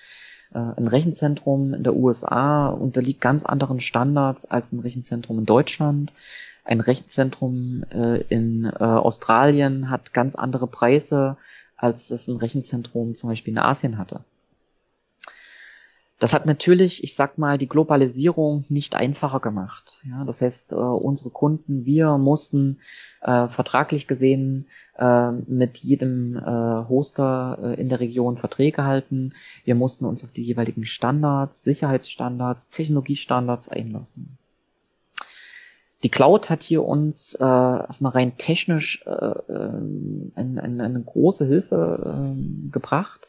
Äh, 0.55 0.59
ein 0.59 0.89
Rechenzentrum 0.89 1.75
in 1.75 1.83
der 1.83 1.95
USA 1.95 2.69
unterliegt 2.69 3.21
ganz 3.21 3.45
anderen 3.45 3.81
Standards 3.81 4.51
als 4.51 4.73
ein 4.73 4.81
Rechenzentrum 4.81 5.39
in 5.41 5.47
Deutschland. 5.47 6.13
Ein 6.65 6.81
Rechenzentrum 6.81 7.85
äh, 7.91 8.23
in 8.29 8.65
äh, 8.65 8.69
Australien 8.79 9.91
hat 9.91 10.15
ganz 10.15 10.35
andere 10.35 10.67
Preise, 10.67 11.37
als 11.77 12.09
das 12.09 12.29
ein 12.29 12.37
Rechenzentrum 12.37 13.15
zum 13.15 13.31
Beispiel 13.31 13.53
in 13.53 13.59
Asien 13.59 13.99
hatte. 13.99 14.21
Das 16.25 16.33
hat 16.33 16.47
natürlich, 16.47 17.05
ich 17.05 17.15
sag 17.17 17.37
mal, 17.37 17.59
die 17.59 17.69
Globalisierung 17.69 18.65
nicht 18.71 18.95
einfacher 18.95 19.41
gemacht. 19.41 19.99
Ja, 20.09 20.25
das 20.25 20.41
heißt, 20.41 20.73
äh, 20.73 20.77
unsere 20.77 21.29
Kunden, 21.29 21.85
wir 21.85 22.17
mussten 22.17 22.79
äh, 23.21 23.47
vertraglich 23.49 24.07
gesehen 24.07 24.65
äh, 24.97 25.33
mit 25.33 25.77
jedem 25.77 26.39
äh, 26.39 26.41
Hoster 26.89 27.59
äh, 27.63 27.79
in 27.79 27.91
der 27.91 28.01
Region 28.01 28.39
Verträge 28.39 28.85
halten. 28.85 29.35
Wir 29.67 29.75
mussten 29.75 30.07
uns 30.07 30.25
auf 30.25 30.33
die 30.33 30.43
jeweiligen 30.45 30.87
Standards, 30.87 31.63
Sicherheitsstandards, 31.63 32.71
Technologiestandards 32.71 33.69
einlassen. 33.69 34.39
Die 36.05 36.11
Cloud 36.11 36.49
hat 36.49 36.63
hier 36.63 36.85
uns 36.85 37.35
äh, 37.35 37.45
erstmal 37.45 38.13
rein 38.13 38.39
technisch 38.39 39.05
äh, 39.05 39.11
äh, 39.11 39.69
ein, 40.37 40.59
ein, 40.59 40.81
eine 40.81 41.03
große 41.03 41.45
Hilfe 41.45 42.35
äh, 42.35 42.71
gebracht, 42.71 43.29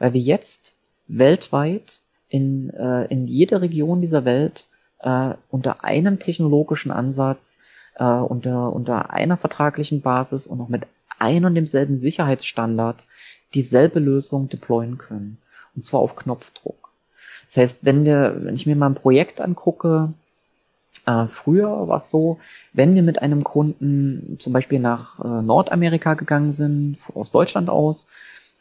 weil 0.00 0.14
wir 0.14 0.20
jetzt 0.20 0.78
weltweit 1.06 2.00
in, 2.34 2.70
äh, 2.70 3.04
in 3.04 3.28
jeder 3.28 3.62
Region 3.62 4.00
dieser 4.00 4.24
Welt 4.24 4.66
äh, 4.98 5.34
unter 5.50 5.84
einem 5.84 6.18
technologischen 6.18 6.90
Ansatz, 6.90 7.58
äh, 7.94 8.04
unter, 8.04 8.72
unter 8.72 9.10
einer 9.10 9.36
vertraglichen 9.36 10.00
Basis 10.00 10.48
und 10.48 10.60
auch 10.60 10.68
mit 10.68 10.88
ein 11.20 11.44
und 11.44 11.54
demselben 11.54 11.96
Sicherheitsstandard 11.96 13.06
dieselbe 13.54 14.00
Lösung 14.00 14.48
deployen 14.48 14.98
können. 14.98 15.38
Und 15.76 15.84
zwar 15.84 16.00
auf 16.00 16.16
Knopfdruck. 16.16 16.90
Das 17.44 17.56
heißt, 17.56 17.84
wenn, 17.84 18.04
wir, 18.04 18.36
wenn 18.40 18.56
ich 18.56 18.66
mir 18.66 18.74
mal 18.74 18.86
ein 18.86 18.96
Projekt 18.96 19.40
angucke, 19.40 20.12
äh, 21.06 21.26
früher 21.28 21.86
war 21.86 21.98
es 21.98 22.10
so, 22.10 22.40
wenn 22.72 22.96
wir 22.96 23.04
mit 23.04 23.22
einem 23.22 23.44
Kunden 23.44 24.40
zum 24.40 24.52
Beispiel 24.52 24.80
nach 24.80 25.20
äh, 25.20 25.42
Nordamerika 25.42 26.14
gegangen 26.14 26.50
sind, 26.50 26.98
aus 27.14 27.30
Deutschland 27.30 27.70
aus, 27.70 28.08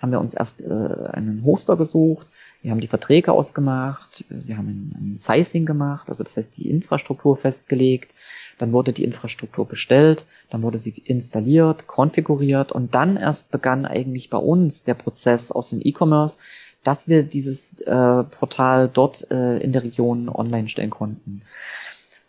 haben 0.03 0.11
wir 0.11 0.19
uns 0.19 0.33
erst 0.33 0.61
äh, 0.61 0.65
einen 1.13 1.43
Hoster 1.45 1.77
gesucht, 1.77 2.27
wir 2.61 2.71
haben 2.71 2.81
die 2.81 2.89
Verträge 2.89 3.31
ausgemacht, 3.31 4.25
wir 4.27 4.57
haben 4.57 4.91
ein, 4.99 5.17
Sizing 5.17 5.65
gemacht, 5.65 6.09
also 6.09 6.25
das 6.25 6.35
heißt 6.35 6.57
die 6.57 6.69
Infrastruktur 6.69 7.37
festgelegt, 7.37 8.13
dann 8.57 8.73
wurde 8.73 8.91
die 8.91 9.05
Infrastruktur 9.05 9.65
bestellt, 9.65 10.25
dann 10.49 10.61
wurde 10.61 10.77
sie 10.77 10.91
installiert, 11.05 11.87
konfiguriert. 11.87 12.73
Und 12.73 12.93
dann 12.95 13.15
erst 13.15 13.51
begann 13.51 13.85
eigentlich 13.85 14.29
bei 14.29 14.37
uns 14.37 14.83
der 14.83 14.93
Prozess 14.93 15.53
aus 15.53 15.69
dem 15.69 15.79
E-Commerce, 15.81 16.37
dass 16.83 17.07
wir 17.07 17.23
dieses 17.23 17.79
äh, 17.81 18.23
Portal 18.23 18.89
dort 18.93 19.31
äh, 19.31 19.57
in 19.59 19.71
der 19.71 19.83
Region 19.83 20.27
online 20.27 20.67
stellen 20.67 20.89
konnten. 20.89 21.43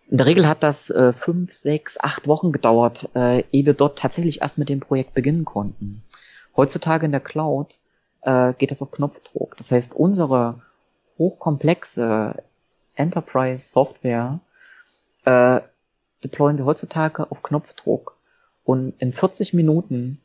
In 0.09 0.19
der 0.19 0.27
Regel 0.27 0.47
hat 0.47 0.63
das 0.63 0.91
äh, 0.91 1.13
fünf, 1.13 1.53
sechs, 1.53 1.99
acht 1.99 2.29
Wochen 2.29 2.53
gedauert, 2.53 3.09
äh, 3.17 3.43
ehe 3.51 3.67
wir 3.67 3.75
dort 3.75 3.99
tatsächlich 3.99 4.43
erst 4.43 4.59
mit 4.59 4.69
dem 4.69 4.79
Projekt 4.79 5.15
beginnen 5.15 5.45
konnten. 5.45 6.03
Heutzutage 6.57 7.07
in 7.07 7.13
der 7.13 7.21
Cloud 7.21 7.79
äh, 8.23 8.53
geht 8.55 8.71
das 8.71 8.83
auf 8.83 8.91
Knopfdruck. 8.91 9.57
Das 9.57 9.71
heißt, 9.71 9.95
unsere 9.95 10.63
hochkomplexe 11.19 12.43
Enterprise-Software 12.95 14.41
äh, 15.25 15.61
deployen 16.23 16.59
wir 16.59 16.65
heutzutage 16.65 17.31
auf 17.31 17.43
Knopfdruck. 17.43 18.17
Und 18.65 18.95
in 18.99 19.13
40 19.13 19.55
Minuten 19.55 20.21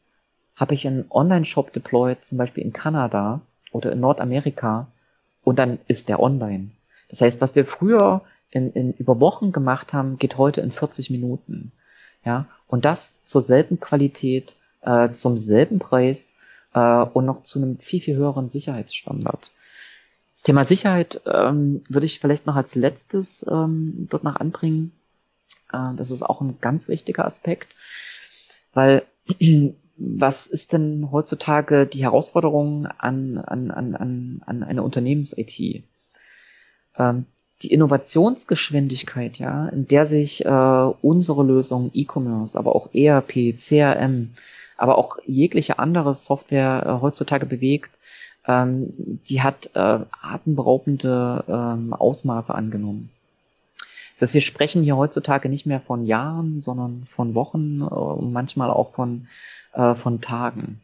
habe 0.55 0.73
ich 0.73 0.87
einen 0.87 1.05
Online-Shop 1.09 1.73
deployed, 1.73 2.23
zum 2.23 2.37
Beispiel 2.37 2.63
in 2.63 2.73
Kanada 2.73 3.41
oder 3.71 3.91
in 3.91 3.99
Nordamerika, 3.99 4.87
und 5.43 5.57
dann 5.57 5.79
ist 5.87 6.09
der 6.09 6.21
online. 6.21 6.71
Das 7.09 7.21
heißt, 7.21 7.41
was 7.41 7.55
wir 7.55 7.65
früher 7.65 8.21
in, 8.51 8.71
in 8.73 8.93
über 8.93 9.19
Wochen 9.19 9.51
gemacht 9.51 9.93
haben, 9.93 10.17
geht 10.17 10.37
heute 10.37 10.61
in 10.61 10.71
40 10.71 11.09
Minuten. 11.09 11.71
Ja, 12.25 12.47
und 12.67 12.85
das 12.85 13.23
zur 13.23 13.41
selben 13.41 13.79
Qualität, 13.79 14.57
äh, 14.81 15.11
zum 15.11 15.37
selben 15.37 15.79
Preis 15.79 16.35
äh, 16.73 17.03
und 17.03 17.25
noch 17.25 17.43
zu 17.43 17.59
einem 17.59 17.77
viel, 17.77 18.01
viel 18.01 18.15
höheren 18.15 18.49
Sicherheitsstandard. 18.49 19.51
Das 20.33 20.43
Thema 20.43 20.63
Sicherheit 20.63 21.21
ähm, 21.25 21.81
würde 21.89 22.05
ich 22.05 22.19
vielleicht 22.19 22.45
noch 22.45 22.55
als 22.55 22.75
letztes 22.75 23.45
ähm, 23.49 24.07
dort 24.09 24.23
noch 24.23 24.37
anbringen. 24.37 24.93
Äh, 25.73 25.83
das 25.97 26.11
ist 26.11 26.23
auch 26.23 26.41
ein 26.41 26.59
ganz 26.61 26.87
wichtiger 26.87 27.25
Aspekt, 27.25 27.75
weil 28.73 29.03
was 29.97 30.47
ist 30.47 30.71
denn 30.71 31.09
heutzutage 31.11 31.85
die 31.85 32.03
Herausforderung 32.03 32.87
an, 32.87 33.37
an, 33.37 33.69
an, 33.69 33.95
an, 33.95 34.41
an 34.45 34.63
eine 34.63 34.81
Unternehmens-IT? 34.81 35.83
Ähm, 36.97 37.25
die 37.61 37.73
Innovationsgeschwindigkeit, 37.73 39.39
ja, 39.39 39.67
in 39.67 39.87
der 39.87 40.05
sich 40.05 40.45
äh, 40.45 40.93
unsere 41.01 41.43
Lösung 41.43 41.91
E-Commerce, 41.93 42.57
aber 42.57 42.75
auch 42.75 42.93
ERP, 42.93 43.57
CRM, 43.57 44.29
aber 44.79 44.97
auch 44.97 45.17
jegliche 45.25 45.77
andere 45.77 46.13
Software 46.15 46.83
äh, 46.85 47.01
heutzutage 47.01 47.45
bewegt, 47.45 47.99
ähm, 48.47 49.19
die 49.27 49.41
hat 49.41 49.71
äh, 49.75 49.99
atemberaubende 50.21 51.43
ähm, 51.47 51.93
Ausmaße 51.93 52.55
angenommen. 52.55 53.09
Das 54.15 54.29
heißt, 54.29 54.33
wir 54.33 54.41
sprechen 54.41 54.83
hier 54.83 54.97
heutzutage 54.97 55.49
nicht 55.49 55.65
mehr 55.65 55.81
von 55.81 56.05
Jahren, 56.05 56.61
sondern 56.61 57.03
von 57.03 57.35
Wochen 57.35 57.81
äh, 57.81 57.85
und 57.85 58.31
manchmal 58.31 58.69
auch 58.69 58.93
von, 58.93 59.27
äh, 59.73 59.95
von 59.95 60.21
Tagen. 60.21 60.81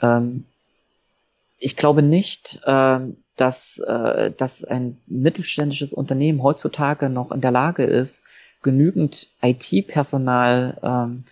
Ähm, 0.00 0.44
ich 1.58 1.76
glaube 1.76 2.02
nicht, 2.02 2.60
äh, 2.64 3.00
dass, 3.36 3.82
dass 4.36 4.64
ein 4.64 4.98
mittelständisches 5.06 5.94
Unternehmen 5.94 6.42
heutzutage 6.42 7.08
noch 7.08 7.32
in 7.32 7.40
der 7.40 7.50
Lage 7.50 7.84
ist, 7.84 8.24
genügend 8.60 9.28
IT-Personal 9.40 10.78
ähm, 10.82 11.22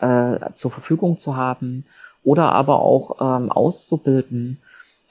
äh, 0.00 0.52
zur 0.52 0.70
Verfügung 0.70 1.18
zu 1.18 1.36
haben 1.36 1.84
oder 2.22 2.52
aber 2.52 2.80
auch 2.80 3.16
ähm, 3.20 3.50
auszubilden, 3.50 4.58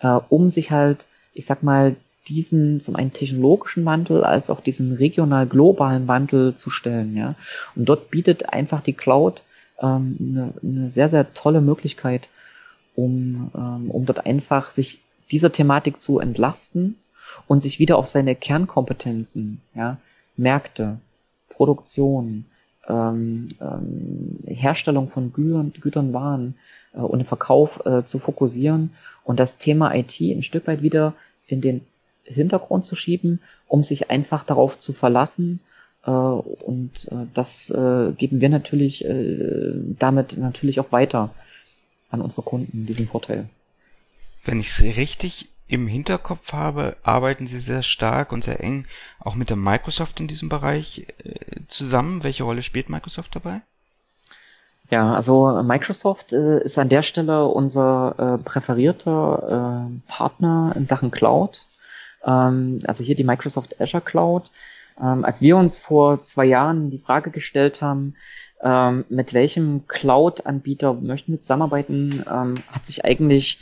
äh, 0.01 0.19
um 0.29 0.49
sich 0.49 0.71
halt, 0.71 1.07
ich 1.33 1.45
sag 1.45 1.63
mal, 1.63 1.95
diesen 2.27 2.79
zum 2.79 2.95
einen 2.95 3.11
technologischen 3.11 3.85
Wandel 3.85 4.23
als 4.23 4.49
auch 4.49 4.61
diesen 4.61 4.93
regional-globalen 4.93 6.07
Wandel 6.07 6.55
zu 6.55 6.69
stellen. 6.69 7.15
Ja? 7.17 7.35
Und 7.75 7.85
dort 7.89 8.11
bietet 8.11 8.53
einfach 8.53 8.81
die 8.81 8.93
Cloud 8.93 9.43
ähm, 9.81 10.17
eine, 10.19 10.53
eine 10.61 10.89
sehr, 10.89 11.09
sehr 11.09 11.33
tolle 11.33 11.61
Möglichkeit, 11.61 12.29
um, 12.95 13.51
ähm, 13.55 13.89
um 13.89 14.05
dort 14.05 14.25
einfach 14.25 14.67
sich 14.67 15.01
dieser 15.31 15.51
Thematik 15.51 15.99
zu 16.01 16.19
entlasten 16.19 16.97
und 17.47 17.61
sich 17.61 17.79
wieder 17.79 17.97
auf 17.97 18.07
seine 18.07 18.35
Kernkompetenzen, 18.35 19.61
ja, 19.73 19.97
Märkte, 20.37 20.99
Produktion, 21.49 22.45
ähm, 22.89 23.49
ähm, 23.61 24.39
Herstellung 24.45 25.09
von 25.09 25.31
Gütern, 25.31 25.73
Gütern 25.79 26.13
Waren 26.13 26.55
äh, 26.93 26.99
und 26.99 27.19
den 27.19 27.27
Verkauf 27.27 27.85
äh, 27.85 28.03
zu 28.03 28.19
fokussieren 28.19 28.91
und 29.23 29.39
das 29.39 29.57
Thema 29.57 29.93
IT 29.95 30.19
ein 30.19 30.43
Stück 30.43 30.67
weit 30.67 30.81
wieder 30.81 31.13
in 31.47 31.61
den 31.61 31.81
Hintergrund 32.23 32.85
zu 32.85 32.95
schieben, 32.95 33.39
um 33.67 33.83
sich 33.83 34.09
einfach 34.09 34.43
darauf 34.43 34.77
zu 34.77 34.93
verlassen. 34.93 35.59
Äh, 36.05 36.09
und 36.09 37.07
äh, 37.11 37.25
das 37.33 37.69
äh, 37.69 38.11
geben 38.17 38.41
wir 38.41 38.49
natürlich 38.49 39.05
äh, 39.05 39.73
damit 39.99 40.37
natürlich 40.37 40.79
auch 40.79 40.91
weiter 40.91 41.33
an 42.09 42.21
unsere 42.21 42.41
Kunden, 42.41 42.85
diesen 42.85 43.07
Vorteil. 43.07 43.47
Wenn 44.43 44.59
ich 44.59 44.69
es 44.69 44.81
richtig 44.97 45.47
im 45.69 45.87
Hinterkopf 45.87 46.51
habe, 46.51 46.97
arbeiten 47.03 47.47
Sie 47.47 47.59
sehr 47.59 47.83
stark 47.83 48.31
und 48.31 48.43
sehr 48.43 48.61
eng 48.61 48.85
auch 49.19 49.35
mit 49.35 49.49
der 49.49 49.57
Microsoft 49.57 50.19
in 50.19 50.27
diesem 50.27 50.49
Bereich 50.49 51.05
äh, 51.23 51.33
zusammen. 51.67 52.23
Welche 52.23 52.43
Rolle 52.43 52.63
spielt 52.63 52.89
Microsoft 52.89 53.35
dabei? 53.35 53.61
Ja, 54.89 55.13
also 55.13 55.61
Microsoft 55.61 56.33
äh, 56.33 56.63
ist 56.63 56.79
an 56.79 56.89
der 56.89 57.03
Stelle 57.03 57.45
unser 57.45 58.15
äh, 58.17 58.43
präferierter 58.43 59.87
äh, 59.87 60.11
Partner 60.11 60.73
in 60.75 60.87
Sachen 60.87 61.11
Cloud. 61.11 61.67
Ähm, 62.25 62.79
also 62.85 63.03
hier 63.03 63.15
die 63.15 63.23
Microsoft 63.23 63.79
Azure 63.79 64.01
Cloud. 64.01 64.49
Ähm, 64.99 65.23
als 65.23 65.41
wir 65.41 65.55
uns 65.55 65.77
vor 65.77 66.23
zwei 66.23 66.45
Jahren 66.45 66.89
die 66.89 66.97
Frage 66.97 67.29
gestellt 67.29 67.83
haben, 67.83 68.15
ähm, 68.63 69.05
mit 69.09 69.35
welchem 69.35 69.87
Cloud-Anbieter 69.87 70.95
möchten 70.95 71.31
wir 71.33 71.41
zusammenarbeiten, 71.41 72.25
ähm, 72.27 72.55
hat 72.71 72.87
sich 72.87 73.05
eigentlich 73.05 73.59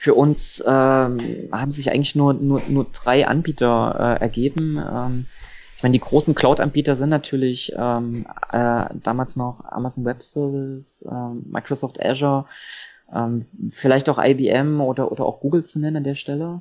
für 0.00 0.14
uns 0.14 0.62
ähm, 0.64 1.18
haben 1.50 1.72
sich 1.72 1.90
eigentlich 1.90 2.14
nur, 2.14 2.32
nur, 2.32 2.62
nur 2.68 2.86
drei 2.92 3.26
Anbieter 3.26 3.96
äh, 3.98 4.22
ergeben. 4.22 4.78
Ähm, 4.78 5.26
ich 5.74 5.82
meine, 5.82 5.92
die 5.92 5.98
großen 5.98 6.36
Cloud-Anbieter 6.36 6.94
sind 6.94 7.08
natürlich 7.08 7.72
ähm, 7.76 8.24
äh, 8.52 8.84
damals 9.02 9.34
noch 9.34 9.64
Amazon 9.64 10.04
Web 10.04 10.22
Service, 10.22 11.04
ähm, 11.10 11.46
Microsoft 11.50 12.00
Azure, 12.00 12.44
ähm, 13.12 13.44
vielleicht 13.72 14.08
auch 14.08 14.22
IBM 14.22 14.80
oder, 14.80 15.10
oder 15.10 15.26
auch 15.26 15.40
Google 15.40 15.64
zu 15.64 15.80
nennen 15.80 15.96
an 15.96 16.04
der 16.04 16.14
Stelle. 16.14 16.60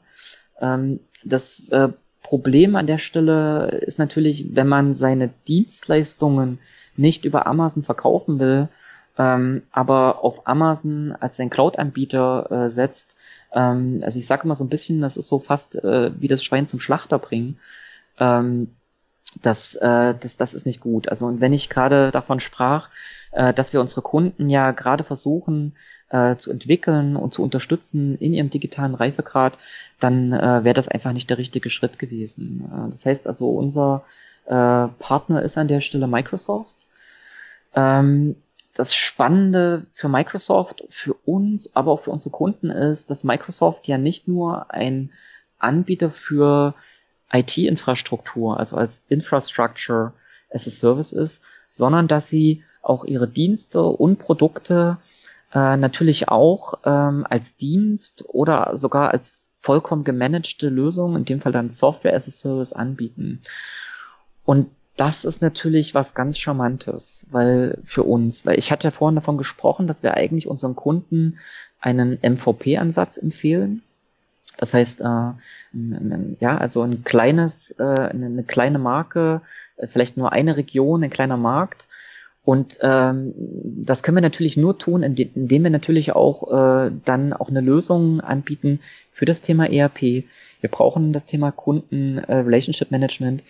Ähm, 0.60 1.00
das 1.24 1.70
äh, 1.70 1.90
Problem 2.24 2.76
an 2.76 2.88
der 2.88 2.98
Stelle 2.98 3.68
ist 3.86 4.00
natürlich, 4.00 4.56
wenn 4.56 4.68
man 4.68 4.96
seine 4.96 5.30
Dienstleistungen 5.48 6.58
nicht 6.96 7.24
über 7.24 7.46
Amazon 7.46 7.84
verkaufen 7.84 8.40
will, 8.40 8.68
ähm, 9.20 9.62
aber 9.72 10.24
auf 10.24 10.48
Amazon 10.48 11.16
als 11.20 11.40
ein 11.40 11.52
Cloud-Anbieter 11.52 12.66
äh, 12.66 12.70
setzt. 12.72 13.18
Ähm, 13.54 14.02
also 14.04 14.20
ich 14.20 14.28
sage 14.28 14.44
immer 14.44 14.56
so 14.56 14.64
ein 14.64 14.70
bisschen, 14.70 15.02
das 15.02 15.18
ist 15.18 15.28
so 15.28 15.40
fast 15.40 15.76
äh, 15.76 16.12
wie 16.20 16.28
das 16.28 16.44
Schwein 16.44 16.68
zum 16.68 16.80
Schlachter 16.80 17.20
bringen. 17.20 17.60
Ähm, 18.20 18.76
das, 19.42 19.76
äh, 19.76 20.16
das, 20.20 20.38
das 20.38 20.54
ist 20.54 20.66
nicht 20.66 20.82
gut. 20.82 21.10
Also 21.10 21.26
und 21.26 21.42
wenn 21.42 21.54
ich 21.54 21.70
gerade 21.70 22.12
davon 22.12 22.40
sprach, 22.40 22.90
äh, 23.32 23.54
dass 23.54 23.74
wir 23.74 23.82
unsere 23.82 24.02
Kunden 24.02 24.50
ja 24.50 24.72
gerade 24.72 25.04
versuchen 25.04 25.76
äh, 26.10 26.36
zu 26.38 26.52
entwickeln 26.52 27.16
und 27.16 27.34
zu 27.34 27.44
unterstützen 27.44 28.18
in 28.18 28.34
ihrem 28.34 28.50
digitalen 28.50 28.96
Reifegrad, 28.96 29.58
dann 30.00 30.32
äh, 30.34 30.64
wäre 30.64 30.74
das 30.74 30.88
einfach 30.88 31.12
nicht 31.12 31.30
der 31.30 31.38
richtige 31.38 31.70
Schritt 31.70 32.00
gewesen. 32.00 32.70
Äh, 32.72 32.90
das 32.90 33.06
heißt 33.06 33.28
also, 33.28 33.50
unser 33.52 34.04
äh, 34.46 34.88
Partner 35.00 35.42
ist 35.42 35.58
an 35.58 35.68
der 35.68 35.82
Stelle 35.82 36.08
Microsoft. 36.08 36.74
Ähm, 37.76 38.36
das 38.78 38.94
Spannende 38.94 39.88
für 39.92 40.08
Microsoft, 40.08 40.84
für 40.90 41.16
uns, 41.26 41.76
aber 41.76 41.92
auch 41.92 42.02
für 42.02 42.12
unsere 42.12 42.32
Kunden 42.32 42.70
ist, 42.70 43.10
dass 43.10 43.24
Microsoft 43.24 43.88
ja 43.88 43.98
nicht 43.98 44.28
nur 44.28 44.72
ein 44.72 45.12
Anbieter 45.58 46.12
für 46.12 46.76
IT-Infrastruktur, 47.32 48.58
also 48.60 48.78
als 48.78 49.04
Infrastructure 49.10 50.14
as 50.52 50.68
a 50.68 50.70
Service 50.70 51.12
ist, 51.12 51.44
sondern 51.70 52.08
dass 52.08 52.30
sie 52.30 52.64
auch 52.84 53.04
ihre 53.04 53.28
Dienste 53.28 53.82
und 53.82 54.20
Produkte 54.20 54.98
äh, 55.54 55.76
natürlich 55.76 56.30
auch 56.30 56.76
ähm, 56.86 57.26
als 57.28 57.58
Dienst 57.58 58.26
oder 58.28 58.78
sogar 58.78 59.12
als 59.12 59.52
vollkommen 59.60 60.04
gemanagte 60.04 60.70
Lösung, 60.70 61.16
in 61.16 61.26
dem 61.26 61.42
Fall 61.42 61.52
dann 61.52 61.70
Software 61.70 62.16
as 62.16 62.28
a 62.28 62.32
Service 62.32 62.74
anbieten. 62.74 63.42
Und 64.46 64.70
das 64.98 65.26
ist 65.26 65.42
natürlich 65.42 65.96
was 65.96 66.16
ganz 66.16 66.38
Charmantes, 66.38 67.28
weil 67.32 67.78
für 67.86 68.04
uns, 68.04 68.46
weil 68.46 68.58
ich 68.58 68.72
hatte 68.72 68.92
vorhin 68.92 69.16
davon 69.16 69.38
gesprochen, 69.38 69.88
dass 69.88 70.04
wir 70.04 70.16
eigentlich 70.16 70.48
unseren 70.48 70.76
Kunden 70.76 71.38
einen 71.80 72.18
MVP-Ansatz 72.22 73.18
empfehlen. 73.18 73.84
Das 74.58 74.74
heißt, 74.74 75.02
äh, 75.02 75.34
ein, 75.74 76.38
ja, 76.40 76.58
also 76.58 76.82
ein 76.82 77.04
kleines, 77.04 77.72
äh, 77.80 77.84
eine 77.84 78.44
kleine 78.44 78.80
Marke, 78.80 79.42
äh, 79.78 79.86
vielleicht 79.86 80.18
nur 80.18 80.34
eine 80.34 80.58
Region, 80.58 81.04
ein 81.04 81.12
kleiner 81.12 81.38
Markt. 81.38 81.88
Und 82.44 82.80
ähm, 82.82 83.34
das 83.36 84.04
können 84.04 84.18
wir 84.18 84.22
natürlich 84.22 84.58
nur 84.58 84.78
tun, 84.78 85.04
indem 85.04 85.64
wir 85.64 85.70
natürlich 85.70 86.14
auch 86.14 86.52
äh, 86.52 86.92
dann 87.06 87.34
auch 87.34 87.50
eine 87.50 87.62
Lösung 87.62 88.22
anbieten 88.22 88.80
für 89.12 89.26
das 89.26 89.42
Thema 89.42 89.70
ERP. 89.70 90.24
Wir 90.62 90.72
brauchen 90.72 91.12
das 91.12 91.26
Thema 91.26 91.52
Kunden 91.52 92.18
äh, 92.18 92.38
Relationship 92.38 92.90
Management 92.90 93.44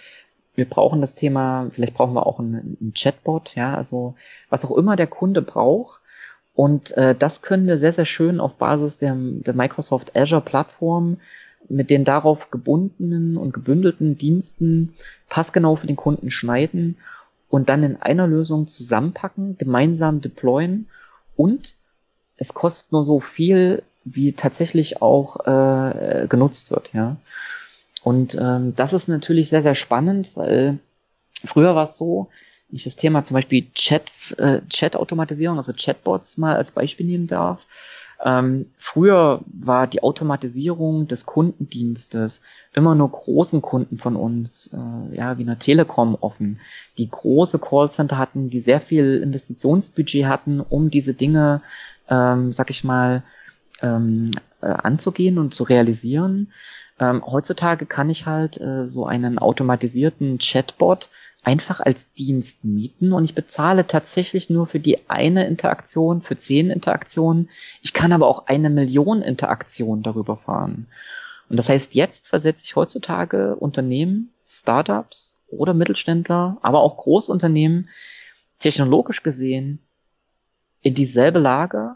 wir 0.57 0.65
brauchen 0.65 1.01
das 1.01 1.13
Thema, 1.13 1.67
vielleicht 1.69 1.93
brauchen 1.93 2.15
wir 2.15 2.25
auch 2.25 2.39
einen, 2.39 2.93
Chatbot, 2.95 3.55
ja, 3.55 3.75
also 3.75 4.15
was 4.49 4.65
auch 4.65 4.75
immer 4.75 4.95
der 4.95 5.07
Kunde 5.07 5.43
braucht. 5.43 6.01
Und 6.55 6.97
äh, 6.97 7.13
das 7.13 7.43
können 7.43 7.67
wir 7.67 7.77
sehr, 7.77 7.93
sehr 7.93 8.05
schön 8.05 8.39
auf 8.39 8.55
Basis 8.55 8.97
der, 8.97 9.15
der 9.15 9.53
Microsoft 9.53 10.17
Azure 10.17 10.41
Plattform 10.41 11.17
mit 11.69 11.91
den 11.91 12.03
darauf 12.03 12.49
gebundenen 12.49 13.37
und 13.37 13.53
gebündelten 13.53 14.17
Diensten 14.17 14.95
passgenau 15.29 15.75
für 15.75 15.85
den 15.85 15.95
Kunden 15.95 16.31
schneiden 16.31 16.97
und 17.49 17.69
dann 17.69 17.83
in 17.83 18.01
einer 18.01 18.25
Lösung 18.25 18.67
zusammenpacken, 18.67 19.59
gemeinsam 19.59 20.21
deployen 20.21 20.87
und 21.35 21.75
es 22.35 22.55
kostet 22.55 22.91
nur 22.91 23.03
so 23.03 23.19
viel, 23.19 23.83
wie 24.05 24.33
tatsächlich 24.33 25.03
auch 25.03 25.45
äh, 25.45 26.25
genutzt 26.27 26.71
wird, 26.71 26.93
ja. 26.93 27.17
Und 28.07 28.37
ähm, 28.39 28.73
das 28.73 28.93
ist 28.93 29.09
natürlich 29.09 29.49
sehr, 29.49 29.61
sehr 29.61 29.75
spannend, 29.75 30.31
weil 30.35 30.79
früher 31.43 31.75
war 31.75 31.83
es 31.83 31.97
so, 31.97 32.29
wenn 32.69 32.77
ich 32.77 32.85
das 32.85 32.95
Thema 32.95 33.25
zum 33.25 33.35
Beispiel 33.35 33.67
Chats, 33.73 34.31
äh, 34.31 34.61
Chat-Automatisierung, 34.69 35.57
also 35.57 35.73
Chatbots 35.73 36.37
mal 36.37 36.55
als 36.55 36.71
Beispiel 36.71 37.05
nehmen 37.05 37.27
darf. 37.27 37.67
Ähm, 38.23 38.67
früher 38.77 39.41
war 39.47 39.87
die 39.87 40.03
Automatisierung 40.03 41.09
des 41.09 41.25
Kundendienstes 41.25 42.43
immer 42.73 42.95
nur 42.95 43.11
großen 43.11 43.61
Kunden 43.61 43.97
von 43.97 44.15
uns, 44.15 44.71
äh, 44.73 45.17
ja, 45.17 45.37
wie 45.37 45.43
einer 45.43 45.59
Telekom 45.59 46.15
offen, 46.15 46.61
die 46.97 47.09
große 47.09 47.59
Callcenter 47.59 48.17
hatten, 48.17 48.49
die 48.49 48.61
sehr 48.61 48.79
viel 48.79 49.17
Investitionsbudget 49.21 50.27
hatten, 50.27 50.61
um 50.61 50.89
diese 50.89 51.13
Dinge, 51.13 51.61
ähm, 52.09 52.53
sag 52.53 52.69
ich 52.69 52.85
mal, 52.85 53.23
ähm, 53.81 54.31
äh, 54.61 54.67
anzugehen 54.67 55.37
und 55.39 55.53
zu 55.53 55.65
realisieren. 55.65 56.53
Ähm, 56.99 57.23
heutzutage 57.25 57.86
kann 57.86 58.10
ich 58.10 58.25
halt 58.25 58.60
äh, 58.60 58.86
so 58.86 59.05
einen 59.05 59.39
automatisierten 59.39 60.39
Chatbot 60.39 61.10
einfach 61.43 61.79
als 61.79 62.13
Dienst 62.13 62.65
mieten 62.65 63.13
und 63.13 63.23
ich 63.23 63.36
bezahle 63.36 63.88
tatsächlich 63.88 64.49
nur 64.49 64.67
für 64.67 64.79
die 64.79 65.10
eine 65.10 65.47
Interaktion, 65.47 66.21
für 66.21 66.36
zehn 66.36 66.69
Interaktionen. 66.69 67.49
Ich 67.81 67.93
kann 67.93 68.12
aber 68.12 68.27
auch 68.27 68.47
eine 68.47 68.69
Million 68.69 69.21
Interaktionen 69.21 70.03
darüber 70.03 70.38
fahren. 70.38 70.88
Und 71.49 71.55
das 71.57 71.69
heißt, 71.69 71.95
jetzt 71.95 72.27
versetze 72.27 72.65
ich 72.65 72.75
heutzutage 72.75 73.55
Unternehmen, 73.55 74.33
Startups 74.45 75.39
oder 75.47 75.73
Mittelständler, 75.73 76.57
aber 76.62 76.81
auch 76.81 76.97
Großunternehmen 76.97 77.88
technologisch 78.60 79.23
gesehen 79.23 79.79
in 80.81 80.93
dieselbe 80.93 81.39
Lage 81.39 81.95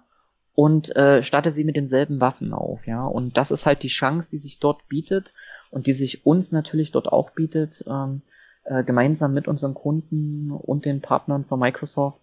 und 0.61 0.95
äh, 0.95 1.23
statte 1.23 1.51
sie 1.51 1.63
mit 1.63 1.75
denselben 1.75 2.21
Waffen 2.21 2.53
auf, 2.53 2.85
ja. 2.85 3.03
Und 3.03 3.35
das 3.35 3.49
ist 3.49 3.65
halt 3.65 3.81
die 3.81 3.87
Chance, 3.87 4.29
die 4.29 4.37
sich 4.37 4.59
dort 4.59 4.87
bietet 4.87 5.33
und 5.71 5.87
die 5.87 5.93
sich 5.93 6.23
uns 6.23 6.51
natürlich 6.51 6.91
dort 6.91 7.11
auch 7.11 7.31
bietet, 7.31 7.83
ähm, 7.87 8.21
äh, 8.65 8.83
gemeinsam 8.83 9.33
mit 9.33 9.47
unseren 9.47 9.73
Kunden 9.73 10.51
und 10.51 10.85
den 10.85 11.01
Partnern 11.01 11.45
von 11.45 11.59
Microsoft 11.59 12.21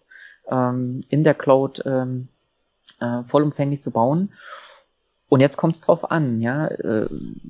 ähm, 0.49 1.01
in 1.09 1.25
der 1.25 1.33
Cloud 1.33 1.83
ähm, 1.85 2.29
äh, 3.01 3.23
vollumfänglich 3.23 3.81
zu 3.81 3.91
bauen. 3.91 4.31
Und 5.27 5.41
jetzt 5.41 5.57
kommt 5.57 5.75
es 5.75 5.81
drauf 5.81 6.09
an, 6.09 6.39
ja, 6.39 6.67
äh, 6.67 7.09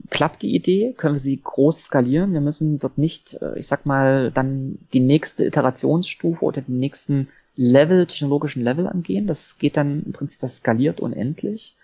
klappt 0.10 0.41
die 0.41 0.56
Idee, 0.56 0.95
können 0.97 1.13
wir 1.13 1.19
sie 1.19 1.39
groß 1.39 1.84
skalieren. 1.84 2.34
Wir 2.34 2.41
müssen 2.41 2.80
dort 2.80 2.97
nicht, 2.97 3.36
äh, 3.43 3.60
ich 3.60 3.67
sag 3.67 3.86
mal, 3.86 4.32
dann 4.32 4.80
die 4.93 5.02
nächste 5.02 5.45
Iterationsstufe 5.45 6.43
oder 6.43 6.63
den 6.63 6.80
nächsten 6.80 7.28
Level, 7.62 8.06
technologischen 8.06 8.63
Level 8.63 8.88
angehen. 8.88 9.28
Das 9.28 9.58
geht 9.58 9.76
dann 9.76 10.04
im 10.06 10.13
Prinzip, 10.13 10.39
das 10.39 10.58
skaliert 10.58 11.02
unendlich. 11.02 11.76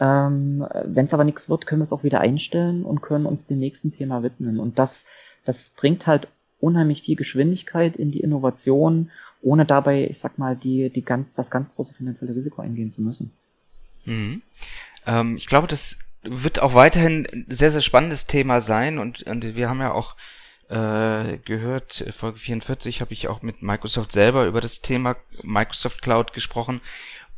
Ähm, 0.00 0.66
Wenn 0.84 1.06
es 1.06 1.14
aber 1.14 1.22
nichts 1.22 1.48
wird, 1.48 1.64
können 1.64 1.80
wir 1.80 1.84
es 1.84 1.92
auch 1.92 2.02
wieder 2.02 2.20
einstellen 2.20 2.84
und 2.84 3.00
können 3.00 3.24
uns 3.24 3.46
dem 3.46 3.60
nächsten 3.60 3.92
Thema 3.92 4.24
widmen. 4.24 4.58
Und 4.58 4.80
das, 4.80 5.06
das 5.44 5.74
bringt 5.76 6.08
halt 6.08 6.26
unheimlich 6.58 7.02
viel 7.02 7.14
Geschwindigkeit 7.14 7.94
in 7.94 8.10
die 8.10 8.18
Innovation, 8.18 9.12
ohne 9.42 9.64
dabei, 9.64 10.08
ich 10.10 10.18
sag 10.18 10.38
mal, 10.38 10.56
die, 10.56 10.90
die 10.90 11.04
ganz, 11.04 11.34
das 11.34 11.52
ganz 11.52 11.72
große 11.72 11.94
finanzielle 11.94 12.34
Risiko 12.34 12.60
eingehen 12.60 12.90
zu 12.90 13.00
müssen. 13.00 13.30
Mhm. 14.06 14.42
Ähm, 15.06 15.36
ich 15.36 15.46
glaube, 15.46 15.68
das 15.68 15.98
wird 16.24 16.60
auch 16.60 16.74
weiterhin 16.74 17.28
ein 17.32 17.46
sehr, 17.48 17.70
sehr 17.70 17.80
spannendes 17.80 18.26
Thema 18.26 18.60
sein 18.60 18.98
und, 18.98 19.22
und 19.22 19.54
wir 19.54 19.68
haben 19.68 19.80
ja 19.80 19.92
auch 19.92 20.16
äh, 20.70 21.38
gehört, 21.38 22.04
Folge 22.16 22.38
44 22.38 23.00
habe 23.00 23.12
ich 23.12 23.28
auch 23.28 23.42
mit 23.42 23.62
Microsoft 23.62 24.12
selber 24.12 24.46
über 24.46 24.60
das 24.60 24.80
Thema 24.80 25.16
Microsoft 25.42 26.00
Cloud 26.02 26.32
gesprochen. 26.32 26.80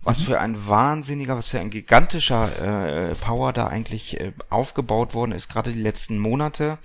Was 0.03 0.21
mhm. 0.21 0.25
für 0.25 0.41
ein 0.41 0.69
wahnsinniger, 0.69 1.37
was 1.37 1.49
für 1.49 1.61
ein 1.61 1.71
gigantischer 1.71 3.11
äh, 3.11 3.15
Power 3.15 3.53
da 3.53 3.69
eigentlich 3.69 4.21
äh, 4.21 4.33
aufgebaut 4.51 5.15
worden 5.15 5.33
ist, 5.33 5.49
gerade 5.49 5.73
die 5.73 5.81
letzten 5.81 6.19
Monate 6.19 6.79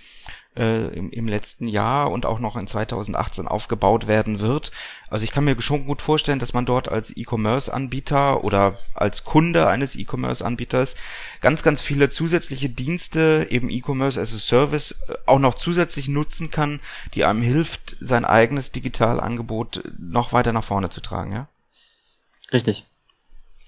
äh, 0.58 0.88
im, 0.88 1.12
im 1.12 1.28
letzten 1.28 1.68
Jahr 1.68 2.12
und 2.12 2.26
auch 2.26 2.40
noch 2.40 2.58
in 2.58 2.68
2018 2.68 3.48
aufgebaut 3.48 4.08
werden 4.08 4.40
wird. 4.40 4.72
Also 5.10 5.24
ich 5.24 5.32
kann 5.32 5.46
mir 5.46 5.60
schon 5.62 5.86
gut 5.86 6.02
vorstellen, 6.02 6.40
dass 6.40 6.54
man 6.54 6.66
dort 6.66 6.90
als 6.90 7.16
E-Commerce-Anbieter 7.16 8.44
oder 8.44 8.78
als 8.94 9.24
Kunde 9.24 9.68
eines 9.68 9.96
E-Commerce-Anbieters 9.96 10.96
ganz, 11.42 11.64
ganz 11.64 11.82
viele 11.82 12.10
zusätzliche 12.10 12.70
Dienste, 12.70 13.48
eben 13.50 13.70
E-Commerce 13.70 14.20
as 14.20 14.34
a 14.34 14.40
Service, 14.40 15.04
äh, 15.08 15.14
auch 15.26 15.40
noch 15.40 15.56
zusätzlich 15.56 16.08
nutzen 16.08 16.52
kann, 16.52 16.80
die 17.14 17.24
einem 17.24 17.42
hilft, 17.42 17.96
sein 18.00 18.26
eigenes 18.26 18.72
Digitalangebot 18.72 19.84
noch 19.98 20.34
weiter 20.34 20.54
nach 20.54 20.64
vorne 20.64 20.90
zu 20.90 21.02
tragen, 21.02 21.32
ja? 21.32 21.48
Richtig. 22.52 22.86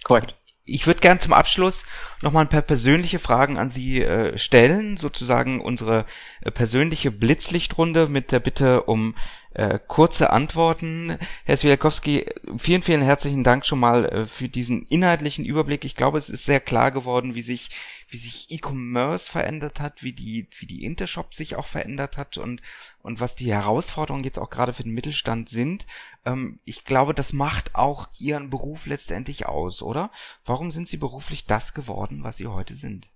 Korrekt 0.03 0.38
ich 0.69 0.87
würde 0.87 0.99
gern 0.99 1.19
zum 1.19 1.33
Abschluss 1.33 1.85
nochmal 2.21 2.45
ein 2.45 2.49
paar 2.49 2.61
persönliche 2.61 3.19
Fragen 3.19 3.57
an 3.57 3.69
Sie 3.69 4.01
äh, 4.01 4.37
stellen, 4.37 4.97
sozusagen 4.97 5.61
unsere 5.61 6.05
äh, 6.41 6.51
persönliche 6.51 7.11
Blitzlichtrunde 7.11 8.07
mit 8.07 8.31
der 8.31 8.39
Bitte 8.39 8.83
um 8.83 9.15
äh, 9.53 9.79
kurze 9.87 10.31
Antworten. 10.31 11.17
Herr 11.45 11.57
Swiatkowski, 11.57 12.25
vielen, 12.57 12.81
vielen 12.81 13.01
herzlichen 13.01 13.43
Dank 13.43 13.65
schon 13.65 13.79
mal 13.79 14.05
äh, 14.05 14.25
für 14.25 14.49
diesen 14.49 14.85
inhaltlichen 14.87 15.45
Überblick. 15.45 15.85
Ich 15.85 15.95
glaube, 15.95 16.17
es 16.17 16.29
ist 16.29 16.45
sehr 16.45 16.59
klar 16.59 16.91
geworden, 16.91 17.35
wie 17.35 17.41
sich 17.41 17.69
wie 18.09 18.17
sich 18.17 18.49
E-Commerce 18.49 19.31
verändert 19.31 19.79
hat, 19.79 20.03
wie 20.03 20.13
die, 20.13 20.47
wie 20.57 20.65
die 20.65 20.83
Intershop 20.83 21.33
sich 21.33 21.55
auch 21.55 21.67
verändert 21.67 22.17
hat 22.17 22.37
und, 22.37 22.61
und 23.01 23.19
was 23.19 23.35
die 23.35 23.53
Herausforderungen 23.53 24.23
jetzt 24.23 24.39
auch 24.39 24.49
gerade 24.49 24.73
für 24.73 24.83
den 24.83 24.93
Mittelstand 24.93 25.49
sind. 25.49 25.85
Ähm, 26.25 26.59
ich 26.65 26.85
glaube, 26.85 27.13
das 27.13 27.33
macht 27.33 27.75
auch 27.75 28.09
Ihren 28.17 28.49
Beruf 28.49 28.87
letztendlich 28.87 29.45
aus, 29.45 29.81
oder? 29.81 30.11
Warum 30.43 30.71
sind 30.71 30.89
Sie 30.89 30.97
beruflich 30.97 31.45
das 31.45 31.73
geworden, 31.73 32.23
was 32.23 32.37
Sie 32.37 32.47
heute 32.47 32.75
sind? 32.75 33.09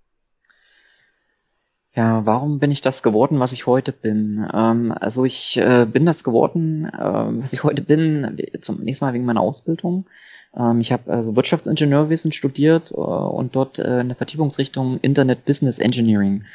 Ja, 1.95 2.25
warum 2.25 2.57
bin 2.57 2.71
ich 2.71 2.81
das 2.81 3.03
geworden, 3.03 3.39
was 3.39 3.51
ich 3.51 3.67
heute 3.67 3.91
bin? 3.91 4.47
Ähm, 4.51 4.91
also 4.99 5.25
ich 5.25 5.57
äh, 5.57 5.85
bin 5.85 6.05
das 6.07 6.23
geworden, 6.23 6.85
äh, 6.85 6.97
was 6.99 7.53
ich 7.53 7.63
heute 7.63 7.83
bin, 7.83 8.35
zum 8.61 8.81
nächsten 8.81 9.05
Mal 9.05 9.13
wegen 9.13 9.25
meiner 9.25 9.41
Ausbildung. 9.41 10.05
Ähm, 10.57 10.81
ich 10.81 10.91
habe 10.91 11.11
also 11.11 11.35
Wirtschaftsingenieurwesen 11.35 12.31
studiert 12.31 12.91
äh, 12.91 12.95
und 12.95 13.55
dort 13.55 13.77
äh, 13.77 13.83
eine 13.83 14.15
Vertiefungsrichtung 14.15 14.97
Internet 15.01 15.45
Business 15.45 15.77
Engineering. 15.77 16.45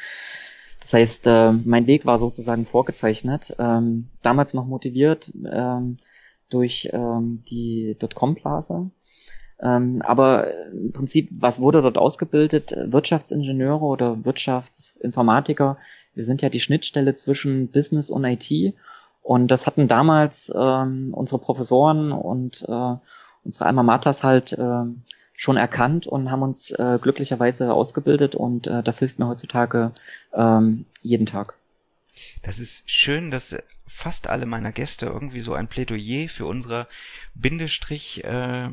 Das 0.81 0.93
heißt, 0.93 1.27
äh, 1.27 1.53
mein 1.53 1.87
Weg 1.87 2.05
war 2.05 2.17
sozusagen 2.17 2.65
vorgezeichnet, 2.65 3.55
ähm, 3.59 4.09
damals 4.21 4.53
noch 4.53 4.65
motiviert 4.65 5.31
ähm, 5.49 5.97
durch 6.49 6.89
ähm, 6.91 7.43
die 7.49 7.95
Dotcom-Blase 7.97 8.91
ähm, 9.61 10.01
aber 10.03 10.47
im 10.71 10.91
Prinzip, 10.93 11.29
was 11.31 11.59
wurde 11.59 11.81
dort 11.81 11.97
ausgebildet? 11.97 12.73
Wirtschaftsingenieure 12.77 13.83
oder 13.83 14.25
Wirtschaftsinformatiker. 14.25 15.77
Wir 16.15 16.23
sind 16.23 16.41
ja 16.41 16.49
die 16.49 16.59
Schnittstelle 16.59 17.15
zwischen 17.15 17.69
Business 17.69 18.09
und 18.09 18.23
IT. 18.23 18.73
Und 19.21 19.49
das 19.49 19.67
hatten 19.67 19.87
damals 19.87 20.51
ähm, 20.57 21.13
unsere 21.13 21.39
Professoren 21.39 22.11
und 22.11 22.65
äh, 22.67 22.95
unsere 23.43 23.65
Alma 23.65 23.83
Maters 23.83 24.23
halt 24.23 24.53
äh, 24.53 24.83
schon 25.35 25.57
erkannt 25.57 26.07
und 26.07 26.31
haben 26.31 26.41
uns 26.41 26.71
äh, 26.71 26.99
glücklicherweise 27.01 27.73
ausgebildet 27.73 28.35
und 28.35 28.67
äh, 28.67 28.83
das 28.83 28.99
hilft 28.99 29.19
mir 29.19 29.27
heutzutage 29.27 29.91
ähm, 30.33 30.85
jeden 31.01 31.25
Tag. 31.25 31.53
Das 32.41 32.59
ist 32.59 32.89
schön, 32.89 33.31
dass 33.31 33.55
fast 33.89 34.27
alle 34.27 34.45
meiner 34.45 34.71
Gäste 34.71 35.07
irgendwie 35.07 35.39
so 35.39 35.53
ein 35.53 35.67
Plädoyer 35.67 36.29
für 36.29 36.45
unsere 36.45 36.87
Bindestrich 37.33 38.23
äh, 38.23 38.69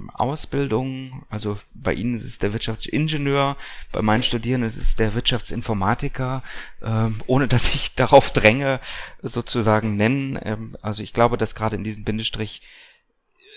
also 1.30 1.58
bei 1.74 1.94
Ihnen 1.94 2.14
ist 2.14 2.24
es 2.24 2.38
der 2.38 2.52
Wirtschaftsingenieur, 2.52 3.56
bei 3.92 4.02
meinen 4.02 4.22
Studierenden 4.22 4.68
ist 4.68 4.76
es 4.76 4.94
der 4.94 5.14
Wirtschaftsinformatiker, 5.14 6.42
äh, 6.82 7.08
ohne 7.26 7.48
dass 7.48 7.74
ich 7.74 7.94
darauf 7.96 8.30
dränge, 8.30 8.78
sozusagen 9.22 9.96
nennen. 9.96 10.38
Ähm, 10.42 10.76
also 10.82 11.02
ich 11.02 11.12
glaube, 11.12 11.38
dass 11.38 11.54
gerade 11.54 11.76
in 11.76 11.84
diesen 11.84 12.04
Bindestrich 12.04 12.62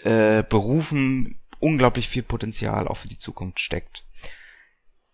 äh, 0.03 0.43
Berufen 0.43 1.39
unglaublich 1.59 2.07
viel 2.07 2.23
Potenzial 2.23 2.87
auch 2.87 2.97
für 2.97 3.09
die 3.09 3.19
Zukunft 3.19 3.59
steckt. 3.59 4.05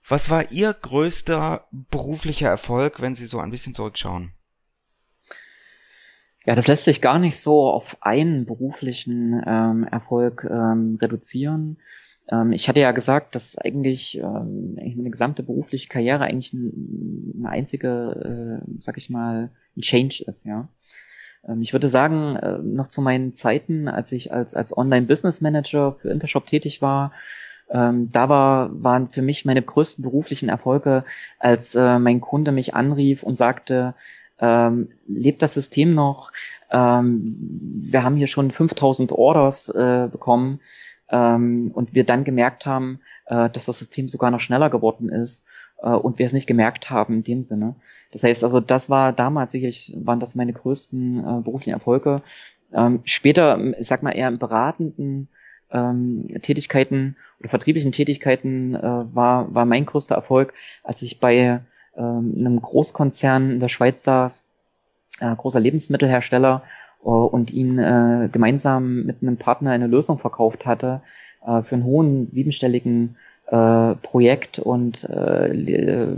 Was 0.08 0.30
war 0.30 0.52
Ihr 0.52 0.72
größter 0.74 1.68
beruflicher 1.72 2.50
Erfolg, 2.50 3.02
wenn 3.02 3.16
Sie 3.16 3.26
so 3.26 3.40
ein 3.40 3.50
bisschen 3.50 3.74
zurückschauen? 3.74 4.32
Ja, 6.46 6.54
das 6.54 6.68
lässt 6.68 6.86
sich 6.86 7.02
gar 7.02 7.20
nicht 7.20 7.40
so 7.40 7.68
auf 7.68 7.98
einen 8.02 8.46
beruflichen 8.46 9.42
ähm, 9.46 9.84
Erfolg 9.84 10.48
ähm, 10.50 10.98
reduzieren. 11.02 11.78
Ähm, 12.30 12.52
ich 12.52 12.70
hatte 12.70 12.80
ja 12.80 12.92
gesagt, 12.92 13.36
dass 13.36 13.58
eigentlich 13.58 14.18
ähm, 14.18 14.76
meine 14.76 15.10
gesamte 15.10 15.44
berufliche 15.44 15.90
Karriere 15.90 16.26
eigentlich 16.26 16.54
ein, 16.54 17.34
eine 17.40 17.50
einzige, 17.50 18.62
äh, 18.64 18.72
sag 18.80 18.98
ich 18.98 19.10
mal, 19.10 19.52
ein 19.76 19.82
Change 19.82 20.24
ist, 20.28 20.46
ja. 20.46 20.70
Ähm, 21.48 21.62
ich 21.62 21.74
würde 21.74 21.90
sagen, 21.90 22.36
äh, 22.36 22.60
noch 22.60 22.88
zu 22.88 23.02
meinen 23.02 23.34
Zeiten, 23.34 23.88
als 23.88 24.12
ich 24.12 24.32
als, 24.32 24.56
als 24.56 24.76
Online-Business-Manager 24.76 25.98
für 26.00 26.10
Intershop 26.10 26.46
tätig 26.46 26.82
war, 26.82 27.12
ähm, 27.70 28.10
da 28.12 28.30
war, 28.30 28.70
waren 28.84 29.10
für 29.10 29.24
mich 29.24 29.46
meine 29.46 29.62
größten 29.62 30.04
beruflichen 30.04 30.50
Erfolge, 30.50 31.04
als 31.40 31.74
äh, 31.74 31.98
mein 31.98 32.22
Kunde 32.22 32.52
mich 32.52 32.76
anrief 32.76 33.24
und 33.24 33.36
sagte, 33.36 33.96
ähm, 34.40 34.90
lebt 35.06 35.42
das 35.42 35.54
System 35.54 35.94
noch? 35.94 36.32
Ähm, 36.72 37.36
wir 37.92 38.04
haben 38.04 38.16
hier 38.16 38.28
schon 38.28 38.52
5000 38.52 39.12
Orders 39.12 39.70
äh, 39.70 40.08
bekommen 40.12 40.60
ähm, 41.10 41.72
und 41.74 41.94
wir 41.94 42.04
dann 42.04 42.24
gemerkt 42.24 42.66
haben, 42.66 43.00
äh, 43.28 43.50
dass 43.50 43.66
das 43.66 43.80
System 43.80 44.08
sogar 44.08 44.32
noch 44.32 44.40
schneller 44.40 44.70
geworden 44.70 45.10
ist 45.10 45.48
äh, 45.82 45.90
und 45.90 46.20
wir 46.20 46.26
es 46.26 46.34
nicht 46.34 46.48
gemerkt 46.48 46.90
haben 46.90 47.16
in 47.16 47.24
dem 47.24 47.42
Sinne. 47.42 47.76
Das 48.12 48.24
heißt 48.24 48.44
also, 48.44 48.60
das 48.60 48.90
war 48.90 49.14
damals 49.14 49.52
sicherlich, 49.52 49.94
waren 49.98 50.20
das 50.20 50.36
meine 50.36 50.54
größten 50.54 51.20
äh, 51.20 51.42
beruflichen 51.42 51.74
Erfolge. 51.74 52.22
Ähm, 52.74 53.02
später, 53.04 53.60
ich 53.80 53.88
sag 53.88 54.04
mal 54.04 54.12
eher 54.12 54.28
im 54.28 54.40
beratenden 54.40 55.28
ähm, 55.72 56.28
Tätigkeiten 56.42 57.16
oder 57.40 57.50
vertrieblichen 57.50 57.92
Tätigkeiten 57.92 58.76
äh, 58.76 58.82
war, 58.82 59.54
war 59.54 59.66
mein 59.66 59.86
größter 59.86 60.16
Erfolg, 60.16 60.54
als 60.84 61.02
ich 61.02 61.20
bei 61.20 61.36
ähm, 61.36 61.60
einem 62.02 62.62
Großkonzern 62.62 63.52
in 63.52 63.60
der 63.60 63.68
Schweiz 63.70 64.04
saß, 64.04 64.48
äh, 65.20 65.36
großer 65.36 65.60
Lebensmittelhersteller 65.60 66.64
äh, 67.04 67.08
und 67.08 67.52
ihn 67.52 67.80
äh, 67.80 68.30
gemeinsam 68.32 69.04
mit 69.04 69.22
einem 69.22 69.38
Partner 69.38 69.72
eine 69.72 69.88
Lösung 69.88 70.20
verkauft 70.20 70.66
hatte 70.66 71.02
für 71.62 71.76
einen 71.76 71.84
hohen 71.84 72.26
siebenstelligen 72.26 73.18
Projekt 73.46 74.58
und 74.58 75.08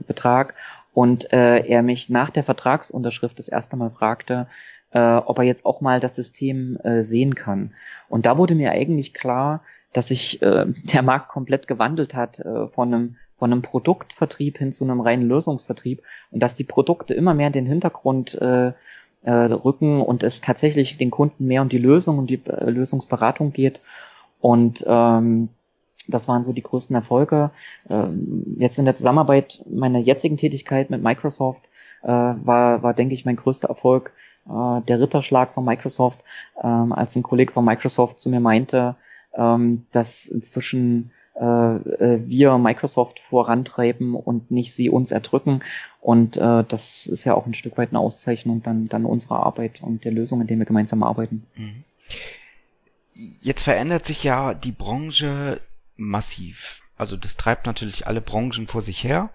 Betrag 0.08 0.54
und 0.94 1.26
er 1.34 1.84
mich 1.84 2.10
nach 2.10 2.30
der 2.30 2.46
Vertragsunterschrift 2.46 3.38
das 3.38 3.50
erste 3.50 3.76
Mal 3.76 3.90
fragte, 3.90 4.48
ob 4.94 5.38
er 5.38 5.44
jetzt 5.44 5.66
auch 5.66 5.82
mal 5.82 6.00
das 6.00 6.16
System 6.16 6.78
sehen 7.02 7.36
kann. 7.36 7.74
Und 8.08 8.26
da 8.26 8.38
wurde 8.38 8.56
mir 8.56 8.72
eigentlich 8.72 9.14
klar, 9.14 9.64
dass 9.98 10.10
sich 10.10 10.42
äh, 10.42 10.66
der 10.68 11.02
Markt 11.02 11.28
komplett 11.28 11.68
gewandelt 11.68 12.14
hat 12.14 12.40
äh, 12.40 12.68
von 12.68 12.94
einem 12.94 13.16
von 13.38 13.52
einem 13.52 13.62
Produktvertrieb 13.62 14.58
hin 14.58 14.72
zu 14.72 14.84
einem 14.84 15.02
reinen 15.02 15.28
Lösungsvertrieb 15.28 16.02
und 16.32 16.42
dass 16.42 16.56
die 16.56 16.64
Produkte 16.64 17.14
immer 17.14 17.34
mehr 17.34 17.48
in 17.48 17.54
den 17.54 17.66
Hintergrund 17.66 18.36
äh, 18.36 18.74
äh, 19.24 19.32
rücken 19.32 20.02
und 20.02 20.24
es 20.24 20.42
tatsächlich 20.42 20.98
den 20.98 21.12
Kunden 21.12 21.46
mehr 21.46 21.62
um 21.62 21.70
die 21.70 21.78
Lösung 21.78 22.18
und 22.18 22.30
die 22.30 22.42
äh, 22.46 22.70
Lösungsberatung 22.70 23.52
geht. 23.52 23.82
Und 24.40 24.86
ähm, 24.88 25.50
das 26.08 26.28
waren 26.28 26.44
so 26.44 26.54
die 26.54 26.64
größten 26.64 26.96
Erfolge. 26.96 27.52
Ähm, 27.90 28.56
jetzt 28.60 28.80
in 28.80 28.86
der 28.86 28.96
Zusammenarbeit 28.96 29.64
meiner 29.70 30.00
jetzigen 30.00 30.38
Tätigkeit 30.38 30.90
mit 30.90 31.04
Microsoft 31.04 31.70
äh, 32.04 32.08
war, 32.08 32.84
war, 32.84 32.94
denke 32.94 33.14
ich, 33.14 33.26
mein 33.26 33.36
größter 33.36 33.70
Erfolg 33.70 34.14
äh, 34.48 34.82
der 34.82 35.00
Ritterschlag 35.00 35.54
von 35.54 35.66
Microsoft, 35.66 36.24
ähm, 36.64 36.94
als 36.94 37.16
ein 37.16 37.24
Kollege 37.24 37.52
von 37.52 37.66
Microsoft 37.66 38.20
zu 38.20 38.30
mir 38.30 38.40
meinte, 38.40 38.96
ähm, 39.34 39.86
dass 39.92 40.28
inzwischen 40.28 41.12
wir 41.40 42.58
Microsoft 42.58 43.20
vorantreiben 43.20 44.16
und 44.16 44.50
nicht 44.50 44.74
sie 44.74 44.90
uns 44.90 45.12
erdrücken. 45.12 45.62
Und 46.02 46.38
äh, 46.38 46.64
das 46.68 47.06
ist 47.06 47.26
ja 47.26 47.36
auch 47.36 47.46
ein 47.46 47.54
Stück 47.54 47.78
weit 47.78 47.90
eine 47.90 48.00
Auszeichnung 48.00 48.64
dann, 48.64 48.88
dann 48.88 49.06
unserer 49.06 49.46
Arbeit 49.46 49.84
und 49.84 50.04
der 50.04 50.12
Lösung, 50.12 50.42
in 50.42 50.48
der 50.48 50.58
wir 50.58 50.66
gemeinsam 50.66 51.04
arbeiten. 51.04 51.46
Jetzt 53.42 53.64
verändert 53.64 54.06
sich 54.06 54.24
ja 54.24 54.54
die 54.54 54.72
Branche 54.72 55.60
massiv. 55.96 56.82
Also 56.98 57.18
das 57.18 57.38
treibt 57.38 57.66
natürlich 57.66 58.08
alle 58.08 58.22
Branchen 58.22 58.68
vor 58.68 58.82
sich 58.82 59.04
her. 59.04 59.30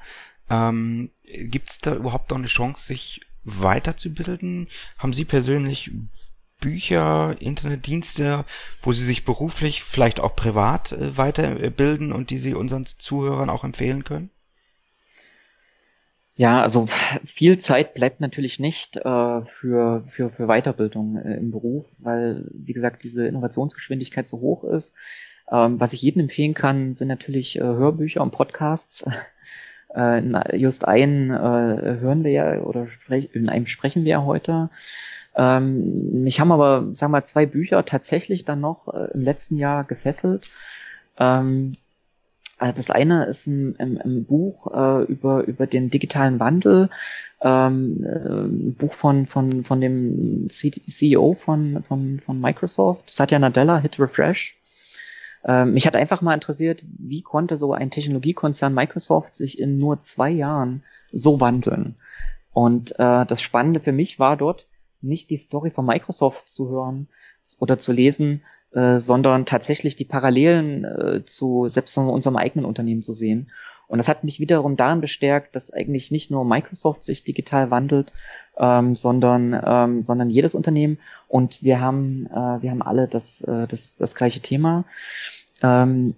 Ähm, 0.51 1.11
Gibt 1.25 1.71
es 1.71 1.79
da 1.79 1.95
überhaupt 1.95 2.31
noch 2.31 2.39
eine 2.39 2.47
Chance, 2.47 2.87
sich 2.87 3.21
weiterzubilden? 3.45 4.69
Haben 4.99 5.13
Sie 5.13 5.25
persönlich 5.25 5.91
Bücher, 6.63 7.37
Internetdienste, 7.41 8.47
wo 8.81 8.95
Sie 8.95 9.05
sich 9.05 9.27
beruflich, 9.27 9.83
vielleicht 9.83 10.21
auch 10.21 10.35
privat 10.35 10.93
äh, 10.93 11.19
weiterbilden 11.19 12.13
und 12.13 12.31
die 12.31 12.39
Sie 12.39 12.55
unseren 12.55 12.87
Zuhörern 12.87 13.51
auch 13.51 13.65
empfehlen 13.65 14.05
können? 14.05 14.31
Ja, 16.35 16.63
also 16.63 16.87
viel 17.25 17.59
Zeit 17.59 17.93
bleibt 17.93 18.21
natürlich 18.21 18.59
nicht 18.59 18.97
äh, 18.97 19.45
für, 19.45 20.05
für, 20.09 20.31
für 20.31 20.47
Weiterbildung 20.47 21.19
äh, 21.19 21.35
im 21.35 21.51
Beruf, 21.51 21.87
weil, 21.99 22.49
wie 22.53 22.73
gesagt, 22.73 23.05
diese 23.05 23.27
Innovationsgeschwindigkeit 23.27 24.27
so 24.27 24.41
hoch 24.41 24.65
ist. 24.65 24.97
Ähm, 25.51 25.79
was 25.79 25.93
ich 25.93 26.01
jedem 26.01 26.23
empfehlen 26.23 26.55
kann, 26.55 26.95
sind 26.95 27.09
natürlich 27.09 27.59
äh, 27.59 27.63
Hörbücher 27.63 28.23
und 28.23 28.33
Podcasts. 28.33 29.05
Äh, 29.95 30.57
just 30.57 30.89
einen 30.89 31.29
äh, 31.29 31.35
hören 32.01 32.25
wir 32.25 32.31
ja 32.31 32.63
oder 32.63 32.87
in 33.35 33.51
einem 33.51 33.67
sprechen 33.67 34.05
wir 34.05 34.13
ja 34.13 34.25
heute. 34.25 34.71
Ähm, 35.35 36.23
mich 36.23 36.41
haben 36.41 36.53
aber, 36.53 36.93
wir 36.93 37.09
mal, 37.09 37.25
zwei 37.25 37.47
Bücher 37.47 37.85
tatsächlich 37.85 38.45
dann 38.45 38.61
noch 38.61 38.93
äh, 38.93 39.11
im 39.15 39.23
letzten 39.23 39.57
Jahr 39.57 39.85
gefesselt. 39.85 40.51
Ähm, 41.19 41.77
also 42.59 42.77
das 42.77 42.91
eine 42.91 43.25
ist 43.25 43.49
ein, 43.49 43.75
ein, 43.79 44.01
ein 44.01 44.25
Buch 44.25 44.73
äh, 44.73 45.05
über, 45.05 45.45
über 45.45 45.67
den 45.67 45.91
digitalen 45.91 46.39
Wandel, 46.39 46.91
ähm, 47.41 48.05
äh, 48.05 48.45
ein 48.45 48.75
Buch 48.77 48.95
von, 48.95 49.27
von, 49.27 49.65
von 49.65 49.81
dem 49.81 50.49
CEO 50.49 51.35
von, 51.35 51.83
von, 51.83 52.21
von 52.21 52.41
Microsoft, 52.41 53.11
Satya 53.11 53.39
Nadella, 53.39 53.79
Hit 53.79 53.99
Refresh. 53.99 54.57
Ähm, 55.45 55.73
mich 55.73 55.87
hat 55.87 55.97
einfach 55.97 56.23
mal 56.23 56.35
interessiert, 56.35 56.85
wie 56.99 57.23
konnte 57.23 57.57
so 57.57 57.73
ein 57.73 57.91
Technologiekonzern 57.91 58.73
Microsoft 58.73 59.35
sich 59.35 59.59
in 59.59 59.79
nur 59.79 59.99
zwei 59.99 60.31
Jahren 60.31 60.85
so 61.11 61.41
wandeln? 61.41 61.97
Und 62.53 62.93
äh, 62.99 63.27
das 63.27 63.43
Spannende 63.43 63.81
für 63.81 63.93
mich 63.93 64.21
war 64.21 64.37
dort, 64.37 64.67
nicht 65.03 65.31
die 65.31 65.37
Story 65.37 65.71
von 65.71 65.87
Microsoft 65.87 66.49
zu 66.49 66.71
hören 66.71 67.09
oder 67.61 67.79
zu 67.79 67.93
lesen, 67.93 68.43
äh, 68.73 68.99
sondern 68.99 69.47
tatsächlich 69.47 69.97
die 69.97 70.05
Parallelen 70.05 70.85
äh, 70.85 71.25
zu 71.25 71.69
selbst 71.69 71.97
unserem 71.99 72.37
eigenen 72.37 72.65
Unternehmen 72.65 73.03
zu 73.03 73.13
sehen. 73.13 73.51
Und 73.89 73.99
das 73.99 74.09
hat 74.09 74.25
mich 74.25 74.41
wiederum 74.41 74.77
daran 74.77 75.03
bestärkt, 75.03 75.55
dass 75.55 75.71
eigentlich 75.71 76.11
nicht 76.11 76.31
nur 76.31 76.47
Microsoft 76.47 77.05
sich 77.05 77.25
digital 77.25 77.71
wandelt, 77.71 78.13
ähm, 78.57 78.97
sondern, 78.97 79.61
ähm, 79.63 80.01
sondern 80.01 80.31
jedes 80.31 80.55
Unternehmen. 80.55 80.99
Und 81.29 81.63
wir 81.63 81.81
haben, 81.81 82.27
äh, 82.29 82.63
wir 82.63 82.71
haben 82.71 82.81
alle 82.81 83.09
das, 83.09 83.43
äh, 83.43 83.67
das, 83.67 83.97
das 83.97 84.15
gleiche 84.15 84.41
Thema. 84.41 84.85
Ähm, 85.63 86.15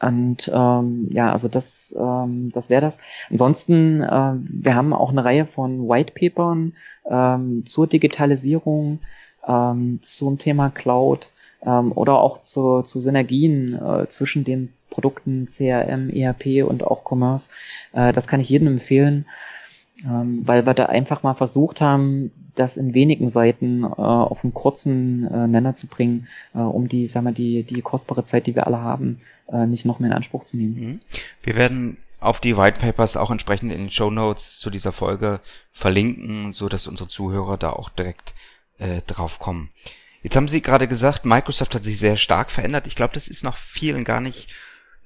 Und 0.00 0.50
ähm, 0.52 1.08
ja, 1.10 1.32
also 1.32 1.48
das, 1.48 1.96
ähm, 1.98 2.50
das 2.52 2.68
wäre 2.68 2.82
das. 2.82 2.98
Ansonsten, 3.30 4.02
äh, 4.02 4.32
wir 4.34 4.74
haben 4.74 4.92
auch 4.92 5.10
eine 5.10 5.24
Reihe 5.24 5.46
von 5.46 5.88
White 5.88 6.12
Papern 6.12 6.74
ähm, 7.08 7.64
zur 7.64 7.86
Digitalisierung, 7.86 9.00
ähm, 9.46 10.00
zum 10.02 10.38
Thema 10.38 10.70
Cloud 10.70 11.30
ähm, 11.62 11.92
oder 11.92 12.18
auch 12.18 12.40
zu, 12.40 12.82
zu 12.82 13.00
Synergien 13.00 13.74
äh, 13.74 14.06
zwischen 14.08 14.44
den 14.44 14.72
Produkten 14.90 15.46
CRM, 15.46 16.10
ERP 16.10 16.64
und 16.68 16.84
auch 16.84 17.04
Commerce. 17.10 17.50
Äh, 17.92 18.12
das 18.12 18.26
kann 18.28 18.40
ich 18.40 18.48
jedem 18.48 18.68
empfehlen, 18.68 19.26
ähm, 20.04 20.42
weil 20.44 20.66
wir 20.66 20.74
da 20.74 20.86
einfach 20.86 21.22
mal 21.22 21.34
versucht 21.34 21.80
haben, 21.80 22.30
das 22.54 22.76
in 22.76 22.94
wenigen 22.94 23.28
Seiten 23.28 23.84
äh, 23.84 23.86
auf 23.86 24.44
einen 24.44 24.54
kurzen 24.54 25.26
äh, 25.26 25.46
Nenner 25.46 25.74
zu 25.74 25.86
bringen, 25.86 26.26
äh, 26.54 26.58
um 26.58 26.88
die, 26.88 27.06
sagen 27.06 27.26
wir, 27.26 27.32
die, 27.32 27.62
die 27.62 27.82
kostbare 27.82 28.24
Zeit, 28.24 28.46
die 28.46 28.54
wir 28.54 28.66
alle 28.66 28.80
haben, 28.80 29.20
äh, 29.50 29.66
nicht 29.66 29.84
noch 29.84 29.98
mehr 29.98 30.10
in 30.10 30.16
Anspruch 30.16 30.44
zu 30.44 30.56
nehmen. 30.56 30.74
Mhm. 30.74 31.00
Wir 31.42 31.56
werden 31.56 31.96
auf 32.20 32.40
die 32.40 32.56
White 32.56 32.80
Papers 32.80 33.16
auch 33.16 33.30
entsprechend 33.30 33.72
in 33.72 33.78
den 33.78 33.90
Show 33.90 34.10
Notes 34.10 34.58
zu 34.58 34.70
dieser 34.70 34.92
Folge 34.92 35.40
verlinken, 35.70 36.52
so 36.52 36.68
dass 36.68 36.86
unsere 36.86 37.08
Zuhörer 37.08 37.56
da 37.56 37.70
auch 37.70 37.90
direkt 37.90 38.34
äh, 38.78 39.02
drauf 39.06 39.38
kommen. 39.38 39.70
Jetzt 40.22 40.34
haben 40.34 40.48
Sie 40.48 40.60
gerade 40.60 40.88
gesagt, 40.88 41.24
Microsoft 41.24 41.74
hat 41.74 41.84
sich 41.84 41.98
sehr 41.98 42.16
stark 42.16 42.50
verändert. 42.50 42.86
Ich 42.86 42.96
glaube, 42.96 43.14
das 43.14 43.28
ist 43.28 43.44
noch 43.44 43.56
vielen 43.56 44.04
gar 44.04 44.20
nicht 44.20 44.48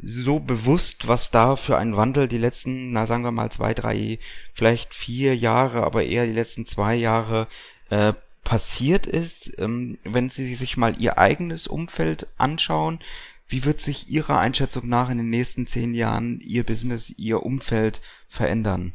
so 0.02 0.38
bewusst, 0.38 1.08
was 1.08 1.30
da 1.30 1.56
für 1.56 1.76
ein 1.76 1.96
Wandel 1.96 2.28
die 2.28 2.38
letzten, 2.38 2.92
na 2.92 3.06
sagen 3.06 3.24
wir 3.24 3.32
mal 3.32 3.50
zwei, 3.50 3.74
drei, 3.74 4.18
vielleicht 4.54 4.94
vier 4.94 5.36
Jahre, 5.36 5.82
aber 5.82 6.04
eher 6.04 6.26
die 6.26 6.32
letzten 6.32 6.66
zwei 6.66 6.94
Jahre 6.94 7.46
äh, 7.90 8.12
passiert 8.44 9.06
ist. 9.06 9.58
Ähm, 9.58 9.98
wenn 10.04 10.30
Sie 10.30 10.54
sich 10.54 10.76
mal 10.76 10.94
Ihr 10.98 11.18
eigenes 11.18 11.66
Umfeld 11.66 12.26
anschauen, 12.38 13.00
wie 13.48 13.64
wird 13.64 13.80
sich 13.80 14.08
Ihrer 14.08 14.38
Einschätzung 14.38 14.88
nach 14.88 15.10
in 15.10 15.18
den 15.18 15.30
nächsten 15.30 15.66
zehn 15.66 15.94
Jahren 15.94 16.40
Ihr 16.40 16.64
Business, 16.64 17.10
Ihr 17.18 17.42
Umfeld 17.42 18.00
verändern? 18.28 18.92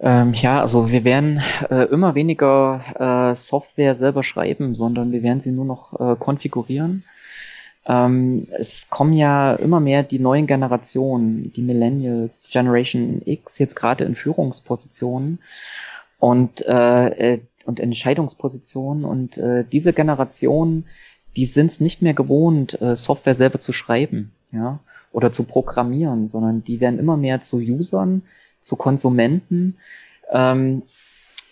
Ähm, 0.00 0.32
ja, 0.32 0.60
also 0.60 0.90
wir 0.90 1.04
werden 1.04 1.42
äh, 1.68 1.84
immer 1.84 2.14
weniger 2.14 3.30
äh, 3.30 3.34
Software 3.34 3.94
selber 3.94 4.22
schreiben, 4.22 4.74
sondern 4.74 5.12
wir 5.12 5.22
werden 5.22 5.42
sie 5.42 5.52
nur 5.52 5.66
noch 5.66 6.00
äh, 6.00 6.16
konfigurieren. 6.16 7.04
Ähm, 7.86 8.46
es 8.50 8.88
kommen 8.90 9.12
ja 9.12 9.54
immer 9.54 9.80
mehr 9.80 10.02
die 10.02 10.18
neuen 10.18 10.46
Generationen, 10.46 11.52
die 11.52 11.62
Millennials, 11.62 12.42
Generation 12.50 13.22
X, 13.24 13.58
jetzt 13.58 13.76
gerade 13.76 14.04
in 14.04 14.14
Führungspositionen 14.14 15.38
und, 16.18 16.66
äh, 16.66 17.34
äh 17.34 17.40
und 17.66 17.78
Entscheidungspositionen. 17.78 19.04
Und 19.04 19.38
äh, 19.38 19.64
diese 19.70 19.92
Generation, 19.92 20.84
die 21.36 21.46
sind 21.46 21.70
es 21.70 21.80
nicht 21.80 22.02
mehr 22.02 22.14
gewohnt, 22.14 22.80
äh, 22.80 22.96
Software 22.96 23.34
selber 23.34 23.60
zu 23.60 23.72
schreiben, 23.72 24.32
ja, 24.50 24.80
oder 25.12 25.30
zu 25.30 25.44
programmieren, 25.44 26.26
sondern 26.26 26.64
die 26.64 26.80
werden 26.80 26.98
immer 26.98 27.16
mehr 27.16 27.40
zu 27.40 27.58
Usern, 27.58 28.22
zu 28.60 28.76
Konsumenten. 28.76 29.76
Ähm, 30.30 30.82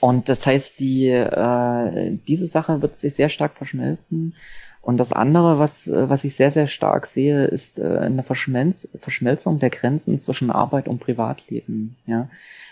und 0.00 0.28
das 0.28 0.46
heißt, 0.46 0.78
die, 0.80 1.08
äh, 1.08 2.16
diese 2.26 2.46
Sache 2.46 2.82
wird 2.82 2.96
sich 2.96 3.14
sehr 3.14 3.28
stark 3.28 3.56
verschmelzen. 3.56 4.34
Und 4.80 4.98
das 4.98 5.12
andere, 5.12 5.58
was, 5.58 5.86
äh, 5.86 6.08
was 6.08 6.24
ich 6.24 6.34
sehr, 6.34 6.50
sehr 6.50 6.66
stark 6.66 7.06
sehe, 7.06 7.44
ist 7.46 7.78
äh, 7.78 7.98
eine 7.98 8.22
Verschmelz 8.22 8.88
Verschmelzung 9.00 9.58
der 9.58 9.70
Grenzen 9.70 10.20
zwischen 10.20 10.50
Arbeit 10.50 10.88
und 10.88 11.00
Privatleben. 11.00 11.96
Ja? 12.06 12.28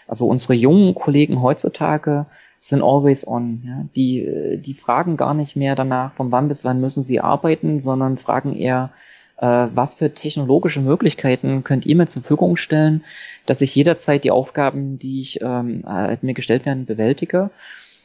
Also 0.06 0.26
unsere 0.26 0.54
jungen 0.54 0.94
Kollegen 0.94 1.42
heutzutage 1.42 2.24
sind 2.60 2.82
always 2.82 3.26
on. 3.26 3.62
Ja? 3.64 3.84
Die, 3.96 4.20
äh, 4.22 4.56
die 4.58 4.74
fragen 4.74 5.16
gar 5.16 5.34
nicht 5.34 5.56
mehr 5.56 5.74
danach, 5.74 6.14
von 6.14 6.32
wann 6.32 6.48
bis 6.48 6.64
wann 6.64 6.80
müssen 6.80 7.02
sie 7.02 7.20
arbeiten, 7.20 7.82
sondern 7.82 8.18
fragen 8.18 8.56
eher, 8.56 8.90
äh, 9.38 9.68
was 9.74 9.96
für 9.96 10.12
technologische 10.14 10.80
Möglichkeiten 10.80 11.64
könnt 11.64 11.86
ihr 11.86 11.96
mir 11.96 12.06
zur 12.06 12.22
Verfügung 12.22 12.56
stellen, 12.56 13.04
dass 13.44 13.60
ich 13.60 13.74
jederzeit 13.74 14.24
die 14.24 14.30
Aufgaben, 14.30 14.98
die 14.98 15.20
ich 15.20 15.40
ähm, 15.42 15.82
halt 15.84 16.22
mir 16.22 16.34
gestellt 16.34 16.64
werden, 16.64 16.86
bewältige. 16.86 17.50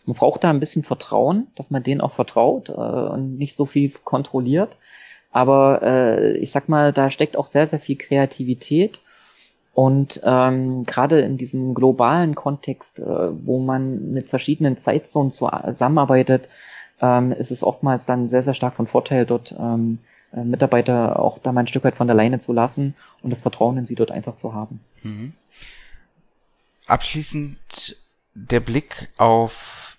Man 0.05 0.15
braucht 0.15 0.43
da 0.43 0.49
ein 0.49 0.59
bisschen 0.59 0.83
Vertrauen, 0.83 1.47
dass 1.55 1.71
man 1.71 1.83
denen 1.83 2.01
auch 2.01 2.13
vertraut 2.13 2.69
äh, 2.69 2.73
und 2.73 3.37
nicht 3.37 3.55
so 3.55 3.65
viel 3.65 3.91
kontrolliert. 4.03 4.77
Aber 5.31 5.81
äh, 5.83 6.37
ich 6.37 6.51
sag 6.51 6.69
mal, 6.69 6.91
da 6.91 7.09
steckt 7.09 7.37
auch 7.37 7.47
sehr, 7.47 7.67
sehr 7.67 7.79
viel 7.79 7.97
Kreativität. 7.97 9.01
Und 9.73 10.19
ähm, 10.25 10.83
gerade 10.83 11.21
in 11.21 11.37
diesem 11.37 11.73
globalen 11.73 12.35
Kontext, 12.35 12.99
äh, 12.99 13.05
wo 13.45 13.59
man 13.59 14.11
mit 14.11 14.29
verschiedenen 14.29 14.77
Zeitzonen 14.77 15.31
zusammenarbeitet, 15.31 16.49
ähm, 17.01 17.31
ist 17.31 17.51
es 17.51 17.63
oftmals 17.63 18.05
dann 18.05 18.27
sehr, 18.27 18.43
sehr 18.43 18.53
stark 18.53 18.75
von 18.75 18.87
Vorteil, 18.87 19.25
dort 19.25 19.55
ähm, 19.57 19.99
äh, 20.33 20.43
Mitarbeiter 20.43 21.19
auch 21.19 21.39
da 21.39 21.51
mal 21.51 21.61
ein 21.61 21.67
Stück 21.67 21.83
weit 21.83 21.97
von 21.97 22.07
der 22.07 22.15
Leine 22.15 22.39
zu 22.39 22.53
lassen 22.53 22.95
und 23.23 23.31
das 23.31 23.41
Vertrauen 23.41 23.77
in 23.77 23.85
sie 23.85 23.95
dort 23.95 24.11
einfach 24.11 24.35
zu 24.35 24.53
haben. 24.53 24.81
Mhm. 25.03 25.33
Abschließend 26.85 27.97
der 28.33 28.59
Blick 28.59 29.09
auf 29.17 29.90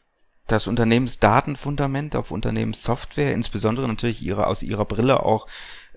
das 0.53 0.67
Unternehmensdatenfundament 0.67 2.15
auf 2.15 2.31
Unternehmenssoftware, 2.31 3.33
insbesondere 3.33 3.89
natürlich 3.89 4.23
ihre, 4.23 4.47
aus 4.47 4.63
ihrer 4.63 4.85
Brille 4.85 5.23
auch 5.23 5.47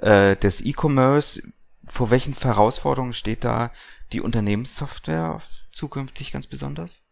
äh, 0.02 0.36
des 0.36 0.62
E-Commerce. 0.62 1.44
Vor 1.88 2.10
welchen 2.10 2.34
Herausforderungen 2.34 3.14
steht 3.14 3.44
da 3.44 3.72
die 4.14 4.22
Unternehmenssoftware 4.22 5.42
zukünftig 5.72 6.32
ganz 6.32 6.48
besonders? 6.48 7.04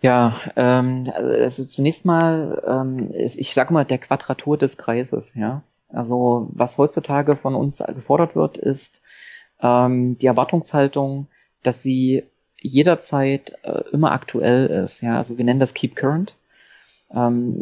Ja, 0.00 0.40
ähm, 0.54 1.10
also 1.12 1.64
zunächst 1.64 2.04
mal, 2.04 2.62
ähm, 2.66 3.10
ich 3.12 3.52
sage 3.52 3.72
mal, 3.72 3.84
der 3.84 3.98
Quadratur 3.98 4.56
des 4.56 4.76
Kreises, 4.76 5.34
ja. 5.34 5.62
Also 5.88 6.48
was 6.52 6.78
heutzutage 6.78 7.36
von 7.36 7.54
uns 7.54 7.78
gefordert 7.78 8.36
wird, 8.36 8.58
ist 8.58 9.02
ähm, 9.60 10.18
die 10.18 10.26
Erwartungshaltung, 10.26 11.28
dass 11.62 11.82
sie 11.82 12.24
jederzeit 12.66 13.52
äh, 13.62 13.82
immer 13.92 14.12
aktuell 14.12 14.66
ist. 14.66 15.00
Ja, 15.00 15.16
also 15.16 15.38
wir 15.38 15.44
nennen 15.44 15.60
das 15.60 15.74
Keep 15.74 15.96
Current. 15.96 16.36
Ähm, 17.14 17.54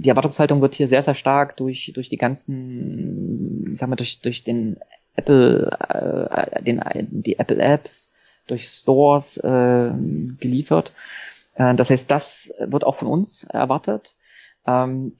die 0.00 0.08
Erwartungshaltung 0.08 0.60
wird 0.60 0.74
hier 0.74 0.88
sehr, 0.88 1.02
sehr 1.02 1.14
stark 1.14 1.56
durch, 1.56 1.92
durch 1.94 2.08
die 2.08 2.16
ganzen, 2.16 3.74
sagen 3.74 3.92
wir, 3.92 3.96
durch, 3.96 4.20
durch 4.20 4.44
den 4.44 4.78
Apple, 5.16 5.70
äh, 5.88 6.62
den, 6.62 6.82
die 7.10 7.38
Apple 7.38 7.60
Apps, 7.60 8.14
durch 8.46 8.68
Stores 8.68 9.36
äh, 9.38 9.90
geliefert. 10.40 10.92
Äh, 11.54 11.74
das 11.74 11.90
heißt, 11.90 12.10
das 12.10 12.52
wird 12.60 12.84
auch 12.84 12.96
von 12.96 13.08
uns 13.08 13.44
erwartet. 13.44 14.16
Ähm, 14.66 15.16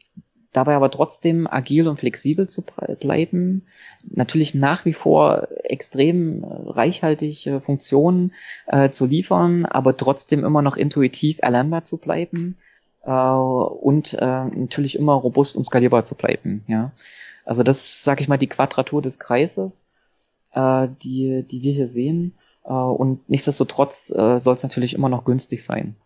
dabei 0.53 0.75
aber 0.75 0.91
trotzdem 0.91 1.47
agil 1.47 1.89
und 1.89 1.97
flexibel 1.97 2.49
zu 2.49 2.63
bleiben, 3.01 3.63
natürlich 4.09 4.55
nach 4.55 4.85
wie 4.85 4.93
vor 4.93 5.49
extrem 5.65 6.45
äh, 6.45 6.47
reichhaltige 6.47 7.61
Funktionen 7.61 8.33
äh, 8.67 8.91
zu 8.91 9.07
liefern, 9.07 9.65
aber 9.65 9.97
trotzdem 9.97 10.45
immer 10.45 10.63
noch 10.63 10.77
intuitiv 10.77 11.39
erlernbar 11.41 11.85
zu 11.85 11.97
bleiben 11.97 12.57
äh, 13.05 13.11
und 13.11 14.15
äh, 14.15 14.45
natürlich 14.45 14.97
immer 14.97 15.15
robust 15.15 15.57
und 15.57 15.65
skalierbar 15.65 16.05
zu 16.05 16.15
bleiben. 16.15 16.65
Ja, 16.67 16.93
also 17.45 17.63
das 17.63 18.05
sage 18.05 18.21
ich 18.21 18.29
mal 18.29 18.37
die 18.37 18.47
Quadratur 18.47 19.01
des 19.03 19.19
Kreises, 19.19 19.87
äh, 20.53 20.89
die 21.03 21.45
die 21.51 21.63
wir 21.63 21.73
hier 21.73 21.89
sehen. 21.89 22.35
Äh, 22.65 22.73
und 22.73 23.29
nichtsdestotrotz 23.29 24.11
äh, 24.11 24.39
soll 24.39 24.55
es 24.55 24.63
natürlich 24.63 24.95
immer 24.95 25.09
noch 25.09 25.25
günstig 25.25 25.65
sein. 25.65 25.97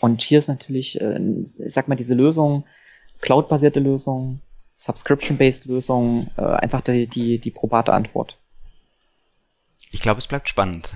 Und 0.00 0.22
hier 0.22 0.38
ist 0.38 0.48
natürlich, 0.48 1.00
äh, 1.00 1.18
ich 1.18 1.72
sag 1.72 1.88
mal, 1.88 1.96
diese 1.96 2.14
Lösung 2.14 2.64
Cloud-basierte 3.20 3.80
Lösung, 3.80 4.40
Subscription-based 4.74 5.66
Lösung, 5.66 6.30
äh, 6.36 6.42
einfach 6.42 6.80
die, 6.80 7.06
die, 7.06 7.38
die 7.38 7.50
probate 7.50 7.92
Antwort. 7.92 8.38
Ich 9.90 10.00
glaube, 10.00 10.18
es 10.18 10.26
bleibt 10.26 10.48
spannend. 10.48 10.94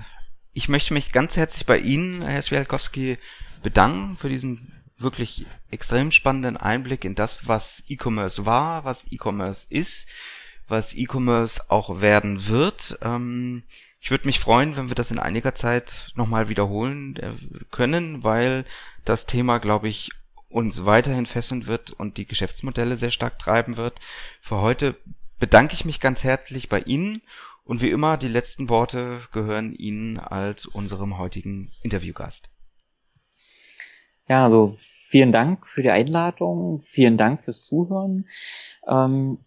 Ich 0.53 0.69
möchte 0.69 0.93
mich 0.93 1.11
ganz 1.11 1.35
herzlich 1.35 1.65
bei 1.65 1.77
Ihnen, 1.77 2.21
Herr 2.21 2.41
Swiatkowski, 2.41 3.17
bedanken 3.61 4.15
für 4.17 4.29
diesen 4.29 4.71
wirklich 4.97 5.45
extrem 5.69 6.11
spannenden 6.11 6.57
Einblick 6.57 7.03
in 7.03 7.15
das, 7.15 7.47
was 7.47 7.83
E-Commerce 7.89 8.45
war, 8.45 8.85
was 8.85 9.05
E-Commerce 9.11 9.67
ist, 9.69 10.07
was 10.67 10.93
E-Commerce 10.93 11.69
auch 11.69 12.01
werden 12.01 12.47
wird. 12.47 12.97
Ähm, 13.01 13.63
ich 13.99 14.11
würde 14.11 14.27
mich 14.27 14.39
freuen, 14.39 14.75
wenn 14.77 14.87
wir 14.87 14.95
das 14.95 15.11
in 15.11 15.19
einiger 15.19 15.55
Zeit 15.55 16.11
nochmal 16.15 16.47
wiederholen 16.47 17.17
äh, 17.17 17.33
können, 17.71 18.23
weil 18.23 18.63
das 19.03 19.25
Thema, 19.25 19.57
glaube 19.57 19.89
ich, 19.89 20.11
uns 20.55 20.85
weiterhin 20.85 21.25
fesseln 21.25 21.67
wird 21.67 21.91
und 21.91 22.15
die 22.15 22.25
Geschäftsmodelle 22.25 22.95
sehr 22.95 23.11
stark 23.11 23.37
treiben 23.37 23.75
wird. 23.75 23.99
Für 24.39 24.61
heute 24.61 24.95
bedanke 25.37 25.73
ich 25.73 25.83
mich 25.83 25.99
ganz 25.99 26.23
herzlich 26.23 26.69
bei 26.69 26.79
Ihnen 26.79 27.21
und 27.65 27.81
wie 27.81 27.89
immer, 27.89 28.15
die 28.15 28.29
letzten 28.29 28.69
Worte 28.69 29.19
gehören 29.33 29.73
Ihnen 29.73 30.17
als 30.17 30.65
unserem 30.65 31.17
heutigen 31.17 31.69
Interviewgast. 31.83 32.51
Ja, 34.29 34.45
also 34.45 34.77
vielen 35.03 35.33
Dank 35.33 35.67
für 35.67 35.83
die 35.83 35.91
Einladung, 35.91 36.79
vielen 36.81 37.17
Dank 37.17 37.43
fürs 37.43 37.65
Zuhören. 37.65 38.25
Ähm, 38.87 39.39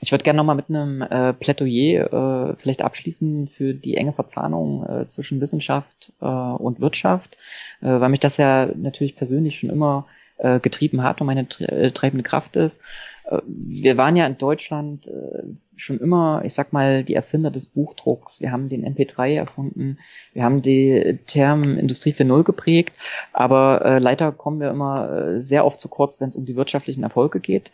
ich 0.00 0.12
würde 0.12 0.24
gerne 0.24 0.38
nochmal 0.38 0.56
mit 0.56 0.70
einem 0.70 1.02
äh, 1.02 1.34
Plädoyer 1.34 2.52
äh, 2.52 2.56
vielleicht 2.56 2.80
abschließen 2.80 3.48
für 3.48 3.74
die 3.74 3.96
enge 3.96 4.14
Verzahnung 4.14 4.86
äh, 4.86 5.06
zwischen 5.06 5.42
Wissenschaft 5.42 6.14
äh, 6.22 6.24
und 6.24 6.80
Wirtschaft, 6.80 7.36
äh, 7.82 8.00
weil 8.00 8.08
mich 8.08 8.20
das 8.20 8.38
ja 8.38 8.70
natürlich 8.74 9.14
persönlich 9.14 9.58
schon 9.58 9.68
immer 9.68 10.06
äh, 10.38 10.60
getrieben 10.60 11.02
hat 11.02 11.20
und 11.20 11.26
meine 11.26 11.46
äh, 11.58 11.90
treibende 11.90 12.22
Kraft 12.22 12.56
ist. 12.56 12.82
Äh, 13.24 13.38
wir 13.44 13.96
waren 13.96 14.14
ja 14.14 14.24
in 14.26 14.38
Deutschland 14.38 15.08
äh, 15.08 15.42
schon 15.74 15.98
immer, 15.98 16.42
ich 16.44 16.54
sag 16.54 16.72
mal, 16.72 17.02
die 17.02 17.14
Erfinder 17.14 17.50
des 17.50 17.66
Buchdrucks. 17.66 18.40
Wir 18.40 18.52
haben 18.52 18.68
den 18.68 18.84
MP3 18.86 19.34
erfunden, 19.34 19.98
wir 20.32 20.44
haben 20.44 20.62
die 20.62 21.18
Term 21.26 21.76
Industrie 21.76 22.12
4.0 22.12 22.44
geprägt, 22.44 22.94
aber 23.32 24.00
leider 24.00 24.32
kommen 24.32 24.60
wir 24.60 24.70
immer 24.70 25.40
sehr 25.40 25.64
oft 25.64 25.78
zu 25.78 25.88
kurz, 25.88 26.20
wenn 26.20 26.30
es 26.30 26.36
um 26.36 26.46
die 26.46 26.56
wirtschaftlichen 26.56 27.04
Erfolge 27.04 27.38
geht. 27.38 27.70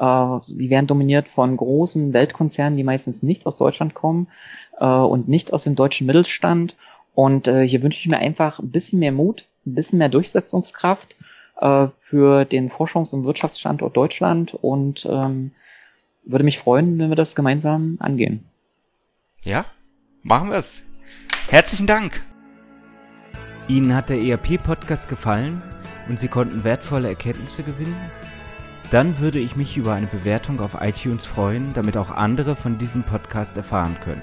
Die 0.00 0.70
werden 0.70 0.86
dominiert 0.86 1.28
von 1.28 1.56
großen 1.56 2.12
Weltkonzernen, 2.12 2.76
die 2.76 2.84
meistens 2.84 3.24
nicht 3.24 3.44
aus 3.44 3.56
Deutschland 3.56 3.94
kommen 3.94 4.28
und 4.78 5.26
nicht 5.26 5.52
aus 5.52 5.64
dem 5.64 5.74
deutschen 5.74 6.06
Mittelstand. 6.06 6.76
Und 7.12 7.48
hier 7.48 7.82
wünsche 7.82 7.98
ich 7.98 8.08
mir 8.08 8.18
einfach 8.18 8.60
ein 8.60 8.70
bisschen 8.70 9.00
mehr 9.00 9.10
Mut, 9.10 9.46
ein 9.66 9.74
bisschen 9.74 9.98
mehr 9.98 10.10
Durchsetzungskraft 10.10 11.16
äh, 11.60 11.88
für 11.98 12.44
den 12.44 12.68
Forschungs- 12.70 13.14
und 13.14 13.24
Wirtschaftsstandort 13.24 13.96
Deutschland 13.96 14.54
und 14.54 15.06
ähm, 15.10 15.52
würde 16.24 16.44
mich 16.44 16.58
freuen, 16.58 16.98
wenn 16.98 17.08
wir 17.08 17.16
das 17.16 17.34
gemeinsam 17.34 17.96
angehen. 18.00 18.44
Ja, 19.42 19.64
machen 20.22 20.50
wir 20.50 20.56
es. 20.56 20.82
Herzlichen 21.48 21.86
Dank. 21.86 22.22
Ihnen 23.68 23.94
hat 23.94 24.08
der 24.08 24.20
ERP-Podcast 24.20 25.08
gefallen 25.08 25.62
und 26.08 26.18
Sie 26.18 26.28
konnten 26.28 26.64
wertvolle 26.64 27.08
Erkenntnisse 27.08 27.62
gewinnen? 27.62 27.96
Dann 28.90 29.18
würde 29.18 29.38
ich 29.38 29.56
mich 29.56 29.76
über 29.76 29.92
eine 29.92 30.06
Bewertung 30.06 30.60
auf 30.60 30.78
iTunes 30.80 31.26
freuen, 31.26 31.74
damit 31.74 31.96
auch 31.96 32.10
andere 32.10 32.56
von 32.56 32.78
diesem 32.78 33.02
Podcast 33.02 33.56
erfahren 33.56 33.96
können. 34.02 34.22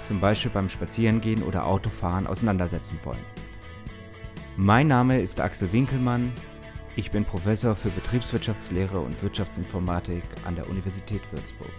zum 0.11 0.19
Beispiel 0.19 0.51
beim 0.51 0.67
Spazierengehen 0.67 1.41
oder 1.41 1.65
Autofahren, 1.65 2.27
auseinandersetzen 2.27 2.99
wollen. 3.05 3.23
Mein 4.57 4.89
Name 4.89 5.21
ist 5.21 5.39
Axel 5.39 5.71
Winkelmann. 5.71 6.33
Ich 6.97 7.11
bin 7.11 7.23
Professor 7.23 7.77
für 7.77 7.87
Betriebswirtschaftslehre 7.87 8.99
und 8.99 9.23
Wirtschaftsinformatik 9.23 10.23
an 10.43 10.57
der 10.57 10.69
Universität 10.69 11.21
Würzburg. 11.31 11.71